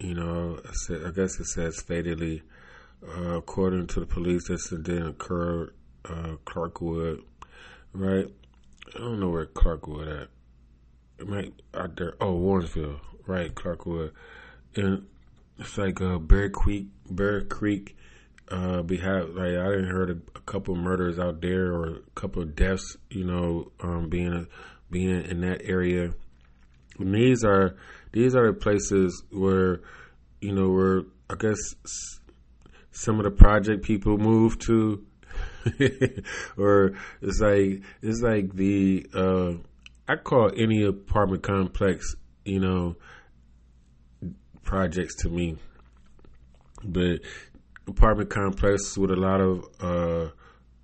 you 0.00 0.14
know, 0.14 0.58
I 0.88 1.10
guess 1.10 1.38
it 1.38 1.46
says 1.46 1.80
fatally. 1.82 2.42
Uh, 3.06 3.36
according 3.36 3.86
to 3.88 4.00
the 4.00 4.06
police, 4.06 4.48
this 4.48 4.72
incident 4.72 5.08
occurred 5.08 5.74
uh, 6.06 6.36
Clarkwood, 6.46 7.22
right? 7.92 8.26
I 8.94 8.98
don't 8.98 9.20
know 9.20 9.28
where 9.28 9.46
Clarkwood 9.46 10.22
at. 10.22 10.28
It 11.18 11.28
might 11.28 11.52
out 11.74 11.96
there. 11.96 12.14
Oh, 12.20 12.34
Warrensville, 12.34 13.00
right? 13.26 13.54
Clarkwood, 13.54 14.12
and 14.74 15.06
it's 15.60 15.76
like 15.76 16.00
uh, 16.00 16.18
Bear 16.18 16.48
Creek, 16.50 16.86
Bear 17.10 17.42
Creek. 17.42 17.96
Uh, 18.48 18.82
behind, 18.82 19.36
like 19.36 19.56
I 19.56 19.70
didn't 19.70 19.90
heard 19.90 20.10
a, 20.10 20.16
a 20.36 20.40
couple 20.40 20.74
of 20.74 20.80
murders 20.80 21.20
out 21.20 21.40
there 21.40 21.72
or 21.72 21.98
a 21.98 22.10
couple 22.16 22.42
of 22.42 22.56
deaths, 22.56 22.96
you 23.08 23.22
know, 23.22 23.70
um, 23.80 24.08
being 24.08 24.48
being 24.90 25.24
in 25.24 25.42
that 25.42 25.62
area. 25.62 26.14
And 26.98 27.14
these 27.14 27.44
are 27.44 27.76
these 28.12 28.34
are 28.34 28.48
the 28.48 28.58
places 28.58 29.22
where, 29.30 29.82
you 30.40 30.52
know, 30.52 30.68
where 30.70 31.02
I 31.28 31.36
guess 31.36 31.58
some 32.90 33.20
of 33.20 33.24
the 33.24 33.30
project 33.30 33.84
people 33.84 34.18
move 34.18 34.58
to, 34.60 35.06
or 36.58 36.94
it's 37.22 37.40
like 37.40 37.82
it's 38.02 38.20
like 38.20 38.52
the 38.54 39.06
uh, 39.14 39.52
I 40.08 40.16
call 40.16 40.50
any 40.56 40.82
apartment 40.82 41.44
complex, 41.44 42.16
you 42.44 42.58
know, 42.58 42.96
projects 44.70 45.16
to 45.16 45.28
me, 45.28 45.56
but 46.84 47.18
apartment 47.88 48.30
complexes 48.30 48.96
with 48.96 49.10
a 49.10 49.16
lot 49.16 49.40
of 49.40 49.64
uh, 49.80 50.30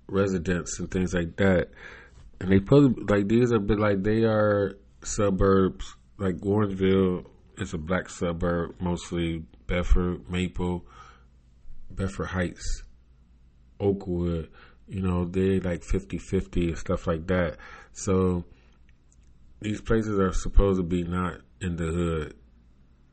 residents 0.09 0.77
and 0.77 0.91
things 0.91 1.13
like 1.13 1.37
that, 1.37 1.69
and 2.41 2.51
they 2.51 2.59
put 2.59 3.09
like 3.09 3.29
these 3.29 3.53
are 3.53 3.59
bit 3.59 3.79
like 3.79 4.03
they 4.03 4.25
are 4.25 4.77
suburbs 5.03 5.95
like 6.17 6.35
Warrensville 6.37 7.25
is 7.57 7.73
a 7.73 7.77
black 7.77 8.09
suburb, 8.09 8.75
mostly 8.81 9.45
Bedford, 9.67 10.29
Maple, 10.29 10.85
Bedford 11.89 12.25
Heights, 12.25 12.83
Oakwood, 13.79 14.49
you 14.89 15.01
know, 15.01 15.23
they 15.23 15.61
like 15.61 15.83
50 15.83 16.17
50 16.17 16.69
and 16.69 16.77
stuff 16.77 17.07
like 17.07 17.27
that. 17.27 17.55
So 17.93 18.43
these 19.61 19.79
places 19.79 20.19
are 20.19 20.33
supposed 20.33 20.77
to 20.79 20.83
be 20.83 21.03
not 21.03 21.39
in 21.61 21.77
the 21.77 21.85
hood. 21.85 22.35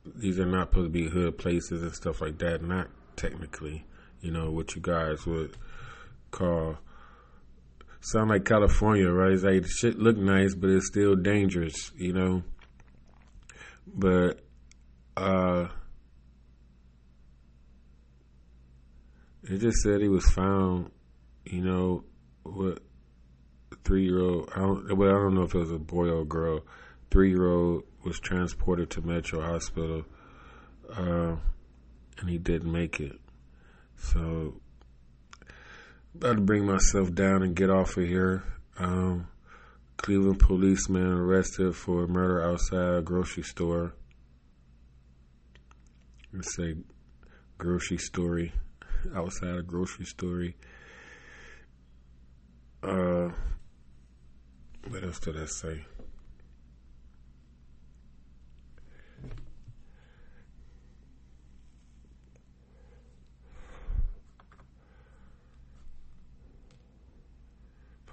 These 0.05 0.39
are 0.39 0.47
not 0.47 0.71
supposed 0.71 0.87
to 0.87 0.91
be 0.91 1.09
hood 1.09 1.39
places 1.39 1.83
and 1.83 1.95
stuff 1.95 2.21
like 2.21 2.39
that. 2.39 2.63
Not 2.63 2.89
technically, 3.17 3.87
you 4.21 4.31
know, 4.31 4.51
what 4.51 4.75
you 4.75 4.83
guys 4.83 5.27
would 5.27 5.57
call 6.31 6.79
sound 8.01 8.31
like 8.31 8.45
California, 8.45 9.09
right? 9.11 9.33
It's 9.33 9.43
like 9.43 9.67
shit 9.67 9.99
look 9.99 10.17
nice, 10.17 10.55
but 10.55 10.71
it's 10.71 10.87
still 10.87 11.17
dangerous, 11.17 11.91
you 11.97 12.13
know. 12.13 12.43
But 13.87 14.41
uh, 15.17 15.69
it 19.45 19.59
just 19.59 19.79
said 19.79 20.01
he 20.01 20.09
was 20.09 20.29
found 20.31 20.91
you 21.47 21.61
know, 21.61 22.05
what 22.43 22.79
three 23.85 24.05
year 24.05 24.21
old, 24.21 24.51
I 24.55 24.61
don't, 24.61 24.97
well, 24.97 25.11
I 25.11 25.13
don't 25.13 25.35
know 25.35 25.43
if 25.43 25.55
it 25.55 25.59
was 25.59 25.73
a 25.73 25.79
boy 25.79 26.09
or 26.09 26.23
a 26.23 26.25
girl, 26.25 26.65
three 27.11 27.31
year 27.31 27.51
old 27.51 27.85
was 28.05 28.21
transported 28.21 28.91
to 28.91 29.01
Metro 29.01 29.41
Hospital, 29.41 30.05
uh, 30.95 31.37
and 32.19 32.29
he 32.29 32.39
didn't 32.39 32.71
make 32.71 33.01
it. 33.01 33.19
So, 33.97 34.61
about 36.15 36.35
to 36.37 36.41
bring 36.43 36.67
myself 36.67 37.15
down 37.15 37.43
and 37.43 37.57
get 37.57 37.71
off 37.71 37.97
of 37.97 38.07
here. 38.07 38.45
Um, 38.79 39.29
Cleveland 39.97 40.41
policeman 40.41 41.07
arrested 41.07 41.75
for 41.75 42.07
murder 42.07 42.43
outside 42.43 42.99
a 42.99 43.03
grocery 43.03 43.43
store. 43.43 43.95
Let's 46.33 46.55
say 46.57 46.77
grocery 47.59 47.99
story 47.99 48.53
outside 49.15 49.57
a 49.57 49.63
grocery 49.63 50.05
store. 50.05 50.49
Uh, 52.83 53.31
what 54.89 55.03
else 55.03 55.21
did 55.21 55.41
I 55.41 55.47
say? 55.47 55.85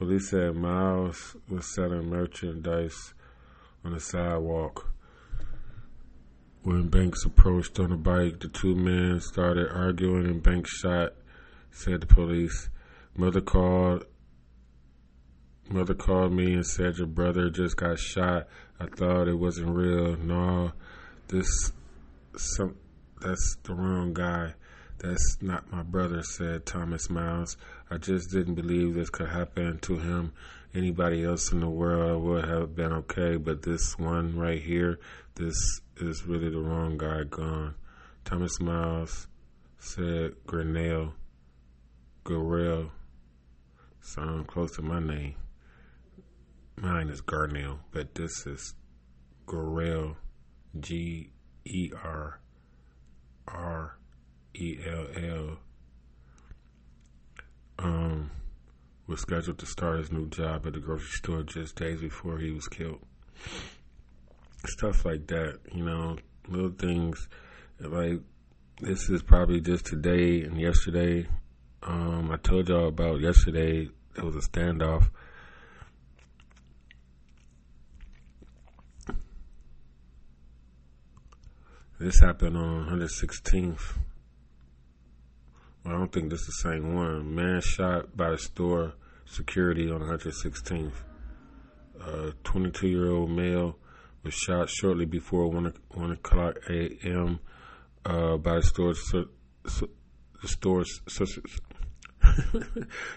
Police 0.01 0.31
said 0.31 0.55
Miles 0.55 1.35
was 1.47 1.75
selling 1.75 2.09
merchandise 2.09 3.13
on 3.85 3.91
the 3.91 3.99
sidewalk. 3.99 4.91
When 6.63 6.87
Banks 6.87 7.23
approached 7.23 7.79
on 7.79 7.91
a 7.91 7.97
bike, 7.97 8.39
the 8.39 8.47
two 8.47 8.73
men 8.73 9.19
started 9.19 9.69
arguing 9.69 10.25
and 10.25 10.41
Banks 10.41 10.71
shot, 10.71 11.13
said 11.69 12.01
the 12.01 12.07
police. 12.07 12.71
Mother 13.15 13.41
called 13.41 14.05
Mother 15.69 15.93
called 15.93 16.33
me 16.33 16.55
and 16.55 16.65
said 16.65 16.97
your 16.97 17.05
brother 17.05 17.51
just 17.51 17.77
got 17.77 17.99
shot. 17.99 18.47
I 18.79 18.87
thought 18.87 19.27
it 19.27 19.37
wasn't 19.37 19.75
real. 19.75 20.17
No, 20.17 20.71
this 21.27 21.45
some 22.35 22.75
that's 23.21 23.57
the 23.61 23.75
wrong 23.75 24.15
guy. 24.15 24.55
That's 25.01 25.37
not 25.41 25.71
my 25.71 25.81
brother, 25.81 26.21
said 26.21 26.67
Thomas 26.67 27.09
Miles. 27.09 27.57
I 27.89 27.97
just 27.97 28.29
didn't 28.29 28.53
believe 28.53 28.93
this 28.93 29.09
could 29.09 29.29
happen 29.29 29.79
to 29.79 29.97
him. 29.97 30.31
Anybody 30.75 31.23
else 31.23 31.51
in 31.51 31.59
the 31.59 31.69
world 31.69 32.23
would 32.23 32.45
have 32.45 32.75
been 32.75 32.93
okay, 32.93 33.35
but 33.37 33.63
this 33.63 33.97
one 33.97 34.37
right 34.37 34.61
here, 34.61 34.99
this 35.35 35.55
is 35.97 36.27
really 36.27 36.49
the 36.49 36.59
wrong 36.59 36.99
guy 36.99 37.23
gone. 37.23 37.73
Thomas 38.25 38.59
Miles 38.59 39.27
said 39.79 40.35
Grinnell. 40.45 41.13
Gorell. 42.23 42.91
Sound 44.01 44.45
close 44.45 44.75
to 44.75 44.83
my 44.83 44.99
name. 44.99 45.33
Mine 46.75 47.09
is 47.09 47.21
Garnell, 47.21 47.79
but 47.91 48.13
this 48.13 48.45
is 48.45 48.75
Gorell. 49.47 50.15
G 50.79 51.31
E 51.65 51.91
R 52.03 52.39
R 53.47 53.97
E 54.53 54.77
L 54.85 55.07
L. 55.15 55.57
Um, 57.79 58.31
was 59.07 59.21
scheduled 59.21 59.57
to 59.57 59.65
start 59.65 59.99
his 59.99 60.11
new 60.11 60.27
job 60.27 60.65
at 60.67 60.73
the 60.73 60.79
grocery 60.79 61.09
store 61.09 61.43
just 61.43 61.75
days 61.75 62.01
before 62.01 62.37
he 62.37 62.51
was 62.51 62.67
killed. 62.67 62.99
Stuff 64.65 65.05
like 65.05 65.27
that, 65.27 65.59
you 65.73 65.83
know, 65.83 66.17
little 66.47 66.71
things 66.71 67.27
like 67.79 68.19
this 68.79 69.09
is 69.09 69.21
probably 69.21 69.59
just 69.59 69.85
today 69.85 70.41
and 70.41 70.59
yesterday. 70.59 71.27
Um, 71.83 72.31
I 72.31 72.37
told 72.37 72.69
y'all 72.69 72.87
about 72.87 73.19
yesterday. 73.19 73.89
There 74.15 74.25
was 74.25 74.35
a 74.35 74.47
standoff. 74.47 75.09
This 81.99 82.19
happened 82.19 82.57
on 82.57 82.87
116th. 82.87 83.97
I 85.85 85.89
don't 85.89 86.11
think 86.11 86.29
this 86.29 86.41
is 86.41 86.61
the 86.63 86.69
same 86.69 86.93
one. 86.95 87.33
Man 87.33 87.61
shot 87.61 88.15
by 88.15 88.29
the 88.31 88.37
store 88.37 88.93
security 89.25 89.89
on 89.89 90.01
116th. 90.01 90.93
A 92.01 92.33
22 92.43 92.87
year 92.87 93.09
old 93.11 93.31
male 93.31 93.77
was 94.23 94.33
shot 94.33 94.69
shortly 94.69 95.05
before 95.05 95.47
1, 95.47 95.73
1 95.89 96.11
o'clock 96.11 96.57
a.m. 96.69 97.39
Uh, 98.05 98.37
by 98.37 98.55
the 98.55 98.63
store's, 98.63 99.03
the 99.11 99.27
store's, 100.45 101.01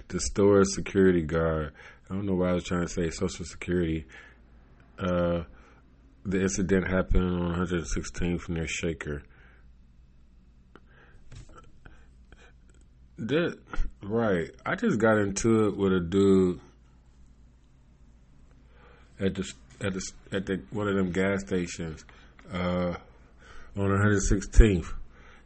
the 0.08 0.64
security 0.64 1.22
guard. 1.22 1.72
I 2.08 2.14
don't 2.14 2.26
know 2.26 2.34
why 2.34 2.50
I 2.50 2.52
was 2.54 2.64
trying 2.64 2.82
to 2.82 2.88
say 2.88 3.10
social 3.10 3.44
security. 3.44 4.06
Uh, 4.98 5.42
the 6.24 6.40
incident 6.40 6.88
happened 6.88 7.24
on 7.24 7.66
116th 7.66 8.48
near 8.48 8.66
Shaker. 8.66 9.22
That 13.18 13.58
right. 14.02 14.50
I 14.66 14.74
just 14.74 14.98
got 14.98 15.18
into 15.18 15.68
it 15.68 15.76
with 15.76 15.92
a 15.92 16.00
dude 16.00 16.60
at 19.20 19.34
the 19.34 19.52
at 19.80 19.94
the 19.94 20.12
at 20.32 20.46
the 20.46 20.62
one 20.70 20.88
of 20.88 20.96
them 20.96 21.12
gas 21.12 21.42
stations 21.42 22.04
uh, 22.52 22.94
on 23.76 23.88
116th, 23.90 24.92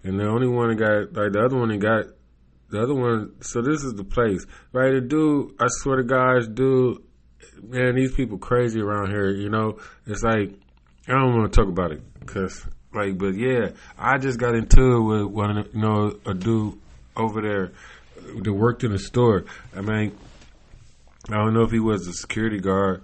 and 0.02 0.18
the 0.18 0.26
only 0.26 0.48
one 0.48 0.68
that 0.68 0.76
got 0.76 1.12
like 1.12 1.32
the 1.32 1.44
other 1.44 1.56
one 1.56 1.68
that 1.68 1.78
got 1.78 2.06
the 2.70 2.82
other 2.82 2.94
one. 2.94 3.32
So 3.42 3.62
this 3.62 3.82
is 3.84 3.94
the 3.94 4.04
place, 4.04 4.46
right? 4.72 4.92
The 4.92 5.00
dude, 5.00 5.54
I 5.60 5.66
swear 5.68 5.96
to 5.96 6.04
God, 6.04 6.54
dude, 6.54 7.02
man, 7.62 7.94
these 7.96 8.14
people 8.14 8.38
crazy 8.38 8.80
around 8.80 9.10
here. 9.10 9.30
You 9.30 9.50
know, 9.50 9.78
it's 10.06 10.22
like 10.22 10.54
I 11.06 11.12
don't 11.12 11.36
want 11.36 11.52
to 11.52 11.60
talk 11.60 11.68
about 11.68 11.92
it 11.92 12.02
because 12.20 12.66
like, 12.94 13.18
but 13.18 13.34
yeah, 13.34 13.70
I 13.98 14.18
just 14.18 14.38
got 14.38 14.54
into 14.54 14.96
it 14.96 15.00
with 15.00 15.26
one, 15.26 15.68
you 15.72 15.80
know, 15.80 16.18
a 16.24 16.34
dude 16.34 16.78
over 17.18 17.40
there 17.40 17.72
that 18.42 18.52
worked 18.52 18.84
in 18.84 18.92
the 18.92 18.98
store. 18.98 19.44
I 19.76 19.80
mean, 19.80 20.16
I 21.28 21.34
don't 21.34 21.54
know 21.54 21.62
if 21.62 21.70
he 21.70 21.80
was 21.80 22.06
a 22.06 22.12
security 22.12 22.60
guard. 22.60 23.02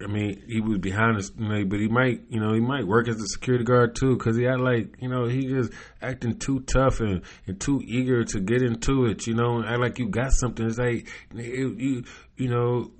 I 0.00 0.06
mean, 0.06 0.44
he 0.46 0.60
was 0.60 0.78
behind 0.78 1.16
us, 1.16 1.32
you 1.36 1.48
know, 1.48 1.64
but 1.64 1.80
he 1.80 1.88
might, 1.88 2.22
you 2.28 2.38
know, 2.38 2.54
he 2.54 2.60
might 2.60 2.86
work 2.86 3.08
as 3.08 3.20
a 3.20 3.26
security 3.26 3.64
guard 3.64 3.96
too, 3.96 4.16
because 4.16 4.36
he 4.36 4.44
had 4.44 4.60
like, 4.60 4.94
you 5.00 5.08
know, 5.08 5.26
he 5.26 5.48
just 5.48 5.72
acting 6.00 6.38
too 6.38 6.60
tough 6.60 7.00
and, 7.00 7.22
and 7.48 7.60
too 7.60 7.82
eager 7.84 8.22
to 8.22 8.38
get 8.38 8.62
into 8.62 9.06
it, 9.06 9.26
you 9.26 9.34
know, 9.34 9.56
and 9.56 9.66
act 9.66 9.80
like 9.80 9.98
you 9.98 10.08
got 10.08 10.32
something. 10.32 10.66
It's 10.66 10.78
like 10.78 11.08
it, 11.34 11.78
you, 11.78 12.04
you 12.36 12.48
know, 12.48 12.92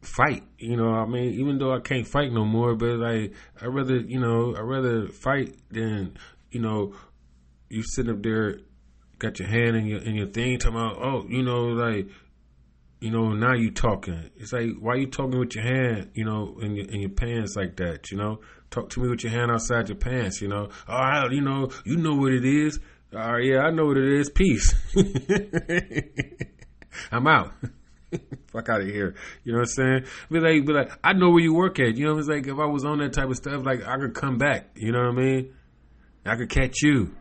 fight. 0.00 0.42
You 0.58 0.76
know, 0.76 0.94
I 0.94 1.04
mean, 1.04 1.34
even 1.34 1.58
though 1.58 1.74
I 1.74 1.80
can't 1.80 2.06
fight 2.06 2.32
no 2.32 2.46
more, 2.46 2.74
but 2.74 2.96
like 2.96 3.34
I 3.60 3.66
rather, 3.66 3.96
you 3.96 4.18
know, 4.18 4.56
I 4.56 4.60
rather 4.60 5.08
fight 5.08 5.54
than, 5.70 6.16
you 6.50 6.60
know, 6.60 6.94
you 7.68 7.82
sitting 7.82 8.10
up 8.10 8.22
there 8.22 8.60
got 9.18 9.38
your 9.38 9.48
hand 9.48 9.76
in 9.76 9.86
your 9.86 10.00
in 10.00 10.14
your 10.14 10.28
thing, 10.28 10.58
talking 10.58 10.76
about, 10.76 11.02
oh, 11.02 11.26
you 11.28 11.42
know, 11.42 11.68
like, 11.68 12.08
you 13.00 13.10
know, 13.10 13.32
now 13.32 13.54
you 13.54 13.70
talking. 13.70 14.30
It's 14.36 14.52
like, 14.52 14.70
why 14.80 14.96
you 14.96 15.06
talking 15.06 15.38
with 15.38 15.54
your 15.54 15.64
hand, 15.64 16.10
you 16.14 16.24
know, 16.24 16.58
in 16.60 16.74
your 16.74 16.86
in 16.86 17.00
your 17.00 17.10
pants 17.10 17.54
like 17.56 17.76
that? 17.76 18.10
You 18.10 18.18
know, 18.18 18.40
talk 18.70 18.90
to 18.90 19.00
me 19.00 19.08
with 19.08 19.22
your 19.22 19.32
hand 19.32 19.50
outside 19.50 19.88
your 19.88 19.98
pants. 19.98 20.40
You 20.40 20.48
know, 20.48 20.68
oh, 20.88 20.92
all 20.92 20.98
right, 20.98 21.32
you 21.32 21.40
know, 21.40 21.70
you 21.84 21.96
know 21.96 22.14
what 22.14 22.32
it 22.32 22.44
is. 22.44 22.78
Right, 23.12 23.44
yeah, 23.44 23.60
I 23.60 23.70
know 23.70 23.86
what 23.86 23.96
it 23.96 24.20
is. 24.20 24.30
Peace. 24.30 24.74
I'm 27.12 27.26
out. 27.26 27.52
Fuck 28.52 28.68
out 28.68 28.80
of 28.80 28.86
here. 28.86 29.14
You 29.44 29.52
know 29.52 29.60
what 29.60 29.68
I'm 29.78 30.02
saying? 30.02 30.04
Be 30.30 30.40
like, 30.40 30.66
be 30.66 30.72
like, 30.72 30.90
I 31.02 31.12
know 31.12 31.30
where 31.30 31.42
you 31.42 31.54
work 31.54 31.78
at. 31.80 31.96
You 31.96 32.06
know, 32.06 32.18
it's 32.18 32.28
like 32.28 32.46
if 32.46 32.58
I 32.58 32.66
was 32.66 32.84
on 32.84 32.98
that 32.98 33.12
type 33.12 33.28
of 33.28 33.36
stuff, 33.36 33.64
like 33.64 33.86
I 33.86 33.96
could 33.96 34.14
come 34.14 34.38
back. 34.38 34.70
You 34.76 34.92
know 34.92 35.00
what 35.00 35.18
I 35.18 35.22
mean? 35.22 35.54
I 36.26 36.36
could 36.36 36.50
catch 36.50 36.82
you. 36.82 37.14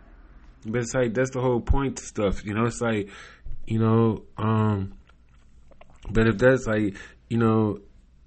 But 0.68 0.82
it's 0.82 0.94
like 0.94 1.14
that's 1.14 1.32
the 1.32 1.42
whole 1.42 1.62
point 1.62 2.00
stuff, 2.00 2.44
you 2.46 2.54
know. 2.54 2.66
It's 2.66 2.82
like, 2.82 3.10
you 3.66 3.80
know, 3.80 4.24
um, 4.38 4.94
but 6.10 6.28
if 6.28 6.38
that's 6.38 6.68
like, 6.68 6.96
you 7.30 7.38
know, 7.38 7.80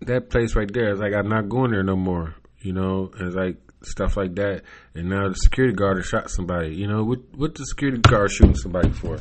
that 0.02 0.30
place 0.30 0.56
right 0.56 0.70
there, 0.72 0.90
it's 0.90 1.00
like 1.00 1.14
I'm 1.14 1.28
not 1.28 1.48
going 1.48 1.72
there 1.72 1.82
no 1.82 1.96
more, 1.96 2.34
you 2.60 2.72
know. 2.72 3.10
And 3.18 3.28
it's 3.28 3.36
like 3.36 3.58
stuff 3.82 4.16
like 4.16 4.34
that. 4.36 4.62
And 4.94 5.10
now 5.10 5.28
the 5.28 5.34
security 5.34 5.74
guard 5.74 5.98
has 5.98 6.06
shot 6.06 6.30
somebody. 6.30 6.74
You 6.74 6.86
know, 6.86 7.04
what 7.04 7.18
what 7.36 7.54
the 7.54 7.66
security 7.66 8.00
guard 8.00 8.30
shooting 8.30 8.56
somebody 8.56 8.90
for? 8.90 9.20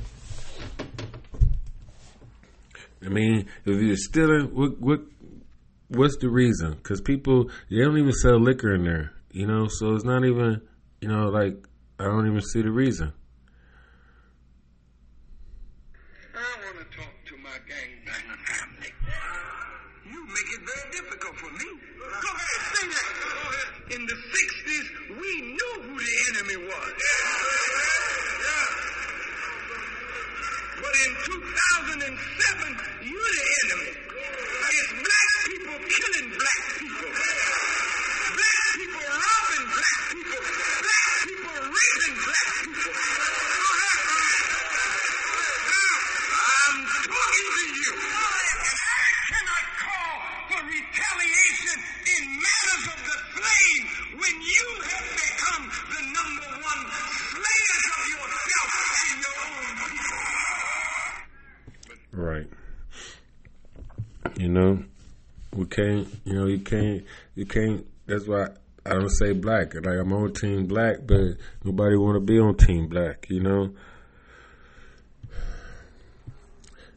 I 3.05 3.09
mean, 3.09 3.47
if 3.65 3.81
you're 3.81 3.95
stealing, 3.95 4.53
what 4.53 4.79
what 4.79 5.01
what's 5.89 6.17
the 6.17 6.29
reason? 6.29 6.73
Because 6.73 7.01
people 7.01 7.49
they 7.69 7.77
don't 7.77 7.97
even 7.97 8.11
sell 8.13 8.39
liquor 8.39 8.73
in 8.73 8.83
there, 8.83 9.11
you 9.31 9.47
know. 9.47 9.67
So 9.67 9.93
it's 9.93 10.05
not 10.05 10.25
even, 10.25 10.61
you 11.01 11.07
know, 11.07 11.29
like 11.29 11.65
I 11.99 12.05
don't 12.05 12.25
even 12.27 12.41
see 12.41 12.61
the 12.61 12.71
reason. 12.71 13.11
Know, 66.39 66.47
you 66.47 66.59
can't. 66.59 67.03
You 67.35 67.45
can't. 67.45 67.85
That's 68.05 68.27
why 68.27 68.47
I 68.85 68.93
don't 68.93 69.09
say 69.09 69.33
black. 69.33 69.75
Like 69.75 69.85
I'm 69.85 70.13
on 70.13 70.33
Team 70.33 70.65
Black, 70.65 70.97
but 71.05 71.37
nobody 71.63 71.95
want 71.95 72.15
to 72.15 72.21
be 72.21 72.39
on 72.39 72.55
Team 72.55 72.87
Black. 72.87 73.27
You 73.29 73.41
know. 73.41 73.73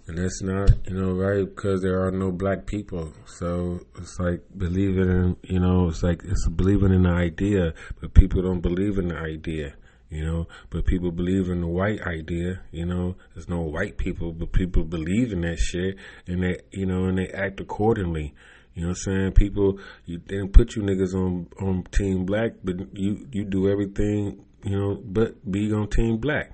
And 0.09 0.19
that's 0.19 0.43
not, 0.43 0.71
you 0.89 0.95
know, 0.95 1.13
right? 1.13 1.45
Because 1.45 1.81
there 1.81 2.05
are 2.05 2.11
no 2.11 2.33
black 2.33 2.67
people. 2.67 3.13
So 3.27 3.81
it's 3.97 4.19
like 4.19 4.43
believing 4.57 5.09
in, 5.09 5.37
you 5.45 5.61
know, 5.61 5.89
it's 5.89 6.03
like 6.03 6.23
it's 6.25 6.49
believing 6.49 6.93
in 6.93 7.05
the 7.05 7.11
idea, 7.11 7.73
but 8.01 8.13
people 8.13 8.43
don't 8.43 8.61
believe 8.61 8.99
in 8.99 9.09
the 9.09 9.17
idea, 9.17 9.75
you 10.11 10.25
know. 10.25 10.49
But 10.71 10.87
people 10.87 11.13
believe 11.13 11.49
in 11.49 11.61
the 11.61 11.69
white 11.69 12.01
idea, 12.03 12.63
you 12.73 12.85
know. 12.85 13.15
There's 13.33 13.49
no 13.49 13.61
white 13.61 13.97
people, 13.97 14.33
but 14.33 14.53
people 14.53 14.83
believe 14.83 15.33
in 15.33 15.43
that 15.43 15.59
shit, 15.59 15.97
and 16.27 16.43
they, 16.43 16.59
you 16.73 16.85
know, 16.85 17.05
and 17.05 17.17
they 17.17 17.29
act 17.29 17.61
accordingly. 17.61 18.35
You 18.75 18.83
know 18.83 18.89
what 18.89 18.99
I'm 19.07 19.15
saying? 19.15 19.33
People, 19.33 19.79
you, 20.07 20.19
they 20.19 20.37
didn't 20.37 20.53
put 20.53 20.77
you 20.77 20.83
niggas 20.83 21.15
on 21.15 21.49
on 21.61 21.85
Team 21.93 22.25
Black, 22.25 22.53
but 22.65 22.97
you 22.97 23.27
you 23.31 23.45
do 23.45 23.69
everything, 23.69 24.45
you 24.65 24.79
know, 24.79 24.95
but 25.05 25.51
be 25.51 25.73
on 25.73 25.89
Team 25.89 26.19
Black, 26.19 26.53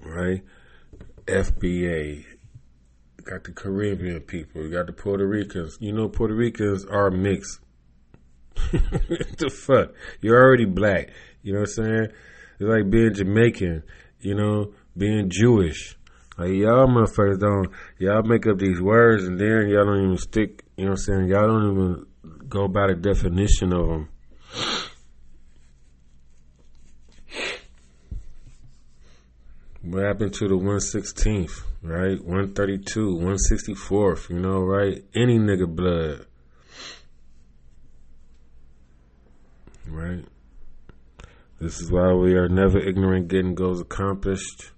right? 0.00 0.42
FBA, 1.26 2.24
got 3.24 3.44
the 3.44 3.52
Caribbean 3.52 4.20
people, 4.20 4.62
you 4.62 4.70
got 4.70 4.86
the 4.86 4.92
Puerto 4.92 5.26
Ricans. 5.26 5.78
You 5.80 5.92
know, 5.92 6.08
Puerto 6.08 6.34
Ricans 6.34 6.84
are 6.84 7.10
mixed. 7.10 7.60
the 8.72 9.50
fuck? 9.50 9.94
You're 10.20 10.40
already 10.40 10.64
black. 10.64 11.10
You 11.42 11.54
know 11.54 11.60
what 11.60 11.70
I'm 11.78 11.84
saying? 11.84 12.08
It's 12.58 12.68
like 12.68 12.90
being 12.90 13.14
Jamaican, 13.14 13.82
you 14.20 14.34
know, 14.34 14.72
being 14.96 15.30
Jewish. 15.30 15.96
Like 16.38 16.50
y'all 16.50 16.86
motherfuckers 16.86 17.40
don't, 17.40 17.68
y'all 17.98 18.22
make 18.22 18.46
up 18.46 18.58
these 18.58 18.80
words 18.80 19.24
and 19.24 19.38
then 19.38 19.68
y'all 19.68 19.84
don't 19.84 20.04
even 20.04 20.18
stick, 20.18 20.64
you 20.76 20.84
know 20.84 20.92
what 20.92 21.00
I'm 21.00 21.04
saying? 21.04 21.28
Y'all 21.28 21.46
don't 21.46 21.72
even 21.72 22.06
go 22.48 22.68
by 22.68 22.86
the 22.86 22.94
definition 22.94 23.72
of 23.72 23.88
them. 23.88 24.08
What 29.82 30.04
happened 30.04 30.32
to 30.34 30.48
the 30.48 30.54
116th, 30.54 31.62
right? 31.82 32.18
132, 32.22 33.16
164th, 33.16 34.30
you 34.30 34.38
know, 34.38 34.60
right? 34.60 35.04
Any 35.14 35.38
nigga 35.38 35.66
blood. 35.68 36.26
Right? 39.88 40.24
This 41.60 41.80
is 41.80 41.90
why 41.90 42.12
we 42.12 42.34
are 42.34 42.48
never 42.48 42.78
ignorant 42.78 43.28
getting 43.28 43.54
goals 43.54 43.80
accomplished. 43.80 44.71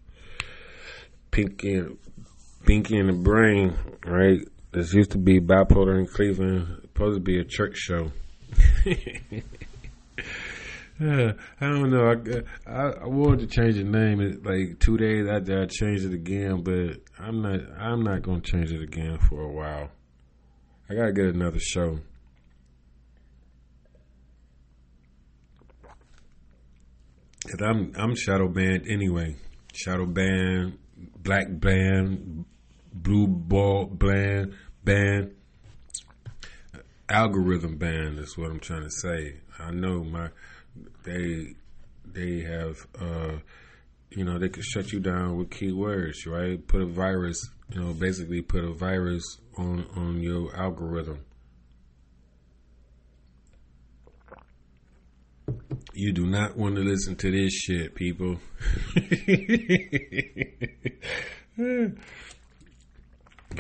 Pinky 1.35 1.75
and 1.75 1.99
Pinky 2.65 2.97
in 2.97 3.09
the 3.09 3.13
brain, 3.13 3.77
right? 4.07 4.39
This 4.71 4.95
used 4.95 5.11
to 5.11 5.19
be 5.19 5.41
bipolar 5.41 5.99
in 5.99 6.07
Cleveland, 6.07 6.79
supposed 6.83 7.17
to 7.17 7.21
be 7.21 7.41
a 7.41 7.45
church 7.45 7.77
show. 7.77 8.13
Yeah, 11.01 11.33
I 11.61 11.67
don't 11.67 11.91
know. 11.91 12.07
I, 12.07 12.71
I, 12.71 12.91
I 13.03 13.07
wanted 13.09 13.41
to 13.41 13.47
change 13.49 13.75
the 13.75 13.83
name. 13.83 14.21
Like 14.45 14.79
two 14.79 14.97
days 14.97 15.27
after 15.29 15.63
I 15.63 15.67
changed 15.67 16.05
it 16.05 16.15
again, 16.15 16.63
but 16.63 17.01
I'm 17.19 17.43
not. 17.43 17.61
I'm 17.81 18.05
not 18.05 18.23
gonna 18.23 18.41
change 18.41 18.71
it 18.71 18.81
again 18.81 19.19
for 19.19 19.41
a 19.41 19.53
while. 19.53 19.91
I 20.89 20.95
gotta 20.95 21.13
get 21.13 21.35
another 21.35 21.59
show. 21.59 21.99
Cause 27.51 27.61
I'm 27.61 27.93
I'm 27.97 28.15
shadow 28.15 28.47
banned 28.47 28.87
anyway. 28.89 29.35
Shadow 29.73 30.07
band, 30.07 30.79
black 31.25 31.47
band, 31.49 32.45
blue 32.93 33.27
ball 33.27 33.87
band, 33.87 34.55
band, 34.85 35.35
algorithm 37.09 37.77
band. 37.77 38.19
Is 38.19 38.39
what 38.39 38.51
I'm 38.51 38.61
trying 38.61 38.85
to 38.85 38.91
say. 38.91 39.41
I 39.59 39.71
know 39.73 40.05
my 40.05 40.29
they 41.03 41.55
they 42.13 42.41
have 42.41 42.87
uh, 43.01 43.39
you 44.11 44.25
know 44.25 44.39
they 44.39 44.49
could 44.49 44.65
shut 44.65 44.93
you 44.93 45.01
down 45.01 45.37
with 45.37 45.51
keywords, 45.51 46.27
right? 46.27 46.65
Put 46.67 46.83
a 46.83 46.87
virus, 46.87 47.51
you 47.71 47.81
know, 47.81 47.93
basically 47.93 48.43
put 48.43 48.63
a 48.65 48.73
virus 48.73 49.39
on 49.57 49.87
on 49.97 50.21
your 50.21 50.55
algorithm. 50.55 51.25
You 55.93 56.13
do 56.13 56.27
not 56.27 56.57
want 56.57 56.77
to 56.77 56.83
listen 56.83 57.17
to 57.17 57.31
this 57.31 57.53
shit, 57.53 57.95
people. 57.95 58.39
if 58.97 60.71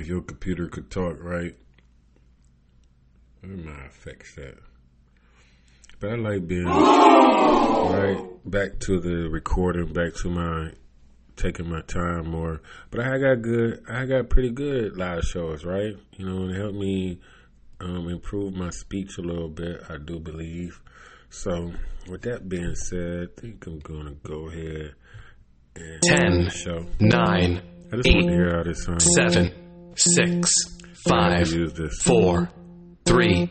your 0.02 0.22
computer 0.22 0.68
could 0.68 0.90
talk, 0.90 1.18
right? 1.20 1.54
It 3.42 3.64
might 3.64 3.92
fix 3.92 4.34
that. 4.36 4.56
But 6.00 6.10
I 6.10 6.14
like 6.16 6.48
being 6.48 6.64
right 6.64 8.18
back 8.44 8.80
to 8.80 9.00
the 9.00 9.28
recording, 9.30 9.92
back 9.92 10.14
to 10.22 10.28
my 10.28 10.72
taking 11.36 11.68
my 11.68 11.82
time 11.82 12.30
more. 12.30 12.62
But 12.90 13.00
I 13.00 13.18
got 13.18 13.42
good, 13.42 13.84
I 13.88 14.06
got 14.06 14.28
pretty 14.28 14.50
good 14.50 14.96
live 14.96 15.24
shows, 15.24 15.64
right? 15.64 15.96
You 16.16 16.26
know, 16.26 16.42
and 16.42 16.50
it 16.50 16.58
helped 16.58 16.78
me 16.78 17.20
um, 17.80 18.08
improve 18.08 18.54
my 18.54 18.70
speech 18.70 19.18
a 19.18 19.22
little 19.22 19.48
bit. 19.48 19.82
I 19.88 19.98
do 19.98 20.18
believe. 20.18 20.80
So, 21.30 21.72
with 22.08 22.22
that 22.22 22.48
being 22.48 22.74
said, 22.74 23.28
I 23.36 23.40
think 23.40 23.66
I'm 23.66 23.78
gonna 23.80 24.14
go 24.22 24.48
ahead 24.48 24.94
and 25.76 26.02
Ten, 26.02 26.32
end 26.42 26.52
show. 26.52 26.86
nine, 27.00 27.60
I 27.92 27.96
just 27.96 28.08
want 28.14 28.26
to 28.26 28.32
hear 28.32 28.64
this 28.64 28.84
sounds. 28.84 29.06
seven, 29.16 29.52
six, 29.96 30.50
five, 31.08 31.48
Use 31.52 31.72
this. 31.72 32.02
four, 32.04 32.48
three, 33.04 33.50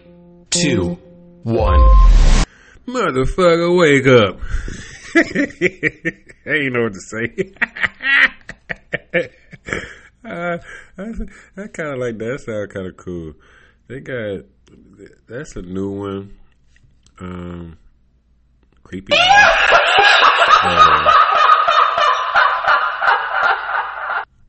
two, 0.50 0.98
one. 1.44 1.80
Motherfucker, 2.88 3.78
wake 3.78 4.08
up. 4.08 4.40
I 5.16 6.50
ain't 6.50 6.74
know 6.74 6.84
what 6.84 6.94
to 6.94 7.00
say. 7.02 7.54
uh, 10.26 10.58
I, 10.98 11.04
I 11.62 11.68
kind 11.68 11.90
of 11.94 12.00
like 12.00 12.18
that. 12.18 12.26
That 12.26 12.40
sound 12.46 12.70
kind 12.74 12.88
of 12.88 12.98
cool. 12.98 13.34
They 13.88 14.00
got, 14.00 14.46
that's 15.28 15.56
a 15.56 15.62
new 15.62 15.92
one. 15.92 16.38
Um, 17.24 17.78
creepy. 18.84 19.14
Uh, 19.14 19.18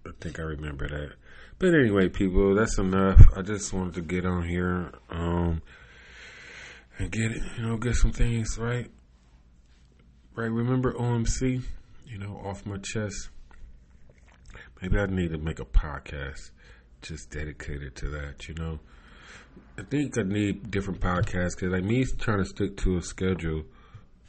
I 0.06 0.10
think 0.20 0.40
I 0.40 0.42
remember 0.42 0.88
that. 0.88 1.12
But 1.60 1.74
anyway, 1.74 2.08
people, 2.08 2.56
that's 2.56 2.78
enough. 2.78 3.20
I 3.36 3.42
just 3.42 3.72
wanted 3.72 3.94
to 3.94 4.00
get 4.00 4.26
on 4.26 4.48
here. 4.48 4.90
Um, 5.08 5.62
and 6.98 7.10
get 7.12 7.30
it, 7.30 7.42
you 7.56 7.62
know, 7.64 7.76
get 7.76 7.94
some 7.94 8.12
things 8.12 8.58
right. 8.58 8.90
Right, 10.34 10.50
remember 10.50 10.92
OMC? 10.94 11.62
You 12.06 12.18
know, 12.18 12.40
off 12.44 12.66
my 12.66 12.78
chest. 12.78 13.28
Maybe 14.82 14.98
I 14.98 15.06
need 15.06 15.30
to 15.30 15.38
make 15.38 15.60
a 15.60 15.64
podcast 15.64 16.50
just 17.02 17.30
dedicated 17.30 17.94
to 17.96 18.08
that, 18.10 18.48
you 18.48 18.54
know. 18.54 18.80
I 19.78 19.82
think 19.82 20.16
I 20.18 20.22
need 20.22 20.70
different 20.70 21.00
podcasts 21.00 21.57
because 21.57 21.72
like 21.72 21.84
me 21.84 22.05
trying 22.05 22.38
to 22.38 22.44
stick 22.44 22.76
to 22.78 22.96
a 22.96 23.02
schedule 23.02 23.64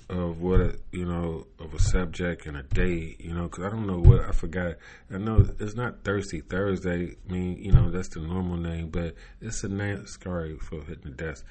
of 0.09 0.39
what 0.39 0.61
a, 0.61 0.75
you 0.91 1.05
know 1.05 1.47
of 1.59 1.73
a 1.73 1.79
subject 1.79 2.45
and 2.45 2.57
a 2.57 2.63
day, 2.63 3.15
you 3.19 3.33
know, 3.33 3.43
because 3.43 3.65
I 3.65 3.69
don't 3.69 3.87
know 3.87 3.99
what 3.99 4.21
I 4.21 4.31
forgot. 4.31 4.75
I 5.11 5.17
know 5.17 5.45
it's 5.59 5.75
not 5.75 6.03
Thirsty 6.03 6.41
Thursday. 6.41 7.15
I 7.27 7.31
mean, 7.31 7.57
you 7.57 7.71
know, 7.71 7.89
that's 7.89 8.09
the 8.09 8.21
normal 8.21 8.57
name, 8.57 8.89
but 8.89 9.15
it's 9.41 9.63
a 9.63 9.69
name. 9.69 10.05
Sorry 10.07 10.57
for 10.57 10.81
hitting 10.83 11.05
the 11.05 11.09
desk. 11.11 11.45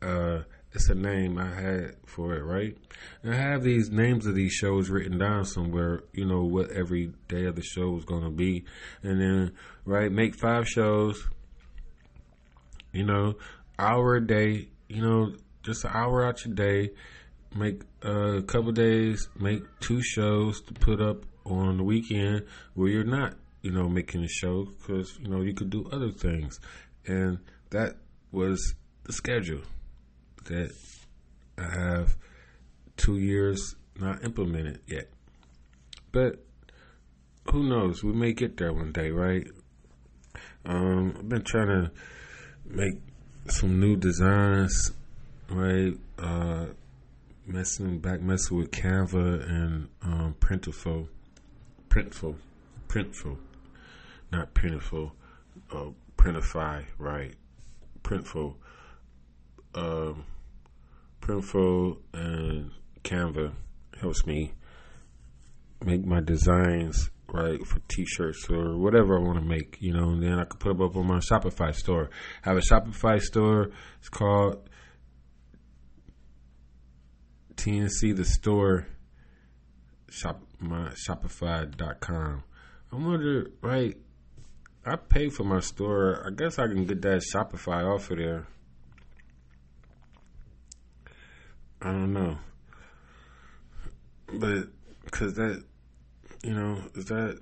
Uh, 0.00 0.40
it's 0.72 0.88
a 0.90 0.94
name 0.94 1.38
I 1.38 1.48
had 1.48 1.96
for 2.04 2.34
it, 2.34 2.42
right? 2.42 2.76
And 3.22 3.34
I 3.34 3.36
have 3.36 3.62
these 3.62 3.90
names 3.90 4.26
of 4.26 4.34
these 4.34 4.52
shows 4.52 4.90
written 4.90 5.18
down 5.18 5.44
somewhere, 5.44 6.02
you 6.12 6.26
know, 6.26 6.44
what 6.44 6.70
every 6.70 7.12
day 7.26 7.46
of 7.46 7.56
the 7.56 7.62
show 7.62 7.96
is 7.96 8.04
going 8.04 8.22
to 8.22 8.30
be. 8.30 8.64
And 9.02 9.20
then, 9.20 9.52
right, 9.84 10.12
make 10.12 10.34
five 10.38 10.68
shows, 10.68 11.26
you 12.92 13.04
know, 13.04 13.36
hour 13.78 14.16
a 14.16 14.26
day, 14.26 14.68
you 14.88 15.02
know, 15.02 15.34
just 15.62 15.84
an 15.84 15.90
hour 15.94 16.24
out 16.24 16.44
your 16.44 16.54
day. 16.54 16.90
Make 17.54 17.82
a 18.02 18.42
couple 18.42 18.72
days, 18.72 19.28
make 19.38 19.62
two 19.80 20.02
shows 20.02 20.60
to 20.62 20.74
put 20.74 21.00
up 21.00 21.24
on 21.44 21.78
the 21.78 21.82
weekend 21.82 22.44
where 22.74 22.88
you're 22.88 23.04
not, 23.04 23.34
you 23.62 23.70
know, 23.70 23.88
making 23.88 24.22
a 24.22 24.28
show 24.28 24.64
because 24.64 25.18
you 25.18 25.28
know 25.28 25.40
you 25.40 25.54
could 25.54 25.70
do 25.70 25.88
other 25.90 26.10
things, 26.10 26.60
and 27.06 27.38
that 27.70 27.96
was 28.32 28.74
the 29.04 29.12
schedule 29.12 29.62
that 30.44 30.70
I 31.56 31.62
have 31.62 32.16
two 32.96 33.16
years 33.18 33.76
not 33.98 34.24
implemented 34.24 34.80
yet. 34.86 35.08
But 36.12 36.44
who 37.50 37.68
knows? 37.68 38.04
We 38.04 38.12
may 38.12 38.32
get 38.32 38.56
there 38.56 38.72
one 38.72 38.92
day, 38.92 39.10
right? 39.10 39.46
Um, 40.64 41.14
I've 41.18 41.28
been 41.28 41.42
trying 41.42 41.68
to 41.68 41.90
make 42.70 43.00
some 43.48 43.80
new 43.80 43.96
designs, 43.96 44.92
right? 45.50 45.94
Uh, 46.18 46.66
messing 47.46 47.98
back, 47.98 48.20
messing 48.20 48.58
with 48.58 48.70
Canva 48.70 49.48
and 49.48 49.88
um, 50.02 50.36
Printful, 50.38 51.08
Printful, 51.88 52.36
Printful, 52.88 53.38
not 54.30 54.52
Printful, 54.54 55.12
uh, 55.72 55.86
Printify, 56.16 56.84
right? 56.98 57.34
Printful, 58.02 58.54
um, 59.74 60.24
Printful 61.20 61.98
and 62.12 62.70
Canva 63.02 63.52
helps 64.00 64.26
me 64.26 64.52
make 65.84 66.04
my 66.04 66.20
designs 66.20 67.10
right 67.30 67.64
for 67.66 67.80
t-shirts 67.88 68.48
or 68.50 68.76
whatever 68.76 69.18
I 69.18 69.22
want 69.22 69.38
to 69.38 69.44
make, 69.44 69.76
you 69.80 69.92
know, 69.92 70.10
and 70.10 70.22
then 70.22 70.38
I 70.38 70.44
could 70.44 70.60
put 70.60 70.76
them 70.76 70.82
up 70.82 70.96
on 70.96 71.06
my 71.06 71.18
Shopify 71.18 71.74
store. 71.74 72.10
I 72.44 72.50
have 72.50 72.58
a 72.58 72.60
Shopify 72.60 73.20
store. 73.20 73.70
It's 73.98 74.08
called 74.08 74.68
TNC 77.56 78.16
the 78.16 78.24
store 78.24 78.86
shop 80.10 80.42
my 80.58 80.88
shopify.com. 80.90 82.42
I 82.92 82.96
wonder, 82.96 83.50
right? 83.62 83.96
I 84.84 84.96
pay 84.96 85.28
for 85.28 85.44
my 85.44 85.60
store. 85.60 86.24
I 86.26 86.30
guess 86.30 86.58
I 86.58 86.66
can 86.66 86.86
get 86.86 87.02
that 87.02 87.22
Shopify 87.34 87.84
off 87.84 88.10
of 88.10 88.18
there. 88.18 88.46
I 91.82 91.92
don't 91.92 92.12
know. 92.12 92.38
But 94.32 94.68
cuz 95.10 95.34
that 95.34 95.64
you 96.42 96.54
know, 96.54 96.82
is 96.94 97.06
that 97.06 97.40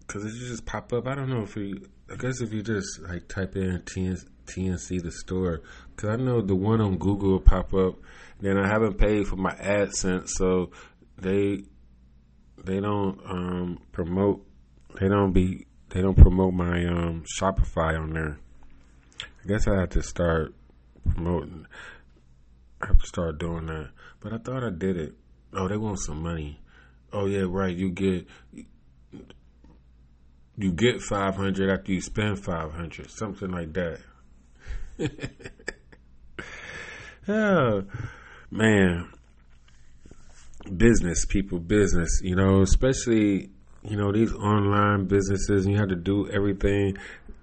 because 0.00 0.24
it 0.24 0.38
just 0.38 0.64
pop 0.64 0.92
up? 0.92 1.06
I 1.06 1.14
don't 1.14 1.28
know 1.28 1.42
if 1.42 1.56
you. 1.56 1.86
I 2.10 2.16
guess 2.16 2.40
if 2.40 2.52
you 2.52 2.62
just 2.62 3.00
like 3.02 3.28
type 3.28 3.56
in 3.56 3.80
TN, 3.80 4.24
TNC 4.46 5.02
the 5.02 5.12
store, 5.12 5.62
because 5.94 6.10
I 6.10 6.16
know 6.16 6.40
the 6.40 6.54
one 6.54 6.80
on 6.80 6.96
Google 6.96 7.32
will 7.32 7.40
pop 7.40 7.74
up. 7.74 7.96
Then 8.40 8.56
I 8.56 8.66
haven't 8.66 8.98
paid 8.98 9.26
for 9.26 9.36
my 9.36 9.54
AdSense, 9.54 10.30
so 10.30 10.70
they 11.18 11.64
they 12.64 12.80
don't 12.80 13.20
um, 13.28 13.80
promote. 13.92 14.44
They 14.98 15.08
don't 15.08 15.32
be. 15.32 15.66
They 15.90 16.02
don't 16.02 16.16
promote 16.16 16.54
my 16.54 16.84
um, 16.84 17.24
Shopify 17.38 17.98
on 17.98 18.12
there. 18.12 18.38
I 19.22 19.48
guess 19.48 19.66
I 19.66 19.80
have 19.80 19.90
to 19.90 20.02
start 20.02 20.54
promoting. 21.14 21.66
I 22.80 22.86
have 22.88 23.00
to 23.00 23.06
start 23.06 23.38
doing 23.38 23.66
that. 23.66 23.90
But 24.20 24.32
I 24.32 24.38
thought 24.38 24.64
I 24.64 24.70
did 24.70 24.96
it. 24.96 25.14
Oh, 25.52 25.68
they 25.68 25.76
want 25.76 25.98
some 26.00 26.22
money. 26.22 26.60
Oh 27.12 27.26
yeah, 27.26 27.44
right. 27.48 27.74
You 27.74 27.90
get 27.90 28.26
you 30.56 30.72
get 30.72 31.00
five 31.00 31.36
hundred 31.36 31.70
after 31.70 31.92
you 31.92 32.00
spend 32.00 32.38
five 32.38 32.72
hundred, 32.72 33.10
something 33.10 33.50
like 33.50 33.72
that. 33.74 34.00
oh 37.28 37.84
man, 38.50 39.08
business 40.76 41.24
people, 41.24 41.58
business. 41.60 42.20
You 42.22 42.36
know, 42.36 42.60
especially 42.62 43.50
you 43.82 43.96
know 43.96 44.12
these 44.12 44.34
online 44.34 45.06
businesses, 45.06 45.66
you 45.66 45.76
have 45.76 45.88
to 45.88 45.96
do 45.96 46.28
everything. 46.28 46.98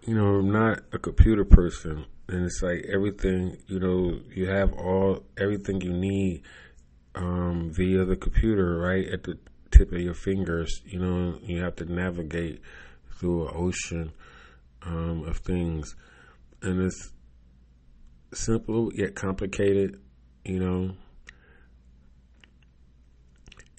You 0.05 0.15
know, 0.15 0.35
I'm 0.35 0.51
not 0.51 0.81
a 0.93 0.99
computer 0.99 1.45
person, 1.45 2.05
and 2.27 2.45
it's 2.45 2.61
like 2.61 2.85
everything. 2.93 3.57
You 3.67 3.79
know, 3.79 4.19
you 4.33 4.47
have 4.47 4.73
all 4.73 5.23
everything 5.37 5.81
you 5.81 5.93
need 5.93 6.43
um, 7.15 7.71
via 7.73 8.05
the 8.05 8.15
computer, 8.15 8.77
right 8.77 9.07
at 9.07 9.23
the 9.23 9.39
tip 9.77 9.91
of 9.91 9.99
your 9.99 10.13
fingers. 10.13 10.81
You 10.85 10.99
know, 10.99 11.39
you 11.43 11.61
have 11.61 11.75
to 11.77 11.85
navigate 11.85 12.61
through 13.17 13.47
an 13.47 13.53
ocean 13.55 14.11
um, 14.83 15.23
of 15.25 15.37
things, 15.37 15.95
and 16.61 16.81
it's 16.81 17.11
simple 18.33 18.91
yet 18.93 19.15
complicated. 19.15 19.99
You 20.43 20.59
know, 20.59 20.95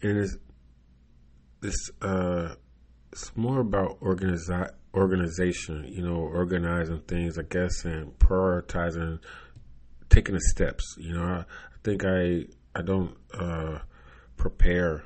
and 0.02 0.18
it's 0.18 0.36
it's 1.62 1.90
uh 2.02 2.54
it's 3.12 3.34
more 3.36 3.60
about 3.60 4.00
organizi- 4.00 4.72
organization. 4.94 5.84
You 5.88 6.02
know, 6.02 6.16
organizing 6.16 7.00
things, 7.02 7.38
I 7.38 7.42
guess, 7.42 7.84
and 7.84 8.18
prioritizing, 8.18 9.20
taking 10.08 10.34
the 10.34 10.40
steps. 10.40 10.96
You 10.98 11.14
know, 11.14 11.22
I, 11.22 11.38
I 11.38 11.78
think 11.84 12.04
I 12.04 12.46
I 12.74 12.82
don't 12.82 13.16
uh, 13.32 13.78
prepare 14.36 15.04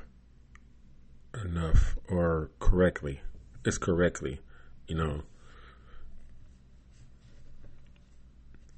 enough 1.43 1.97
or 2.09 2.49
correctly. 2.59 3.21
It's 3.65 3.77
correctly, 3.77 4.39
you 4.87 4.95
know. 4.95 5.23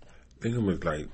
I 0.04 0.42
think 0.42 0.58
I'm 0.58 0.66
gonna 0.66 0.78
like 0.84 1.10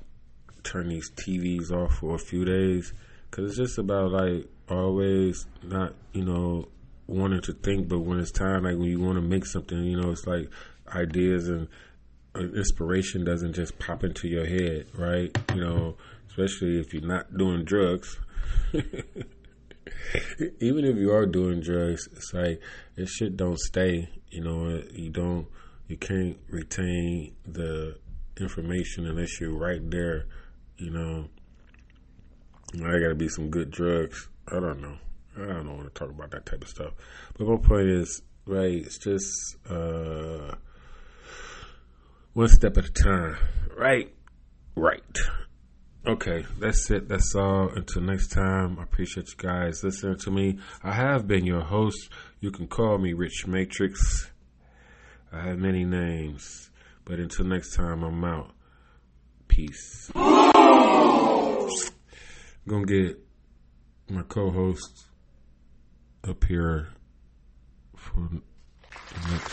turn 0.63 0.89
these 0.89 1.11
TVs 1.11 1.71
off 1.71 1.95
for 1.95 2.15
a 2.15 2.19
few 2.19 2.45
days 2.45 2.93
because 3.29 3.49
it's 3.49 3.57
just 3.57 3.77
about 3.77 4.11
like 4.11 4.47
always 4.69 5.45
not, 5.63 5.93
you 6.13 6.25
know, 6.25 6.67
wanting 7.07 7.41
to 7.41 7.53
think, 7.53 7.87
but 7.87 7.99
when 7.99 8.19
it's 8.19 8.31
time, 8.31 8.63
like 8.63 8.77
when 8.77 8.89
you 8.89 8.99
want 8.99 9.17
to 9.17 9.21
make 9.21 9.45
something, 9.45 9.83
you 9.83 9.99
know, 9.99 10.11
it's 10.11 10.25
like 10.25 10.49
ideas 10.95 11.47
and 11.47 11.67
uh, 12.35 12.39
inspiration 12.39 13.23
doesn't 13.23 13.53
just 13.53 13.77
pop 13.79 14.03
into 14.03 14.27
your 14.27 14.45
head, 14.45 14.87
right? 14.95 15.35
You 15.53 15.61
know, 15.61 15.97
especially 16.29 16.79
if 16.79 16.93
you're 16.93 17.03
not 17.03 17.35
doing 17.37 17.63
drugs. 17.63 18.17
Even 20.59 20.85
if 20.85 20.97
you 20.97 21.11
are 21.11 21.25
doing 21.25 21.61
drugs, 21.61 22.07
it's 22.11 22.33
like 22.33 22.61
it 22.95 23.07
shit 23.07 23.37
don't 23.37 23.59
stay. 23.59 24.09
You 24.29 24.41
know, 24.41 24.81
you 24.93 25.09
don't, 25.09 25.47
you 25.87 25.97
can't 25.97 26.37
retain 26.49 27.35
the 27.45 27.97
information 28.39 29.07
unless 29.07 29.39
you're 29.39 29.57
right 29.57 29.81
there. 29.89 30.25
You 30.77 30.91
know, 30.91 31.29
I 32.75 32.99
got 32.99 33.09
to 33.09 33.15
be 33.15 33.29
some 33.29 33.49
good 33.49 33.71
drugs. 33.71 34.29
I 34.47 34.59
don't 34.59 34.81
know. 34.81 34.97
I 35.37 35.47
don't 35.47 35.77
want 35.77 35.93
to 35.93 35.99
talk 35.99 36.09
about 36.09 36.31
that 36.31 36.45
type 36.45 36.61
of 36.61 36.67
stuff. 36.67 36.93
But 37.37 37.47
my 37.47 37.57
point 37.57 37.89
is, 37.89 38.21
right? 38.45 38.73
It's 38.73 38.97
just 38.97 39.57
uh, 39.69 40.55
one 42.33 42.47
step 42.47 42.77
at 42.77 42.85
a 42.85 42.91
time. 42.91 43.37
Right. 43.77 44.13
Right. 44.75 45.17
Okay, 46.07 46.45
that's 46.57 46.89
it. 46.91 47.09
That's 47.09 47.35
all. 47.35 47.69
Until 47.69 48.01
next 48.03 48.29
time, 48.29 48.79
I 48.79 48.83
appreciate 48.83 49.27
you 49.27 49.35
guys 49.37 49.83
listening 49.83 50.17
to 50.19 50.31
me. 50.31 50.57
I 50.81 50.93
have 50.93 51.27
been 51.27 51.45
your 51.45 51.61
host. 51.61 52.09
You 52.39 52.51
can 52.51 52.67
call 52.67 52.97
me 52.97 53.11
Rich 53.13 53.47
Matrix. 53.47 54.31
I 55.31 55.41
have 55.41 55.59
many 55.59 55.83
names. 55.83 56.71
But 57.03 57.19
until 57.19 57.45
next 57.45 57.75
time, 57.75 58.03
I'm 58.03 58.23
out. 58.23 58.51
Peace. 59.47 60.09
Going 62.67 62.85
to 62.85 62.85
get 62.85 63.19
my 64.09 64.21
co 64.23 64.51
host 64.51 65.05
up 66.27 66.43
here 66.45 66.89
for 67.95 68.29
the 68.29 68.41
next 69.31 69.51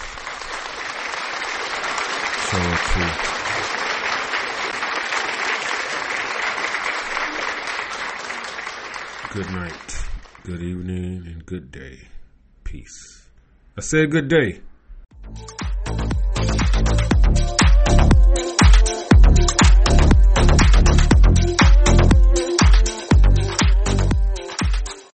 show 2.50 2.58
or 2.58 2.78
two. 3.30 3.35
Good 9.36 9.52
night, 9.52 10.04
good 10.44 10.62
evening, 10.62 11.26
and 11.26 11.44
good 11.44 11.70
day. 11.70 12.08
Peace. 12.64 13.28
I 13.76 13.82
said 13.82 14.10
good 14.10 14.28
day. 14.28 14.60